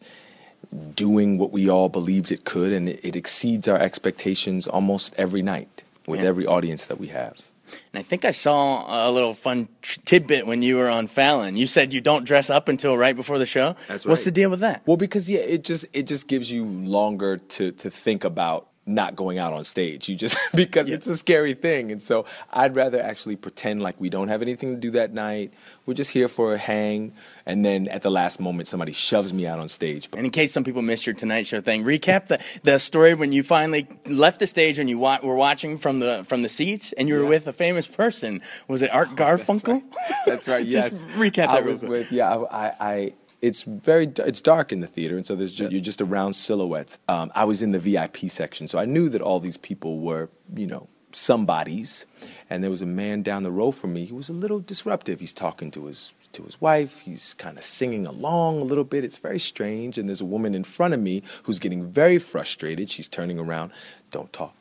doing 0.95 1.39
what 1.39 1.53
we 1.53 1.69
all 1.69 1.89
believed 1.89 2.33
it 2.33 2.45
could, 2.45 2.73
and 2.73 2.89
it, 2.89 3.01
it 3.03 3.17
exceeds 3.17 3.69
our 3.69 3.79
expectations 3.79 4.67
almost 4.67 5.15
every 5.17 5.43
night 5.43 5.85
with 6.07 6.21
yeah. 6.21 6.29
every 6.29 6.47
audience 6.47 6.87
that 6.87 6.99
we 6.99 7.09
have. 7.09 7.51
And 7.93 7.99
I 7.99 8.03
think 8.03 8.25
I 8.25 8.31
saw 8.31 9.09
a 9.09 9.11
little 9.11 9.35
fun 9.35 9.69
tidbit 10.05 10.47
when 10.47 10.63
you 10.63 10.77
were 10.77 10.89
on 10.89 11.07
Fallon. 11.07 11.57
You 11.57 11.67
said 11.67 11.93
you 11.93 12.01
don't 12.01 12.25
dress 12.25 12.49
up 12.49 12.69
until 12.69 12.97
right 12.97 13.17
before 13.17 13.39
the 13.39 13.47
show. 13.47 13.75
That's 13.89 14.07
right. 14.07 14.11
What's 14.11 14.25
the 14.25 14.31
deal 14.31 14.51
with 14.51 14.61
that? 14.61 14.83
Well, 14.87 14.97
because 14.97 15.29
yeah, 15.29 15.41
it 15.41 15.65
just 15.65 15.87
it 15.93 16.07
just 16.07 16.29
gives 16.29 16.51
you 16.51 16.65
longer 16.65 17.39
to 17.39 17.73
to 17.73 17.91
think 17.91 18.25
about 18.25 18.69
not 18.87 19.17
going 19.17 19.39
out 19.39 19.53
on 19.53 19.65
stage. 19.65 20.09
You 20.09 20.15
just 20.15 20.39
because 20.55 20.89
yeah. 20.89 20.95
it's 20.95 21.07
a 21.07 21.17
scary 21.17 21.55
thing. 21.55 21.91
And 21.91 22.01
so 22.01 22.25
I'd 22.53 22.77
rather 22.77 23.01
actually 23.03 23.37
pretend 23.37 23.83
like 23.83 24.01
we 24.01 24.09
don't 24.09 24.29
have 24.29 24.43
anything 24.43 24.71
to 24.71 24.77
do 24.77 24.93
that 24.93 25.13
night. 25.13 25.53
We're 25.85 25.95
just 25.95 26.13
here 26.13 26.29
for 26.29 26.55
a 26.55 26.59
hang, 26.59 27.13
and 27.45 27.65
then 27.65 27.87
at 27.89 28.03
the 28.03 28.11
last 28.11 28.41
moment 28.41 28.69
somebody 28.69 28.93
shoves 28.93 29.33
me 29.33 29.47
out 29.47 29.61
on 29.61 29.69
stage. 29.69 30.09
And 30.17 30.25
in 30.25 30.31
case 30.31 30.53
some 30.53 30.65
people 30.65 30.83
missed 30.83 31.07
your 31.07 31.15
Tonight 31.15 31.47
Show 31.47 31.61
thing, 31.61 31.85
recap 31.85 32.27
the, 32.27 32.45
the 32.65 32.79
story 32.79 33.15
when 33.15 33.33
you 33.33 33.43
finally 33.43 33.87
left 34.07 34.41
the 34.41 34.47
stage 34.47 34.79
and 34.79 34.89
you 34.91 34.99
wa- 34.99 35.21
were 35.23 35.37
watching 35.37 35.79
from 35.79 36.01
the 36.01 36.25
from 36.25 36.43
the 36.43 36.49
seats, 36.49 36.93
and 36.93 37.09
you 37.09 37.15
were 37.15 37.23
yeah. 37.23 37.29
with 37.29 37.47
a 37.47 37.53
famous 37.53 37.87
person. 37.87 38.41
Was 38.69 38.83
it 38.83 38.93
Art 38.93 39.09
oh, 39.13 39.15
Garfunkel? 39.15 39.83
That's 39.91 40.07
right. 40.07 40.27
That's 40.27 40.49
right 40.49 40.67
yes. 40.67 41.03
recap 41.17 41.35
that. 41.37 41.51
I 41.51 41.61
was 41.61 41.83
with 41.83 42.13
yeah. 42.13 42.37
I, 42.37 42.73
I 42.81 43.13
it's 43.43 43.65
very 43.65 44.11
it's 44.19 44.41
dark 44.41 44.73
in 44.73 44.81
the 44.81 44.87
theater, 44.87 45.17
and 45.17 45.27
so 45.27 45.35
there's 45.35 45.53
just, 45.53 45.73
you're 45.73 45.81
just 45.81 46.01
around 46.01 46.35
silhouettes. 46.35 46.99
Um, 47.09 47.31
I 47.35 47.45
was 47.45 47.63
in 47.63 47.73
the 47.73 47.79
VIP 47.79 48.31
section, 48.31 48.67
so 48.67 48.79
I 48.79 48.85
knew 48.85 49.09
that 49.09 49.21
all 49.21 49.41
these 49.41 49.57
people 49.57 49.99
were 49.99 50.29
you 50.55 50.67
know 50.67 50.89
somebodies, 51.13 52.07
and 52.51 52.63
there 52.63 52.71
was 52.71 52.83
a 52.83 52.87
man 52.87 53.23
down 53.23 53.43
the 53.43 53.51
row 53.51 53.71
from 53.71 53.93
me 53.93 54.07
who 54.07 54.17
was 54.17 54.29
a 54.29 54.35
little 54.35 54.61
disruptive. 54.61 55.21
He's 55.21 55.35
talking 55.35 55.71
to 55.73 55.87
his 55.87 56.15
to 56.33 56.45
his 56.45 56.61
wife. 56.61 57.01
He's 57.01 57.35
kind 57.35 57.59
of 57.59 57.65
singing 57.65 58.07
along 58.07 58.61
a 58.61 58.65
little 58.65 58.85
bit. 58.85 59.05
It's 59.05 59.19
very 59.19 59.39
strange. 59.39 59.99
And 59.99 60.09
there's 60.09 60.21
a 60.21 60.27
woman 60.27 60.55
in 60.55 60.65
front 60.65 60.95
of 60.95 61.01
me 61.01 61.23
who's 61.45 61.59
getting 61.59 61.91
very 61.91 62.19
frustrated. 62.19 62.91
She's 62.91 63.09
turning 63.09 63.39
around. 63.39 63.73
Don't 64.11 64.33
talk 64.33 64.55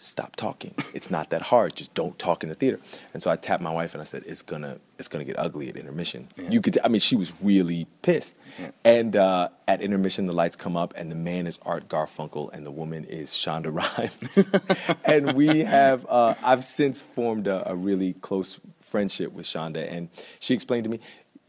stop 0.00 0.34
talking. 0.36 0.74
It's 0.94 1.10
not 1.10 1.30
that 1.30 1.42
hard. 1.42 1.76
Just 1.76 1.94
don't 1.94 2.18
talk 2.18 2.42
in 2.42 2.48
the 2.48 2.54
theater. 2.54 2.80
And 3.12 3.22
so 3.22 3.30
I 3.30 3.36
tapped 3.36 3.62
my 3.62 3.70
wife 3.70 3.94
and 3.94 4.00
I 4.00 4.04
said, 4.04 4.22
it's 4.26 4.42
gonna 4.42 4.78
it's 4.98 5.08
gonna 5.08 5.24
get 5.24 5.38
ugly 5.38 5.68
at 5.68 5.76
intermission. 5.76 6.28
Yeah. 6.36 6.50
You 6.50 6.60
could 6.60 6.78
I 6.82 6.88
mean 6.88 7.00
she 7.00 7.16
was 7.16 7.32
really 7.42 7.86
pissed. 8.02 8.36
Yeah. 8.58 8.70
And 8.84 9.16
uh, 9.16 9.48
at 9.68 9.80
intermission 9.80 10.26
the 10.26 10.32
lights 10.32 10.56
come 10.56 10.76
up 10.76 10.94
and 10.96 11.10
the 11.10 11.16
man 11.16 11.46
is 11.46 11.58
Art 11.64 11.88
Garfunkel 11.88 12.52
and 12.52 12.64
the 12.64 12.70
woman 12.70 13.04
is 13.04 13.30
Shonda 13.30 13.72
Rhimes. 13.72 14.96
and 15.04 15.34
we 15.34 15.60
have 15.60 16.06
uh, 16.08 16.34
I've 16.42 16.64
since 16.64 17.02
formed 17.02 17.46
a, 17.46 17.70
a 17.70 17.74
really 17.76 18.14
close 18.14 18.60
friendship 18.80 19.32
with 19.32 19.46
Shonda 19.46 19.90
and 19.90 20.08
she 20.40 20.54
explained 20.54 20.84
to 20.84 20.90
me 20.90 21.00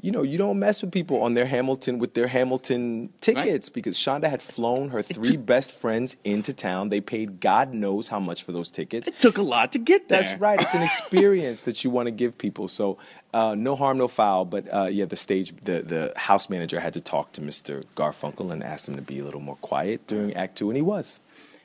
you 0.01 0.11
know, 0.11 0.23
you 0.23 0.37
don't 0.37 0.57
mess 0.57 0.81
with 0.81 0.91
people 0.91 1.21
on 1.21 1.35
their 1.35 1.45
Hamilton 1.45 1.99
with 1.99 2.15
their 2.15 2.27
Hamilton 2.27 3.13
tickets 3.21 3.69
right. 3.69 3.73
because 3.73 3.97
Shonda 3.97 4.29
had 4.29 4.41
flown 4.41 4.89
her 4.89 5.03
three 5.03 5.37
best 5.37 5.71
friends 5.71 6.17
into 6.23 6.53
town. 6.53 6.89
They 6.89 7.01
paid 7.01 7.39
God 7.39 7.73
knows 7.73 8.07
how 8.07 8.19
much 8.19 8.43
for 8.43 8.51
those 8.51 8.71
tickets. 8.71 9.07
It 9.07 9.19
took 9.19 9.37
a 9.37 9.43
lot 9.43 9.71
to 9.73 9.79
get 9.79 10.09
there. 10.09 10.23
That's 10.23 10.39
right. 10.39 10.59
It's 10.59 10.73
an 10.73 10.81
experience 10.91 11.63
that 11.63 11.83
you 11.83 11.91
want 11.91 12.07
to 12.07 12.11
give 12.11 12.37
people. 12.37 12.67
So 12.67 12.97
uh, 13.33 13.55
no 13.55 13.75
harm, 13.75 13.99
no 13.99 14.07
foul. 14.07 14.45
But 14.45 14.67
uh, 14.73 14.89
yeah, 14.91 15.05
the 15.05 15.15
stage, 15.15 15.53
the 15.63 15.83
the 15.83 16.13
house 16.15 16.49
manager 16.49 16.79
had 16.79 16.93
to 16.95 17.01
talk 17.01 17.31
to 17.33 17.41
Mr. 17.41 17.83
Garfunkel 17.95 18.51
and 18.51 18.63
asked 18.63 18.89
him 18.89 18.95
to 18.95 19.01
be 19.03 19.19
a 19.19 19.23
little 19.23 19.39
more 19.39 19.57
quiet 19.57 20.07
during 20.07 20.33
Act 20.33 20.57
Two, 20.57 20.69
and 20.69 20.77
he 20.77 20.81
was. 20.81 21.19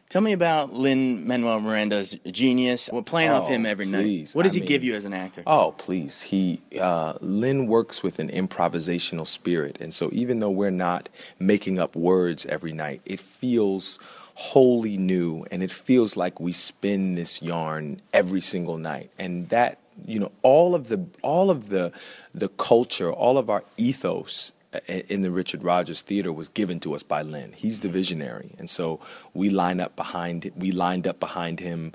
Tell 0.09 0.23
me 0.23 0.33
about 0.33 0.73
Lin 0.73 1.27
Manuel 1.27 1.59
Miranda's 1.59 2.17
genius. 2.31 2.89
We're 2.93 3.03
playing 3.03 3.31
oh, 3.31 3.39
off 3.39 3.49
him 3.49 3.67
every 3.67 3.87
please. 3.87 4.35
night. 4.35 4.39
What 4.39 4.45
does 4.45 4.53
I 4.53 4.57
he 4.57 4.61
mean, 4.61 4.69
give 4.69 4.85
you 4.85 4.95
as 4.95 5.05
an 5.05 5.13
actor? 5.13 5.43
Oh, 5.47 5.75
please. 5.79 6.23
He 6.23 6.61
uh, 6.81 7.15
Lin 7.21 7.67
works 7.67 8.05
with 8.05 8.21
an 8.21 8.29
improvisational 8.29 9.27
spirit, 9.27 9.79
and 9.81 9.93
so 9.93 10.09
even 10.13 10.39
though 10.39 10.51
we're 10.51 10.71
not 10.71 11.09
making 11.41 11.81
up 11.81 11.97
words 11.97 12.47
every 12.47 12.73
night, 12.73 13.01
it 13.05 13.19
feels 13.19 13.99
wholly 14.35 14.97
new, 14.97 15.45
and 15.51 15.63
it 15.63 15.73
feels 15.73 16.17
like 16.17 16.39
we 16.39 16.53
spin 16.53 17.17
this 17.17 17.43
yarn 17.43 18.01
every 18.13 18.41
single 18.41 18.77
night, 18.77 19.11
and 19.19 19.49
that 19.49 19.81
you 20.07 20.21
know 20.21 20.31
all 20.43 20.77
of 20.77 20.87
the 20.87 21.05
all 21.23 21.51
of 21.51 21.69
the 21.69 21.91
the 22.33 22.49
culture, 22.49 23.13
all 23.13 23.39
of 23.39 23.51
our 23.51 23.65
ethos 23.77 24.53
in 24.87 25.23
the 25.23 25.31
Richard 25.31 25.63
Rodgers 25.63 26.03
Theater 26.03 26.33
was 26.33 26.49
given 26.49 26.81
to 26.81 26.95
us 26.95 27.03
by 27.03 27.23
Lin. 27.23 27.53
He's 27.53 27.81
the 27.81 27.89
visionary, 27.89 28.55
and 28.59 28.69
so 28.69 29.01
we 29.35 29.51
line 29.51 29.81
up 29.81 29.97
behind. 29.97 30.51
We 30.57 30.73
lined 30.73 31.07
up 31.07 31.21
behind 31.21 31.61
him 31.61 31.93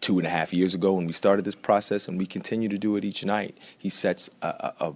two 0.00 0.18
and 0.18 0.26
a 0.26 0.30
half 0.30 0.52
years 0.52 0.74
ago 0.74 0.94
when 0.94 1.06
we 1.06 1.12
started 1.12 1.44
this 1.44 1.54
process, 1.54 2.08
and 2.08 2.18
we 2.18 2.26
continue 2.26 2.68
to 2.68 2.78
do 2.78 2.96
it 2.96 3.04
each 3.04 3.24
night. 3.24 3.56
He 3.76 3.88
sets 3.88 4.30
a, 4.42 4.48
a, 4.48 4.86
a 4.88 4.94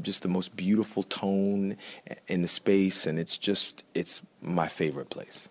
just 0.00 0.22
the 0.22 0.28
most 0.28 0.56
beautiful 0.56 1.02
tone 1.02 1.76
in 2.28 2.42
the 2.42 2.48
space, 2.48 3.06
and 3.06 3.18
it's 3.18 3.38
just 3.38 3.84
it's 3.94 4.22
my 4.40 4.68
favorite 4.68 5.10
place. 5.10 5.48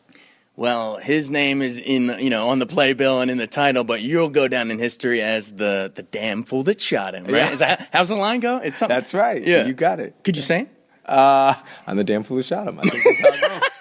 Well, 0.58 0.98
his 1.00 1.30
name 1.30 1.62
is 1.62 1.78
in 1.78 2.16
you 2.20 2.30
know 2.30 2.50
on 2.50 2.60
the 2.60 2.66
playbill 2.66 3.22
and 3.22 3.30
in 3.30 3.38
the 3.38 3.48
title, 3.48 3.84
but 3.84 4.02
you'll 4.02 4.30
go 4.30 4.48
down 4.48 4.72
in 4.72 4.80
history 4.80 5.22
as 5.22 5.54
the 5.54 5.92
the 5.94 6.04
damn 6.04 6.44
fool 6.44 6.64
that 6.64 6.80
shot 6.80 7.14
him. 7.14 7.26
Right? 7.26 7.34
Yeah. 7.34 7.56
That, 7.56 7.89
how's 7.92 8.10
the 8.10 8.16
line 8.16 8.39
go? 8.39 8.58
It's 8.58 8.78
something. 8.78 8.96
That's 8.96 9.14
right. 9.14 9.46
Yeah, 9.46 9.66
you 9.66 9.74
got 9.74 10.00
it. 10.00 10.16
Could 10.24 10.38
you 10.38 10.42
say? 10.42 10.70
Uh, 11.06 11.53
I'm 11.88 11.97
the 11.97 12.03
damn 12.03 12.24
fool 12.24 12.38
that 12.38 12.43
shot 12.43 12.68
him. 12.68 12.80
I 12.80 12.84
think 12.84 13.03
that's 13.03 13.20
how 13.22 13.34
it 13.34 13.62
goes. 13.62 13.70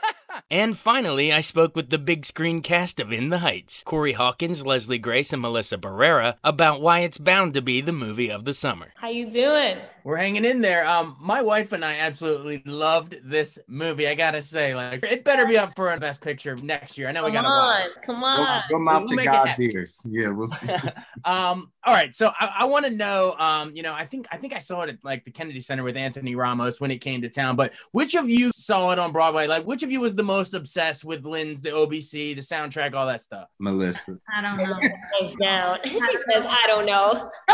And 0.50 0.78
finally, 0.78 1.32
I 1.32 1.40
spoke 1.40 1.74
with 1.74 1.90
the 1.90 1.98
big 1.98 2.24
screen 2.24 2.60
cast 2.60 3.00
of 3.00 3.10
In 3.10 3.30
the 3.30 3.38
Heights, 3.38 3.82
Corey 3.82 4.12
Hawkins, 4.12 4.64
Leslie 4.64 4.98
Grace, 4.98 5.32
and 5.32 5.42
Melissa 5.42 5.78
Barrera, 5.78 6.36
about 6.44 6.80
why 6.80 7.00
it's 7.00 7.18
bound 7.18 7.54
to 7.54 7.62
be 7.62 7.80
the 7.80 7.92
movie 7.92 8.30
of 8.30 8.44
the 8.44 8.54
summer. 8.54 8.92
How 8.96 9.08
you 9.08 9.28
doing? 9.28 9.78
We're 10.04 10.18
hanging 10.18 10.44
in 10.44 10.60
there. 10.60 10.86
Um, 10.86 11.16
my 11.18 11.40
wife 11.40 11.72
and 11.72 11.82
I 11.82 11.94
absolutely 11.94 12.62
loved 12.66 13.16
this 13.24 13.58
movie. 13.68 14.06
I 14.06 14.14
gotta 14.14 14.42
say, 14.42 14.74
like, 14.74 15.02
it 15.02 15.24
better 15.24 15.46
be 15.46 15.56
up 15.56 15.74
for 15.74 15.94
a 15.94 15.98
Best 15.98 16.20
Picture 16.20 16.56
next 16.56 16.98
year. 16.98 17.08
I 17.08 17.12
know 17.12 17.24
we 17.24 17.32
gotta 17.32 17.46
come 17.46 17.52
on, 17.52 17.80
watch. 17.80 17.90
Come 18.04 18.22
on, 18.22 18.62
go, 18.68 18.76
go 18.76 18.84
mouth 18.84 19.04
we'll 19.08 19.18
to 19.18 19.24
God's 19.24 19.58
ears. 19.58 20.02
Yeah, 20.04 20.28
we'll 20.28 20.46
see. 20.48 20.68
um, 21.24 21.72
all 21.86 21.94
right. 21.94 22.14
So 22.14 22.30
I, 22.38 22.50
I 22.60 22.64
want 22.66 22.84
to 22.84 22.90
know. 22.90 23.34
Um, 23.38 23.74
you 23.74 23.82
know, 23.82 23.94
I 23.94 24.04
think 24.04 24.26
I 24.30 24.36
think 24.36 24.52
I 24.52 24.58
saw 24.58 24.82
it 24.82 24.90
at 24.90 25.04
like 25.04 25.24
the 25.24 25.30
Kennedy 25.30 25.60
Center 25.60 25.82
with 25.82 25.96
Anthony 25.96 26.34
Ramos 26.34 26.80
when 26.80 26.90
it 26.90 26.98
came 26.98 27.22
to 27.22 27.30
town. 27.30 27.56
But 27.56 27.72
which 27.92 28.14
of 28.14 28.28
you 28.28 28.52
saw 28.52 28.90
it 28.90 28.98
on 28.98 29.12
Broadway? 29.12 29.46
Like, 29.46 29.66
which 29.66 29.82
of 29.82 29.90
you 29.90 30.00
was 30.00 30.14
the 30.14 30.22
most 30.22 30.54
obsessed 30.54 31.04
with 31.04 31.24
Lin's, 31.24 31.60
the 31.60 31.70
OBC, 31.70 32.34
the 32.34 32.42
soundtrack, 32.42 32.94
all 32.94 33.06
that 33.06 33.20
stuff? 33.20 33.48
Melissa. 33.58 34.18
I 34.36 34.42
don't 34.42 34.56
know. 34.58 35.36
down. 35.40 35.78
she 35.84 36.00
says, 36.00 36.44
I 36.46 36.62
don't 36.66 36.86
know. 36.86 37.30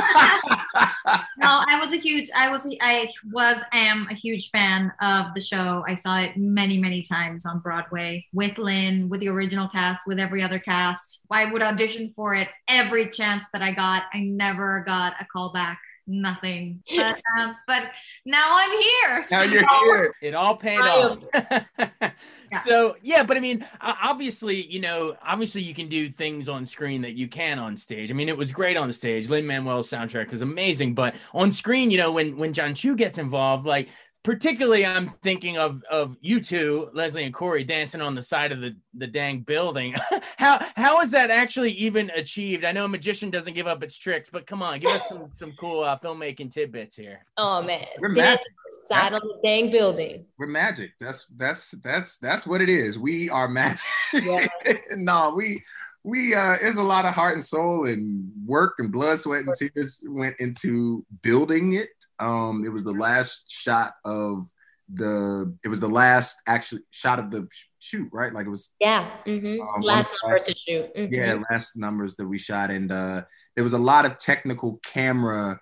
no, 1.38 1.64
I 1.68 1.78
was 1.80 1.92
a 1.92 1.96
huge. 1.96 2.28
I 2.40 2.48
was 2.48 2.66
I 2.80 3.12
was 3.30 3.58
am 3.74 4.08
a 4.10 4.14
huge 4.14 4.50
fan 4.50 4.90
of 5.02 5.34
the 5.34 5.42
show. 5.42 5.84
I 5.86 5.94
saw 5.94 6.20
it 6.20 6.38
many 6.38 6.78
many 6.78 7.02
times 7.02 7.44
on 7.44 7.58
Broadway 7.58 8.24
with 8.32 8.56
Lin, 8.56 9.10
with 9.10 9.20
the 9.20 9.28
original 9.28 9.68
cast, 9.68 10.00
with 10.06 10.18
every 10.18 10.42
other 10.42 10.58
cast. 10.58 11.26
I 11.30 11.52
would 11.52 11.60
audition 11.60 12.14
for 12.16 12.34
it 12.34 12.48
every 12.66 13.10
chance 13.10 13.44
that 13.52 13.60
I 13.60 13.72
got. 13.72 14.04
I 14.14 14.20
never 14.20 14.82
got 14.86 15.12
a 15.20 15.26
call 15.26 15.52
back 15.52 15.80
nothing. 16.10 16.82
But, 17.00 17.22
um, 17.38 17.56
but 17.66 17.90
now 18.26 18.44
I'm 18.50 18.70
here. 18.70 19.22
So 19.22 19.36
now 19.36 19.42
you're 19.44 19.64
here. 19.84 20.14
It 20.20 20.34
all 20.34 20.54
paid 20.54 20.80
off. 20.80 21.22
yeah. 22.52 22.60
So 22.62 22.96
yeah, 23.00 23.22
but 23.22 23.36
I 23.38 23.40
mean, 23.40 23.64
obviously, 23.80 24.66
you 24.66 24.80
know, 24.80 25.16
obviously 25.26 25.62
you 25.62 25.72
can 25.72 25.88
do 25.88 26.10
things 26.10 26.48
on 26.48 26.66
screen 26.66 27.00
that 27.02 27.14
you 27.14 27.26
can 27.26 27.58
on 27.58 27.76
stage. 27.76 28.10
I 28.10 28.14
mean, 28.14 28.28
it 28.28 28.36
was 28.36 28.52
great 28.52 28.76
on 28.76 28.92
stage. 28.92 29.30
Lin 29.30 29.46
Manuel's 29.46 29.88
soundtrack 29.88 30.30
was 30.30 30.42
amazing, 30.42 30.94
but 30.94 31.14
on 31.32 31.50
screen, 31.50 31.90
you 31.90 31.96
know, 31.96 32.12
when 32.12 32.36
when 32.36 32.52
Jon 32.52 32.74
Chu 32.74 32.94
gets 32.96 33.16
involved, 33.16 33.64
like 33.64 33.88
particularly 34.22 34.84
I'm 34.84 35.08
thinking 35.08 35.58
of 35.58 35.82
of 35.90 36.16
you 36.20 36.40
two, 36.40 36.90
Leslie 36.92 37.24
and 37.24 37.34
Corey, 37.34 37.64
dancing 37.64 38.00
on 38.00 38.14
the 38.14 38.22
side 38.22 38.52
of 38.52 38.60
the 38.60 38.76
the 38.94 39.06
dang 39.06 39.40
building. 39.40 39.94
how 40.36 40.64
how 40.76 41.00
is 41.00 41.10
that 41.12 41.30
actually 41.30 41.72
even 41.72 42.10
achieved? 42.10 42.64
I 42.64 42.72
know 42.72 42.84
a 42.84 42.88
magician 42.88 43.30
doesn't 43.30 43.54
give 43.54 43.66
up 43.66 43.82
its 43.82 43.98
tricks, 43.98 44.30
but 44.30 44.46
come 44.46 44.62
on, 44.62 44.80
give 44.80 44.90
us 44.90 45.08
some 45.08 45.30
some 45.32 45.52
cool 45.58 45.82
uh, 45.82 45.98
filmmaking 45.98 46.52
tidbits 46.52 46.96
here. 46.96 47.24
Oh 47.36 47.62
man, 47.62 47.86
we're 47.98 48.10
magic. 48.10 48.46
Side 48.84 49.12
of 49.12 49.22
the 49.22 49.40
dang 49.42 49.70
building. 49.70 50.26
We're 50.38 50.46
magic. 50.46 50.92
That's 51.00 51.26
that's 51.36 51.72
that's 51.82 52.18
that's 52.18 52.46
what 52.46 52.60
it 52.60 52.68
is. 52.68 52.98
We 52.98 53.28
are 53.30 53.48
magic. 53.48 53.86
Yeah. 54.12 54.46
no, 54.96 55.34
we 55.36 55.60
we 56.04 56.34
uh 56.34 56.56
there's 56.60 56.76
a 56.76 56.82
lot 56.82 57.04
of 57.04 57.14
heart 57.14 57.34
and 57.34 57.44
soul 57.44 57.86
and 57.86 58.30
work 58.46 58.74
and 58.78 58.92
blood, 58.92 59.18
sweat, 59.18 59.44
and 59.44 59.54
tears 59.56 60.02
went 60.06 60.36
into 60.38 61.04
building 61.22 61.72
it 61.72 61.88
um, 62.20 62.64
it 62.64 62.70
was 62.70 62.84
the 62.84 62.92
last 62.92 63.50
shot 63.50 63.92
of 64.04 64.46
the. 64.92 65.56
It 65.64 65.68
was 65.68 65.80
the 65.80 65.88
last 65.88 66.36
actually 66.46 66.82
shot 66.90 67.18
of 67.18 67.30
the 67.30 67.48
shoot, 67.78 68.08
right? 68.12 68.32
Like 68.32 68.46
it 68.46 68.50
was. 68.50 68.70
Yeah. 68.80 69.10
Mm-hmm. 69.26 69.60
Um, 69.60 69.80
last 69.80 70.12
number 70.22 70.38
to 70.38 70.54
shoot. 70.54 70.94
Mm-hmm. 70.94 71.14
Yeah, 71.14 71.42
last 71.50 71.76
numbers 71.76 72.16
that 72.16 72.26
we 72.26 72.38
shot, 72.38 72.70
and 72.70 72.92
uh, 72.92 73.22
there 73.54 73.64
was 73.64 73.72
a 73.72 73.78
lot 73.78 74.04
of 74.04 74.18
technical 74.18 74.78
camera 74.84 75.58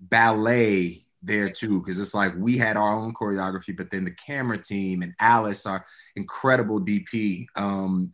ballet 0.00 1.00
there 1.22 1.48
too 1.48 1.80
because 1.80 1.98
it's 1.98 2.14
like 2.14 2.32
we 2.36 2.58
had 2.58 2.76
our 2.76 2.92
own 2.92 3.14
choreography 3.14 3.74
but 3.74 3.90
then 3.90 4.04
the 4.04 4.10
camera 4.10 4.58
team 4.58 5.02
and 5.02 5.14
alice 5.20 5.64
our 5.64 5.82
incredible 6.16 6.78
dp 6.78 7.46
um 7.56 8.10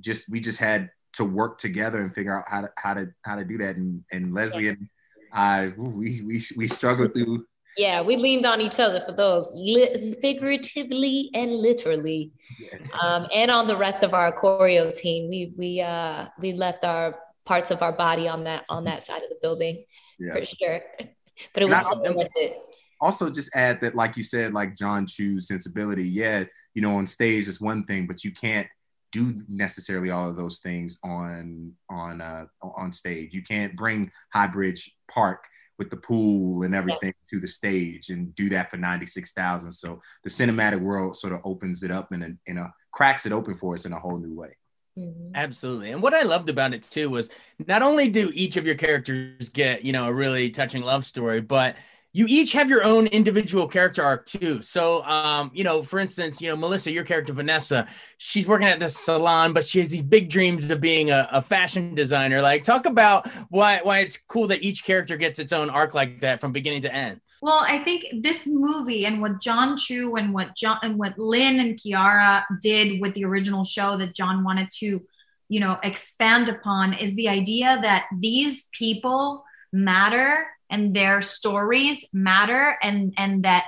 just 0.00 0.28
we 0.28 0.40
just 0.40 0.58
had 0.58 0.90
to 1.12 1.24
work 1.24 1.58
together 1.58 2.00
and 2.00 2.14
figure 2.14 2.36
out 2.36 2.44
how 2.48 2.60
to 2.60 2.70
how 2.76 2.94
to 2.94 3.08
how 3.22 3.36
to 3.36 3.44
do 3.44 3.58
that 3.58 3.76
and 3.76 4.02
and 4.10 4.34
leslie 4.34 4.64
yeah. 4.64 4.70
and 4.70 4.88
I 5.32 5.72
we 5.76 6.22
we 6.22 6.42
we 6.56 6.66
struggled 6.66 7.14
through. 7.14 7.46
Yeah, 7.76 8.02
we 8.02 8.16
leaned 8.16 8.44
on 8.44 8.60
each 8.60 8.80
other 8.80 9.00
for 9.00 9.12
those, 9.12 9.52
li- 9.54 10.16
figuratively 10.20 11.30
and 11.32 11.52
literally, 11.52 12.32
yeah. 12.58 12.78
um, 13.00 13.28
and 13.32 13.52
on 13.52 13.68
the 13.68 13.76
rest 13.76 14.02
of 14.02 14.14
our 14.14 14.32
choreo 14.32 14.92
team. 14.94 15.28
We 15.28 15.54
we 15.56 15.80
uh 15.80 16.26
we 16.40 16.54
left 16.54 16.84
our 16.84 17.16
parts 17.44 17.70
of 17.70 17.82
our 17.82 17.92
body 17.92 18.28
on 18.28 18.44
that 18.44 18.64
on 18.68 18.84
that 18.84 19.02
side 19.02 19.22
of 19.22 19.28
the 19.28 19.38
building 19.40 19.84
yeah. 20.18 20.32
for 20.32 20.44
sure. 20.44 20.80
But 21.54 21.62
it 21.62 21.68
was 21.68 21.86
so 21.86 22.00
worth 22.14 22.26
it. 22.34 22.58
Also, 23.00 23.30
just 23.30 23.54
add 23.54 23.80
that, 23.80 23.94
like 23.94 24.16
you 24.16 24.24
said, 24.24 24.52
like 24.52 24.74
Jon 24.74 25.06
Chu's 25.06 25.46
sensibility. 25.46 26.02
Yeah, 26.02 26.46
you 26.74 26.82
know, 26.82 26.96
on 26.96 27.06
stage 27.06 27.46
is 27.46 27.60
one 27.60 27.84
thing, 27.84 28.08
but 28.08 28.24
you 28.24 28.32
can't 28.32 28.66
do 29.12 29.32
necessarily 29.48 30.10
all 30.10 30.28
of 30.28 30.36
those 30.36 30.60
things 30.60 30.98
on 31.04 31.72
on 31.90 32.20
uh, 32.20 32.46
on 32.62 32.92
stage. 32.92 33.34
You 33.34 33.42
can't 33.42 33.76
bring 33.76 34.10
Highbridge 34.34 34.88
Park 35.08 35.44
with 35.78 35.90
the 35.90 35.96
pool 35.96 36.64
and 36.64 36.74
everything 36.74 37.14
yeah. 37.14 37.30
to 37.30 37.40
the 37.40 37.48
stage 37.48 38.10
and 38.10 38.34
do 38.34 38.48
that 38.48 38.68
for 38.68 38.76
96,000. 38.76 39.70
So 39.70 40.00
the 40.24 40.30
cinematic 40.30 40.80
world 40.80 41.16
sort 41.16 41.32
of 41.32 41.40
opens 41.44 41.84
it 41.84 41.92
up 41.92 42.10
and 42.10 42.24
in, 42.24 42.38
in 42.46 42.58
a 42.58 42.72
cracks 42.92 43.26
it 43.26 43.32
open 43.32 43.54
for 43.54 43.74
us 43.74 43.86
in 43.86 43.92
a 43.92 43.98
whole 43.98 44.18
new 44.18 44.34
way. 44.34 44.56
Mm-hmm. 44.98 45.36
Absolutely. 45.36 45.92
And 45.92 46.02
what 46.02 46.14
I 46.14 46.22
loved 46.22 46.48
about 46.48 46.74
it 46.74 46.82
too 46.82 47.08
was 47.08 47.30
not 47.66 47.82
only 47.82 48.08
do 48.08 48.32
each 48.34 48.56
of 48.56 48.66
your 48.66 48.74
characters 48.74 49.48
get, 49.50 49.84
you 49.84 49.92
know, 49.92 50.06
a 50.06 50.12
really 50.12 50.50
touching 50.50 50.82
love 50.82 51.06
story, 51.06 51.40
but 51.40 51.76
you 52.12 52.26
each 52.28 52.52
have 52.52 52.70
your 52.70 52.84
own 52.84 53.06
individual 53.08 53.68
character 53.68 54.02
arc 54.02 54.26
too. 54.26 54.62
So, 54.62 55.02
um, 55.04 55.50
you 55.54 55.62
know, 55.62 55.82
for 55.82 55.98
instance, 55.98 56.40
you 56.40 56.48
know, 56.48 56.56
Melissa, 56.56 56.90
your 56.90 57.04
character 57.04 57.32
Vanessa, 57.32 57.86
she's 58.16 58.46
working 58.46 58.66
at 58.66 58.80
this 58.80 58.96
salon, 58.96 59.52
but 59.52 59.66
she 59.66 59.78
has 59.80 59.88
these 59.88 60.02
big 60.02 60.30
dreams 60.30 60.70
of 60.70 60.80
being 60.80 61.10
a, 61.10 61.28
a, 61.30 61.42
fashion 61.42 61.94
designer. 61.94 62.40
Like, 62.40 62.64
talk 62.64 62.86
about 62.86 63.28
why 63.50 63.80
why 63.82 64.00
it's 64.00 64.18
cool 64.28 64.46
that 64.48 64.62
each 64.62 64.84
character 64.84 65.16
gets 65.16 65.38
its 65.38 65.52
own 65.52 65.70
arc 65.70 65.94
like 65.94 66.20
that 66.20 66.40
from 66.40 66.52
beginning 66.52 66.82
to 66.82 66.94
end. 66.94 67.20
Well, 67.40 67.60
I 67.60 67.78
think 67.78 68.22
this 68.22 68.46
movie 68.46 69.06
and 69.06 69.20
what 69.20 69.40
Jon 69.40 69.76
Chu 69.76 70.16
and 70.16 70.32
what 70.32 70.56
Jon 70.56 70.78
and 70.82 70.98
what 70.98 71.18
Lin 71.18 71.60
and 71.60 71.78
Quiara 71.78 72.44
did 72.60 73.00
with 73.00 73.14
the 73.14 73.24
original 73.24 73.64
show 73.64 73.96
that 73.98 74.14
Jon 74.14 74.42
wanted 74.42 74.70
to, 74.78 75.02
you 75.48 75.60
know, 75.60 75.78
expand 75.84 76.48
upon 76.48 76.94
is 76.94 77.14
the 77.14 77.28
idea 77.28 77.78
that 77.82 78.06
these 78.18 78.68
people 78.72 79.44
matter 79.72 80.46
and 80.70 80.94
their 80.94 81.22
stories 81.22 82.06
matter 82.12 82.76
and 82.82 83.14
and 83.16 83.44
that 83.44 83.64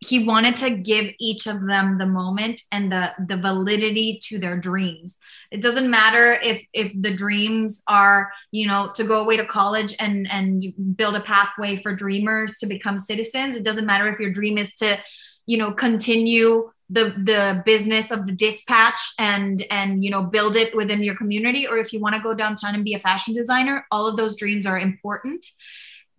he 0.00 0.24
wanted 0.24 0.56
to 0.56 0.70
give 0.70 1.14
each 1.18 1.46
of 1.46 1.66
them 1.66 1.98
the 1.98 2.06
moment 2.06 2.60
and 2.70 2.92
the 2.92 3.12
the 3.26 3.36
validity 3.36 4.20
to 4.24 4.38
their 4.38 4.56
dreams. 4.58 5.18
It 5.50 5.62
doesn't 5.62 5.88
matter 5.88 6.34
if 6.42 6.64
if 6.72 6.92
the 7.00 7.14
dreams 7.14 7.82
are 7.88 8.30
you 8.50 8.66
know 8.66 8.90
to 8.96 9.04
go 9.04 9.20
away 9.20 9.36
to 9.36 9.46
college 9.46 9.96
and 9.98 10.30
and 10.30 10.62
build 10.96 11.16
a 11.16 11.20
pathway 11.20 11.80
for 11.80 11.94
dreamers 11.94 12.58
to 12.58 12.66
become 12.66 12.98
citizens. 12.98 13.56
It 13.56 13.64
doesn't 13.64 13.86
matter 13.86 14.08
if 14.08 14.20
your 14.20 14.30
dream 14.30 14.58
is 14.58 14.74
to 14.76 14.98
you 15.46 15.58
know 15.58 15.72
continue 15.72 16.70
the 16.90 17.14
the 17.24 17.62
business 17.64 18.10
of 18.10 18.26
the 18.26 18.32
dispatch 18.32 19.00
and 19.18 19.64
and 19.70 20.04
you 20.04 20.10
know 20.10 20.22
build 20.22 20.54
it 20.54 20.76
within 20.76 21.02
your 21.02 21.16
community 21.16 21.66
or 21.66 21.78
if 21.78 21.92
you 21.92 22.00
want 22.00 22.14
to 22.14 22.20
go 22.20 22.34
downtown 22.34 22.74
and 22.74 22.84
be 22.84 22.94
a 22.94 22.98
fashion 22.98 23.32
designer 23.34 23.86
all 23.90 24.06
of 24.06 24.18
those 24.18 24.36
dreams 24.36 24.66
are 24.66 24.78
important 24.78 25.46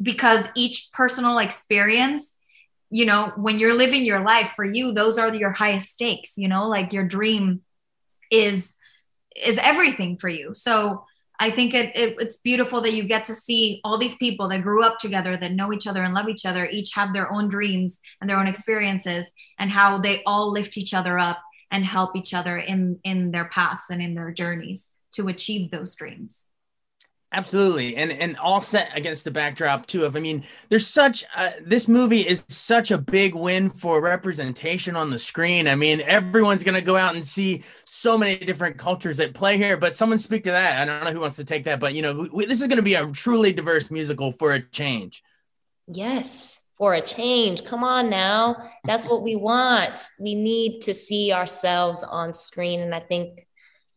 because 0.02 0.48
each 0.56 0.90
personal 0.94 1.38
experience 1.40 2.36
you 2.90 3.06
know 3.06 3.32
when 3.36 3.60
you're 3.60 3.74
living 3.74 4.06
your 4.06 4.22
life 4.22 4.54
for 4.56 4.66
you 4.66 4.94
those 4.94 5.18
are 5.18 5.34
your 5.34 5.52
highest 5.52 5.92
stakes 5.92 6.38
you 6.38 6.48
know 6.48 6.68
like 6.68 6.94
your 6.94 7.06
dream 7.06 7.62
is 8.32 8.76
is 9.36 9.58
everything 9.62 10.18
for 10.18 10.30
you. 10.30 10.54
So 10.54 11.04
i 11.38 11.52
think 11.52 11.74
it, 11.74 11.94
it, 11.98 12.16
it's 12.20 12.38
beautiful 12.38 12.80
that 12.80 12.94
you 12.94 13.04
get 13.04 13.26
to 13.26 13.36
see 13.36 13.82
all 13.84 13.98
these 13.98 14.16
people 14.16 14.48
that 14.48 14.62
grew 14.62 14.82
up 14.82 15.00
together 15.00 15.36
that 15.36 15.52
know 15.52 15.74
each 15.74 15.86
other 15.86 16.02
and 16.02 16.14
love 16.14 16.30
each 16.30 16.46
other 16.46 16.66
each 16.70 16.94
have 16.94 17.12
their 17.12 17.30
own 17.30 17.50
dreams 17.50 18.00
and 18.22 18.30
their 18.30 18.40
own 18.40 18.48
experiences 18.48 19.30
and 19.60 19.70
how 19.70 19.98
they 19.98 20.24
all 20.26 20.50
lift 20.50 20.78
each 20.78 20.94
other 20.94 21.20
up 21.20 21.40
and 21.72 21.84
help 21.84 22.16
each 22.16 22.34
other 22.34 22.58
in 22.58 23.02
in 23.04 23.32
their 23.32 23.50
paths 23.50 23.90
and 23.90 24.02
in 24.02 24.16
their 24.16 24.32
journeys 24.32 24.88
to 25.12 25.28
achieve 25.28 25.72
those 25.72 25.94
dreams 25.96 26.46
Absolutely, 27.36 27.98
and 27.98 28.14
and 28.14 28.38
all 28.38 28.62
set 28.62 28.90
against 28.96 29.26
the 29.26 29.32
backdrop 29.32 29.88
too 29.88 30.06
of 30.06 30.16
I 30.16 30.22
mean, 30.22 30.46
there's 30.70 30.88
such 30.88 31.26
uh, 31.36 31.52
this 31.66 31.90
movie 31.90 32.26
is 32.26 32.46
such 32.48 32.92
a 32.92 32.98
big 32.98 33.36
win 33.36 33.70
for 33.70 34.00
representation 34.00 34.96
on 34.96 35.10
the 35.10 35.20
screen. 35.20 35.68
I 35.68 35.76
mean, 35.76 36.00
everyone's 36.00 36.64
gonna 36.64 36.80
go 36.80 36.96
out 36.96 37.14
and 37.14 37.22
see 37.22 37.64
so 37.84 38.18
many 38.18 38.38
different 38.38 38.78
cultures 38.78 39.20
at 39.20 39.34
play 39.34 39.58
here. 39.58 39.76
But 39.76 39.96
someone 39.96 40.18
speak 40.18 40.46
to 40.46 40.52
that. 40.52 40.80
I 40.80 40.86
don't 40.86 41.04
know 41.04 41.12
who 41.12 41.20
wants 41.20 41.36
to 41.36 41.44
take 41.44 41.66
that, 41.66 41.82
but 41.82 41.94
you 41.94 42.02
know, 42.02 42.30
we, 42.32 42.46
this 42.46 42.62
is 42.62 42.68
gonna 42.68 42.82
be 42.82 42.96
a 42.96 43.06
truly 43.12 43.52
diverse 43.52 43.92
musical 43.92 44.32
for 44.32 44.54
a 44.54 44.62
change. 44.62 45.22
Yes, 45.88 46.62
for 46.78 46.94
a 46.94 47.02
change. 47.02 47.66
Come 47.66 47.84
on 47.84 48.10
now, 48.10 48.56
that's 48.86 49.04
what 49.04 49.24
we 49.24 49.36
want. 49.36 50.00
We 50.22 50.36
need 50.36 50.80
to 50.84 50.94
see 50.94 51.34
ourselves 51.34 52.02
on 52.06 52.34
screen, 52.34 52.80
and 52.80 52.96
I 52.96 53.02
think 53.02 53.45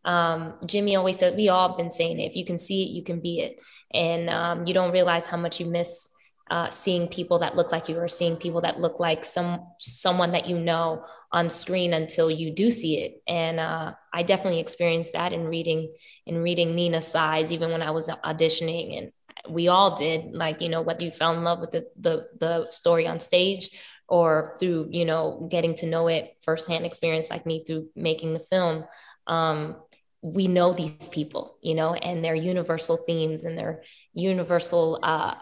um, 0.08 0.54
Jimmy 0.64 0.96
always 0.96 1.18
said, 1.18 1.36
we 1.36 1.50
all 1.50 1.68
have 1.68 1.76
been 1.76 1.90
saying 1.90 2.18
it. 2.18 2.30
If 2.30 2.34
you 2.34 2.46
can 2.46 2.58
see 2.58 2.82
it, 2.82 2.88
you 2.88 3.04
can 3.04 3.20
be 3.20 3.40
it. 3.40 3.58
And 3.92 4.30
um, 4.30 4.66
you 4.66 4.72
don't 4.72 4.90
realize 4.90 5.26
how 5.26 5.36
much 5.36 5.60
you 5.60 5.66
miss 5.66 6.08
uh, 6.50 6.70
seeing 6.70 7.08
people 7.08 7.40
that 7.40 7.56
look 7.56 7.72
like 7.72 7.90
you 7.90 7.98
or 7.98 8.08
seeing 8.08 8.34
people 8.34 8.62
that 8.62 8.80
look 8.80 8.98
like 8.98 9.22
some 9.22 9.66
someone 9.78 10.32
that 10.32 10.46
you 10.46 10.58
know 10.58 11.04
on 11.30 11.50
screen 11.50 11.92
until 11.92 12.30
you 12.30 12.54
do 12.54 12.70
see 12.70 13.00
it. 13.00 13.22
And 13.28 13.60
uh, 13.60 13.92
I 14.14 14.22
definitely 14.22 14.60
experienced 14.60 15.12
that 15.12 15.34
in 15.34 15.44
reading 15.44 15.92
in 16.24 16.42
reading 16.42 16.74
Nina's 16.74 17.06
sides, 17.06 17.52
even 17.52 17.70
when 17.70 17.82
I 17.82 17.90
was 17.90 18.08
auditioning, 18.08 18.96
and 18.96 19.12
we 19.54 19.68
all 19.68 19.94
did. 19.94 20.32
Like 20.32 20.62
you 20.62 20.70
know, 20.70 20.80
whether 20.80 21.04
you 21.04 21.10
fell 21.10 21.34
in 21.34 21.44
love 21.44 21.60
with 21.60 21.72
the 21.72 21.86
the, 22.00 22.28
the 22.40 22.70
story 22.70 23.06
on 23.06 23.20
stage 23.20 23.68
or 24.08 24.56
through 24.58 24.88
you 24.90 25.04
know 25.04 25.46
getting 25.50 25.74
to 25.74 25.86
know 25.86 26.08
it 26.08 26.34
firsthand 26.40 26.86
experience, 26.86 27.28
like 27.28 27.44
me 27.44 27.62
through 27.62 27.90
making 27.94 28.32
the 28.32 28.40
film. 28.40 28.86
Um, 29.26 29.76
we 30.20 30.48
know 30.48 30.72
these 30.72 31.08
people, 31.08 31.56
you 31.62 31.74
know, 31.74 31.94
and 31.94 32.24
their 32.24 32.34
universal 32.34 32.96
themes 33.06 33.44
and 33.44 33.56
their 33.56 33.82
universal, 34.14 34.98
uh, 35.02 35.34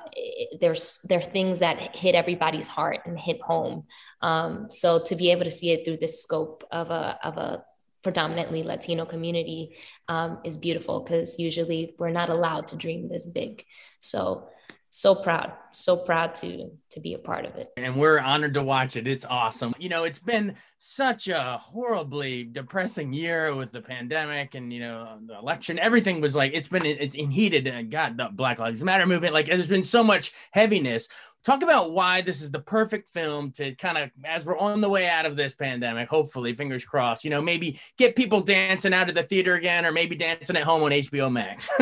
there's 0.60 1.00
there 1.04 1.18
are 1.18 1.22
things 1.22 1.60
that 1.60 1.96
hit 1.96 2.14
everybody's 2.14 2.68
heart 2.68 3.00
and 3.06 3.18
hit 3.18 3.40
home. 3.40 3.86
Um, 4.20 4.68
so 4.68 4.98
to 5.04 5.16
be 5.16 5.30
able 5.30 5.44
to 5.44 5.50
see 5.50 5.70
it 5.70 5.84
through 5.84 5.96
this 5.98 6.22
scope 6.22 6.64
of 6.70 6.90
a 6.90 7.18
of 7.24 7.38
a 7.38 7.64
predominantly 8.02 8.62
Latino 8.62 9.04
community 9.04 9.76
um, 10.08 10.38
is 10.44 10.56
beautiful 10.56 11.00
because 11.00 11.38
usually 11.38 11.94
we're 11.98 12.10
not 12.10 12.28
allowed 12.28 12.66
to 12.68 12.76
dream 12.76 13.08
this 13.08 13.26
big. 13.26 13.64
So 14.00 14.48
so 14.90 15.14
proud 15.14 15.52
so 15.72 15.96
proud 15.96 16.34
to 16.34 16.70
to 16.96 17.00
be 17.00 17.14
a 17.14 17.18
part 17.18 17.44
of 17.44 17.54
it. 17.54 17.72
And 17.76 17.96
we're 17.96 18.18
honored 18.18 18.54
to 18.54 18.62
watch 18.62 18.96
it. 18.96 19.06
It's 19.06 19.24
awesome. 19.24 19.74
You 19.78 19.88
know 19.88 20.04
it's 20.04 20.18
been 20.18 20.56
such 20.78 21.28
a 21.28 21.58
horribly 21.62 22.44
depressing 22.44 23.12
year 23.12 23.54
with 23.54 23.70
the 23.70 23.80
pandemic 23.80 24.54
and 24.54 24.72
you 24.72 24.80
know 24.80 25.18
the 25.24 25.38
election. 25.38 25.78
Everything 25.78 26.20
was 26.20 26.34
like 26.34 26.52
it's 26.54 26.68
been 26.68 26.84
it's 26.84 27.14
in 27.14 27.30
heated. 27.30 27.66
And 27.66 27.90
god 27.90 28.16
the 28.16 28.28
black 28.32 28.58
lives 28.58 28.82
matter 28.82 29.06
movement 29.06 29.34
like 29.34 29.46
there's 29.46 29.68
been 29.68 29.84
so 29.84 30.02
much 30.02 30.32
heaviness. 30.50 31.08
Talk 31.44 31.62
about 31.62 31.92
why 31.92 32.22
this 32.22 32.42
is 32.42 32.50
the 32.50 32.58
perfect 32.58 33.08
film 33.10 33.52
to 33.52 33.72
kind 33.76 33.98
of 33.98 34.10
as 34.24 34.44
we're 34.44 34.58
on 34.58 34.80
the 34.80 34.88
way 34.88 35.06
out 35.06 35.26
of 35.26 35.36
this 35.36 35.54
pandemic 35.54 36.08
hopefully 36.08 36.54
fingers 36.54 36.84
crossed 36.84 37.22
you 37.22 37.30
know 37.30 37.40
maybe 37.40 37.78
get 37.98 38.16
people 38.16 38.40
dancing 38.40 38.92
out 38.92 39.08
of 39.08 39.14
the 39.14 39.22
theater 39.22 39.54
again 39.54 39.86
or 39.86 39.92
maybe 39.92 40.16
dancing 40.16 40.56
at 40.56 40.64
home 40.64 40.82
on 40.82 40.90
hbo 40.90 41.30
max. 41.30 41.70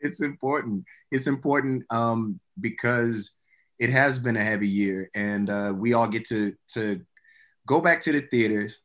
It's 0.00 0.22
important. 0.22 0.84
It's 1.10 1.26
important 1.26 1.84
um, 1.90 2.40
because 2.60 3.32
it 3.78 3.90
has 3.90 4.18
been 4.18 4.36
a 4.36 4.44
heavy 4.44 4.68
year 4.68 5.10
and 5.14 5.50
uh, 5.50 5.72
we 5.74 5.92
all 5.92 6.08
get 6.08 6.24
to 6.24 6.52
to 6.68 7.00
go 7.66 7.80
back 7.80 8.00
to 8.00 8.12
the 8.12 8.20
theaters 8.20 8.80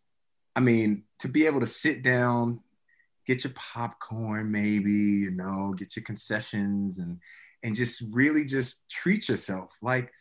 i 0.56 0.60
mean 0.60 1.04
to 1.20 1.28
be 1.28 1.46
able 1.46 1.60
to 1.60 1.66
sit 1.66 2.04
down 2.04 2.60
get 3.26 3.44
your 3.44 3.54
popcorn 3.56 4.52
maybe 4.52 4.92
you 4.92 5.32
know 5.32 5.74
get 5.78 5.96
your 5.96 6.04
concessions 6.04 7.00
and 7.00 7.20
and 7.64 7.76
just 7.76 8.04
really 8.12 8.46
just 8.46 8.88
treat 8.90 9.30
yourself. 9.30 9.76
Like 9.82 10.12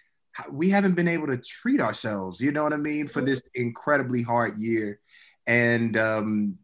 we 0.50 0.70
haven't 0.70 0.94
been 0.94 1.08
able 1.08 1.26
to 1.26 1.36
treat 1.36 1.80
ourselves, 1.80 2.40
you 2.40 2.52
know 2.52 2.62
what 2.62 2.72
I 2.72 2.78
mean, 2.78 3.08
for 3.08 3.20
this 3.20 3.42
incredibly 3.54 4.22
hard 4.22 4.58
year. 4.58 5.00
And 5.46 5.96
um, 5.96 6.56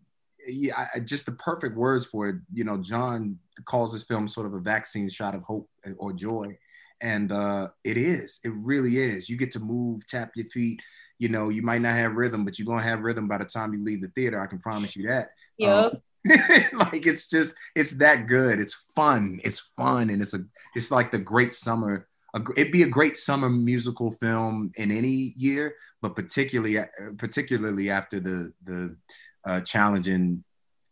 yeah, 0.46 0.86
I, 0.94 1.00
just 1.00 1.26
the 1.26 1.32
perfect 1.32 1.76
words 1.76 2.06
for 2.06 2.28
it. 2.28 2.36
You 2.52 2.64
know, 2.64 2.78
Jon 2.78 3.38
calls 3.64 3.92
this 3.92 4.04
film 4.04 4.28
sort 4.28 4.46
of 4.46 4.54
a 4.54 4.60
vaccine 4.60 5.08
shot 5.08 5.34
of 5.34 5.42
hope 5.42 5.68
or 5.98 6.12
joy. 6.12 6.56
And 7.00 7.32
uh, 7.32 7.68
it 7.84 7.96
is, 7.96 8.40
it 8.44 8.52
really 8.54 8.98
is. 8.98 9.28
You 9.28 9.36
get 9.36 9.50
to 9.52 9.60
move, 9.60 10.06
tap 10.06 10.32
your 10.34 10.46
feet. 10.46 10.80
You 11.18 11.28
know, 11.28 11.48
you 11.48 11.62
might 11.62 11.80
not 11.80 11.96
have 11.96 12.14
rhythm, 12.14 12.44
but 12.44 12.58
you're 12.58 12.66
going 12.66 12.78
to 12.78 12.88
have 12.88 13.00
rhythm 13.00 13.28
by 13.28 13.38
the 13.38 13.44
time 13.44 13.72
you 13.72 13.84
leave 13.84 14.00
the 14.00 14.08
theater. 14.08 14.40
I 14.40 14.46
can 14.46 14.58
promise 14.58 14.96
you 14.96 15.08
that. 15.08 15.30
Yep. 15.58 15.92
Um, 15.94 16.02
like 16.74 17.06
it's 17.06 17.26
just 17.26 17.54
it's 17.74 17.92
that 17.94 18.26
good. 18.26 18.60
It's 18.60 18.74
fun. 18.94 19.40
It's 19.44 19.72
fun, 19.76 20.10
and 20.10 20.20
it's 20.20 20.34
a 20.34 20.40
it's 20.74 20.90
like 20.90 21.10
the 21.10 21.18
great 21.18 21.52
summer. 21.52 22.08
A, 22.34 22.40
it'd 22.56 22.72
be 22.72 22.82
a 22.82 22.88
great 22.88 23.16
summer 23.16 23.48
musical 23.48 24.10
film 24.10 24.72
in 24.76 24.90
any 24.90 25.32
year, 25.36 25.74
but 26.02 26.16
particularly 26.16 26.84
particularly 27.16 27.90
after 27.90 28.20
the 28.20 28.52
the 28.64 28.96
uh, 29.44 29.60
challenging 29.60 30.42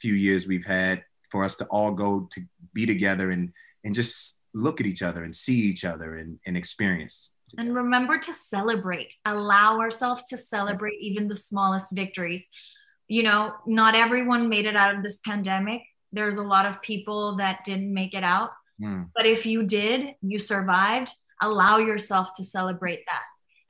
few 0.01 0.15
years 0.15 0.47
we've 0.47 0.65
had 0.65 1.03
for 1.31 1.45
us 1.45 1.57
to 1.57 1.65
all 1.67 1.93
go 1.93 2.29
to 2.33 2.41
be 2.73 2.87
together 2.87 3.31
and 3.31 3.53
and 3.85 3.95
just 3.95 4.43
look 4.57 4.81
at 4.81 4.87
each 4.87 5.03
other 5.03 5.23
and 5.23 5.35
see 5.35 5.57
each 5.57 5.85
other 5.85 6.17
and, 6.17 6.39
and 6.47 6.57
experience. 6.57 7.31
Together. 7.51 7.69
And 7.69 7.77
remember 7.77 8.19
to 8.19 8.35
celebrate. 8.35 9.15
Allow 9.25 9.79
ourselves 9.79 10.25
to 10.31 10.37
celebrate 10.37 10.97
even 11.01 11.29
the 11.29 11.37
smallest 11.37 11.95
victories 11.95 12.49
you 13.09 13.23
know, 13.23 13.55
not 13.67 13.95
everyone 13.95 14.49
made 14.49 14.67
it 14.67 14.77
out 14.77 14.95
of 14.95 15.03
this 15.03 15.19
pandemic. 15.25 15.83
There's 16.13 16.39
a 16.39 16.43
lot 16.43 16.67
of 16.67 16.83
people 16.83 17.37
that 17.37 17.65
didn't 17.65 17.93
make 17.93 18.15
it 18.15 18.25
out. 18.25 18.51
Mm. 18.83 19.11
But 19.15 19.27
if 19.27 19.47
you 19.47 19.63
did, 19.63 20.15
you 20.23 20.39
survived, 20.39 21.13
allow 21.41 21.79
yourself 21.79 22.35
to 22.37 22.45
celebrate 22.45 23.05
that. 23.07 23.23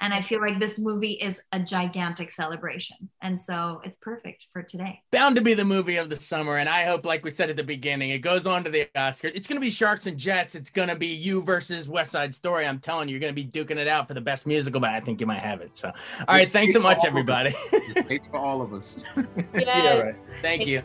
And 0.06 0.14
I 0.14 0.22
feel 0.22 0.40
like 0.40 0.60
this 0.60 0.78
movie 0.78 1.14
is 1.14 1.42
a 1.50 1.58
gigantic 1.58 2.30
celebration. 2.30 2.96
And 3.22 3.40
so 3.40 3.80
it's 3.82 3.96
perfect 3.96 4.46
for 4.52 4.62
today. 4.62 5.02
Bound 5.10 5.34
to 5.34 5.42
be 5.42 5.52
the 5.52 5.64
movie 5.64 5.96
of 5.96 6.08
the 6.08 6.14
summer. 6.14 6.58
And 6.58 6.68
I 6.68 6.84
hope, 6.84 7.04
like 7.04 7.24
we 7.24 7.30
said 7.30 7.50
at 7.50 7.56
the 7.56 7.64
beginning, 7.64 8.10
it 8.10 8.20
goes 8.20 8.46
on 8.46 8.62
to 8.62 8.70
the 8.70 8.86
Oscars. 8.94 9.32
It's 9.34 9.48
going 9.48 9.60
to 9.60 9.66
be 9.66 9.72
Sharks 9.72 10.06
and 10.06 10.16
Jets. 10.16 10.54
It's 10.54 10.70
going 10.70 10.90
to 10.90 10.94
be 10.94 11.08
you 11.08 11.42
versus 11.42 11.88
West 11.88 12.12
Side 12.12 12.32
Story. 12.32 12.68
I'm 12.68 12.78
telling 12.78 13.08
you, 13.08 13.14
you're 13.14 13.20
going 13.20 13.34
to 13.34 13.42
be 13.42 13.48
duking 13.48 13.78
it 13.78 13.88
out 13.88 14.06
for 14.06 14.14
the 14.14 14.20
best 14.20 14.46
musical, 14.46 14.80
but 14.80 14.90
I 14.90 15.00
think 15.00 15.20
you 15.20 15.26
might 15.26 15.40
have 15.40 15.60
it. 15.60 15.76
So, 15.76 15.88
all 15.88 16.36
right. 16.36 16.52
Thanks 16.52 16.72
so 16.72 16.78
much, 16.78 17.04
everybody. 17.04 17.50
Thanks 18.06 18.28
for 18.28 18.36
all 18.36 18.62
of 18.62 18.72
us. 18.74 19.04
yes. 19.16 19.26
Yeah, 19.54 19.98
right. 19.98 20.14
Thank 20.40 20.68
you. 20.68 20.84